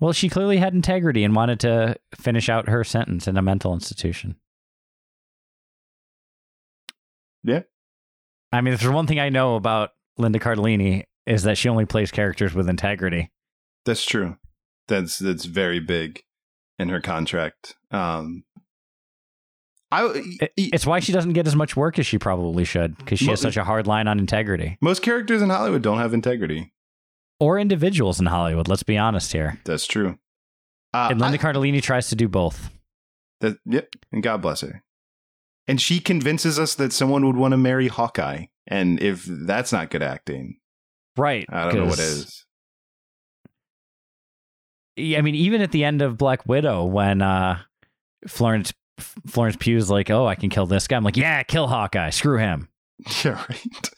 Well, 0.00 0.12
she 0.12 0.28
clearly 0.30 0.56
had 0.56 0.72
integrity 0.74 1.22
and 1.24 1.36
wanted 1.36 1.60
to 1.60 1.96
finish 2.14 2.48
out 2.48 2.68
her 2.68 2.82
sentence 2.84 3.28
in 3.28 3.36
a 3.36 3.42
mental 3.42 3.74
institution. 3.74 4.36
Yeah. 7.44 7.62
I 8.52 8.60
mean, 8.60 8.74
if 8.74 8.80
there's 8.80 8.92
one 8.94 9.06
thing 9.06 9.20
I 9.20 9.28
know 9.28 9.56
about 9.56 9.90
Linda 10.18 10.38
Cardellini 10.38 11.04
is 11.26 11.44
that 11.44 11.56
she 11.58 11.68
only 11.68 11.86
plays 11.86 12.10
characters 12.10 12.54
with 12.54 12.68
integrity. 12.68 13.30
That's 13.84 14.04
true. 14.04 14.36
That's 14.88 15.18
that's 15.18 15.44
very 15.44 15.80
big 15.80 16.22
in 16.78 16.88
her 16.88 17.00
contract. 17.00 17.76
Um 17.90 18.44
I 19.92 20.04
It- 20.40 20.52
it's 20.56 20.86
why 20.86 21.00
she 21.00 21.12
doesn't 21.12 21.32
get 21.32 21.46
as 21.46 21.56
much 21.56 21.76
work 21.76 21.98
as 21.98 22.06
she 22.06 22.18
probably 22.18 22.64
should 22.64 22.96
because 22.98 23.18
she 23.18 23.26
has 23.26 23.40
such 23.40 23.56
a 23.56 23.64
hard 23.64 23.86
line 23.86 24.08
on 24.08 24.18
integrity. 24.18 24.78
most 24.80 25.02
characters 25.02 25.42
in 25.42 25.50
Hollywood 25.50 25.82
don't 25.82 25.98
have 25.98 26.12
integrity. 26.14 26.72
Or 27.40 27.58
individuals 27.58 28.20
in 28.20 28.26
Hollywood. 28.26 28.68
Let's 28.68 28.82
be 28.82 28.96
honest 28.98 29.32
here. 29.32 29.58
That's 29.64 29.86
true. 29.86 30.18
Uh, 30.94 31.08
And 31.10 31.20
Linda 31.20 31.38
I- 31.38 31.42
Cardellini 31.42 31.82
tries 31.82 32.08
to 32.10 32.16
do 32.16 32.28
both. 32.28 32.70
that, 33.40 33.56
yep, 33.64 33.88
and 34.12 34.22
God 34.22 34.42
bless 34.42 34.60
her. 34.60 34.82
And 35.66 35.80
she 35.80 35.98
convinces 36.00 36.58
us 36.58 36.74
that 36.74 36.92
someone 36.92 37.24
would 37.26 37.36
want 37.36 37.52
to 37.52 37.56
marry 37.56 37.88
Hawkeye. 37.88 38.46
And 38.66 39.00
if 39.02 39.24
that's 39.24 39.72
not 39.72 39.90
good 39.90 40.02
acting, 40.02 40.58
Right. 41.16 41.46
I 41.48 41.64
don't 41.64 41.74
know 41.76 41.84
what 41.86 41.98
is. 41.98 42.44
I 44.98 45.20
mean, 45.22 45.34
even 45.34 45.60
at 45.62 45.72
the 45.72 45.84
end 45.84 46.02
of 46.02 46.18
Black 46.18 46.46
Widow, 46.46 46.84
when 46.84 47.22
uh, 47.22 47.60
Florence 48.28 48.72
Florence 49.26 49.56
Pugh's 49.56 49.88
like, 49.90 50.10
"Oh, 50.10 50.26
I 50.26 50.34
can 50.34 50.50
kill 50.50 50.66
this 50.66 50.86
guy," 50.86 50.96
I'm 50.96 51.04
like, 51.04 51.16
"Yeah, 51.16 51.42
kill 51.42 51.68
Hawkeye. 51.68 52.10
Screw 52.10 52.38
him." 52.38 52.68
Yeah, 53.24 53.42
right. 53.48 53.90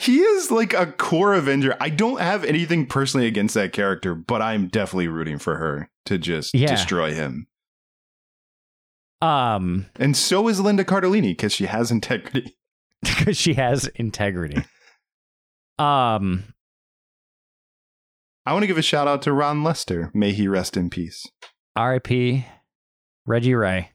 He 0.00 0.20
is 0.20 0.50
like 0.50 0.72
a 0.74 0.86
core 0.92 1.34
Avenger. 1.34 1.76
I 1.80 1.88
don't 1.90 2.20
have 2.20 2.44
anything 2.44 2.86
personally 2.86 3.26
against 3.26 3.54
that 3.54 3.72
character, 3.72 4.14
but 4.14 4.42
I'm 4.42 4.68
definitely 4.68 5.08
rooting 5.08 5.38
for 5.38 5.56
her 5.56 5.90
to 6.06 6.18
just 6.18 6.54
Yeah. 6.54 6.68
destroy 6.68 7.14
him. 7.14 7.46
Um, 9.22 9.86
And 9.96 10.16
so 10.16 10.48
is 10.48 10.60
Linda 10.60 10.84
Cardellini 10.84 11.32
because 11.32 11.52
she 11.52 11.66
has 11.66 11.90
integrity. 11.90 12.56
because 13.02 13.36
she 13.36 13.54
has 13.54 13.86
integrity. 13.96 14.62
Um, 15.78 16.54
I 18.46 18.52
want 18.52 18.62
to 18.62 18.66
give 18.66 18.78
a 18.78 18.82
shout 18.82 19.06
out 19.08 19.22
to 19.22 19.32
Ron 19.32 19.62
Lester. 19.62 20.10
May 20.14 20.32
he 20.32 20.48
rest 20.48 20.76
in 20.76 20.90
peace. 20.90 21.26
R.I.P. 21.76 22.46
Reggie 23.26 23.54
Ray. 23.54 23.92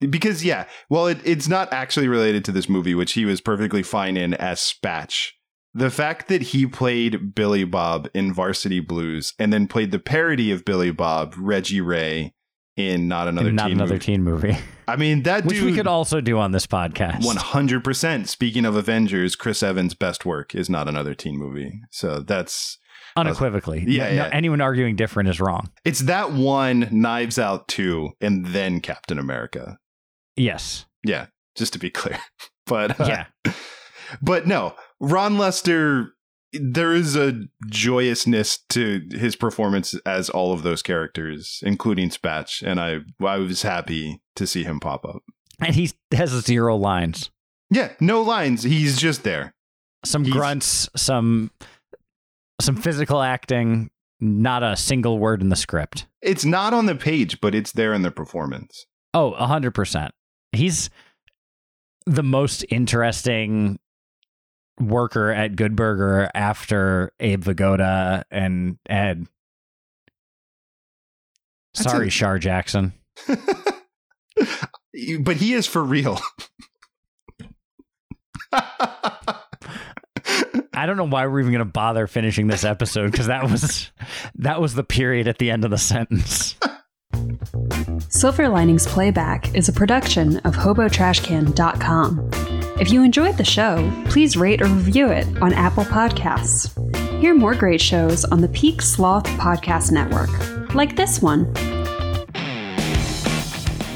Because 0.00 0.44
yeah, 0.44 0.66
well, 0.88 1.06
it, 1.08 1.18
it's 1.24 1.48
not 1.48 1.72
actually 1.72 2.08
related 2.08 2.44
to 2.46 2.52
this 2.52 2.68
movie, 2.68 2.94
which 2.94 3.12
he 3.12 3.24
was 3.24 3.40
perfectly 3.40 3.82
fine 3.82 4.16
in 4.16 4.34
as 4.34 4.60
Spatch. 4.60 5.30
The 5.74 5.90
fact 5.90 6.28
that 6.28 6.42
he 6.42 6.66
played 6.66 7.34
Billy 7.34 7.64
Bob 7.64 8.08
in 8.14 8.32
Varsity 8.32 8.80
Blues 8.80 9.34
and 9.38 9.52
then 9.52 9.66
played 9.68 9.90
the 9.90 9.98
parody 9.98 10.50
of 10.50 10.64
Billy 10.64 10.90
Bob, 10.90 11.34
Reggie 11.36 11.80
Ray, 11.80 12.34
in 12.76 13.08
Not 13.08 13.26
Another 13.28 13.50
not 13.52 13.64
Teen 13.66 13.72
another 13.76 13.94
movie. 13.94 14.04
teen 14.04 14.22
movie, 14.22 14.56
I 14.86 14.94
mean, 14.94 15.24
that 15.24 15.44
which 15.44 15.56
dude. 15.56 15.64
we 15.66 15.74
could 15.74 15.88
also 15.88 16.20
do 16.20 16.38
on 16.38 16.52
this 16.52 16.66
podcast. 16.66 17.24
One 17.26 17.36
hundred 17.36 17.82
percent. 17.82 18.28
Speaking 18.28 18.64
of 18.64 18.76
Avengers, 18.76 19.34
Chris 19.34 19.64
Evans' 19.64 19.94
best 19.94 20.24
work 20.24 20.54
is 20.54 20.70
not 20.70 20.86
another 20.86 21.12
teen 21.14 21.36
movie. 21.36 21.80
So 21.90 22.20
that's 22.20 22.78
unequivocally. 23.16 23.84
Yeah, 23.86 24.04
No- 24.08 24.14
yeah. 24.14 24.30
anyone 24.32 24.60
arguing 24.60 24.94
different 24.94 25.28
is 25.28 25.40
wrong. 25.40 25.70
it's 25.84 26.00
that 26.00 26.30
one, 26.32 26.88
Knives 26.92 27.36
Out 27.38 27.66
two, 27.66 28.10
and 28.20 28.46
then 28.46 28.80
Captain 28.80 29.18
America. 29.18 29.78
Yes. 30.38 30.86
Yeah, 31.04 31.26
just 31.56 31.72
to 31.74 31.78
be 31.78 31.90
clear. 32.00 32.18
But 32.66 32.98
uh, 33.00 33.04
Yeah. 33.44 33.52
but 34.22 34.46
no, 34.46 34.74
Ron 35.00 35.38
Lester. 35.38 36.12
There 36.54 36.94
is 36.94 37.14
a 37.14 37.42
joyousness 37.66 38.60
to 38.70 39.02
his 39.10 39.36
performance 39.36 39.94
as 40.06 40.30
all 40.30 40.54
of 40.54 40.62
those 40.62 40.80
characters, 40.80 41.60
including 41.62 42.08
Spatch, 42.08 42.62
and 42.66 42.80
I 42.80 43.00
I 43.22 43.36
was 43.36 43.60
happy 43.60 44.22
to 44.36 44.46
see 44.46 44.64
him 44.64 44.80
pop 44.80 45.04
up. 45.04 45.22
And 45.60 45.74
he 45.74 45.90
has 46.12 46.30
zero 46.30 46.74
lines. 46.76 47.30
Yeah, 47.70 47.92
no 48.00 48.22
lines. 48.22 48.62
He's 48.62 48.98
just 48.98 49.24
there. 49.24 49.54
Some 50.06 50.24
He's- 50.24 50.34
grunts, 50.34 50.88
some 50.96 51.50
some 52.62 52.76
physical 52.76 53.20
acting, 53.20 53.90
not 54.18 54.62
a 54.62 54.74
single 54.74 55.18
word 55.18 55.42
in 55.42 55.50
the 55.50 55.56
script. 55.56 56.06
It's 56.22 56.46
not 56.46 56.72
on 56.72 56.86
the 56.86 56.94
page, 56.94 57.42
but 57.42 57.54
it's 57.54 57.72
there 57.72 57.92
in 57.92 58.00
the 58.00 58.10
performance. 58.10 58.86
Oh, 59.12 59.32
a 59.32 59.46
hundred 59.46 59.74
percent. 59.74 60.12
He's 60.52 60.90
the 62.06 62.22
most 62.22 62.64
interesting 62.70 63.78
worker 64.80 65.30
at 65.30 65.56
Good 65.56 65.76
Burger 65.76 66.30
after 66.34 67.12
Abe 67.20 67.44
Vigoda 67.44 68.22
and 68.30 68.78
Ed. 68.88 69.26
That's 71.74 71.90
Sorry, 71.90 72.08
a- 72.08 72.10
Shar 72.10 72.38
Jackson. 72.38 72.92
but 75.20 75.36
he 75.36 75.52
is 75.52 75.66
for 75.66 75.82
real. 75.82 76.18
I 80.72 80.86
don't 80.86 80.96
know 80.96 81.04
why 81.04 81.26
we're 81.26 81.40
even 81.40 81.52
going 81.52 81.58
to 81.58 81.64
bother 81.64 82.06
finishing 82.06 82.46
this 82.46 82.64
episode 82.64 83.10
because 83.10 83.26
that 83.26 83.50
was 83.50 83.90
that 84.36 84.60
was 84.60 84.74
the 84.74 84.84
period 84.84 85.26
at 85.26 85.38
the 85.38 85.50
end 85.50 85.64
of 85.64 85.70
the 85.70 85.78
sentence. 85.78 86.54
Silver 88.08 88.48
Linings 88.48 88.86
Playback 88.86 89.54
is 89.54 89.68
a 89.68 89.72
production 89.72 90.38
of 90.38 90.54
HoboTrashCan.com. 90.54 92.30
If 92.80 92.90
you 92.90 93.02
enjoyed 93.02 93.36
the 93.36 93.44
show, 93.44 93.90
please 94.06 94.36
rate 94.36 94.62
or 94.62 94.66
review 94.66 95.08
it 95.08 95.26
on 95.42 95.52
Apple 95.52 95.84
Podcasts. 95.84 96.72
Hear 97.20 97.34
more 97.34 97.54
great 97.54 97.80
shows 97.80 98.24
on 98.24 98.40
the 98.40 98.48
Peak 98.48 98.80
Sloth 98.82 99.26
Podcast 99.26 99.90
Network, 99.90 100.74
like 100.74 100.96
this 100.96 101.20
one. 101.20 101.52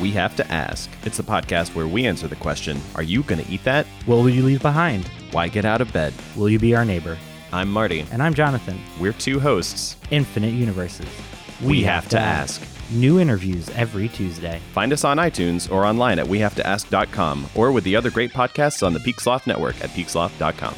We 0.00 0.10
Have 0.10 0.34
to 0.36 0.52
Ask. 0.52 0.90
It's 1.04 1.20
a 1.20 1.22
podcast 1.22 1.76
where 1.76 1.86
we 1.86 2.06
answer 2.06 2.26
the 2.26 2.34
question 2.36 2.80
Are 2.96 3.04
you 3.04 3.22
going 3.22 3.44
to 3.44 3.50
eat 3.50 3.62
that? 3.64 3.86
What 4.06 4.16
will 4.16 4.30
you 4.30 4.42
leave 4.42 4.60
behind? 4.60 5.06
Why 5.30 5.46
get 5.46 5.64
out 5.64 5.80
of 5.80 5.92
bed? 5.92 6.12
Will 6.34 6.50
you 6.50 6.58
be 6.58 6.74
our 6.74 6.84
neighbor? 6.84 7.16
I'm 7.52 7.70
Marty. 7.70 8.04
And 8.10 8.20
I'm 8.20 8.34
Jonathan. 8.34 8.80
We're 8.98 9.12
two 9.12 9.38
hosts. 9.38 9.96
Infinite 10.10 10.54
Universes. 10.54 11.06
We, 11.62 11.82
have, 11.82 12.08
to 12.08 12.18
ask. 12.18 12.60
New 12.92 13.18
interviews 13.18 13.68
every 13.70 14.08
Tuesday. 14.08 14.60
Find 14.72 14.92
us 14.92 15.04
on 15.04 15.16
iTunes 15.16 15.70
or 15.70 15.84
online 15.84 16.18
at 16.18 16.26
wehavetoask.com 16.26 17.46
or 17.54 17.72
with 17.72 17.84
the 17.84 17.96
other 17.96 18.10
great 18.10 18.32
podcasts 18.32 18.86
on 18.86 18.92
the 18.92 19.00
Peak 19.00 19.20
Sloth 19.20 19.46
Network 19.46 19.80
at 19.82 19.90
peaksloth.com. 19.90 20.74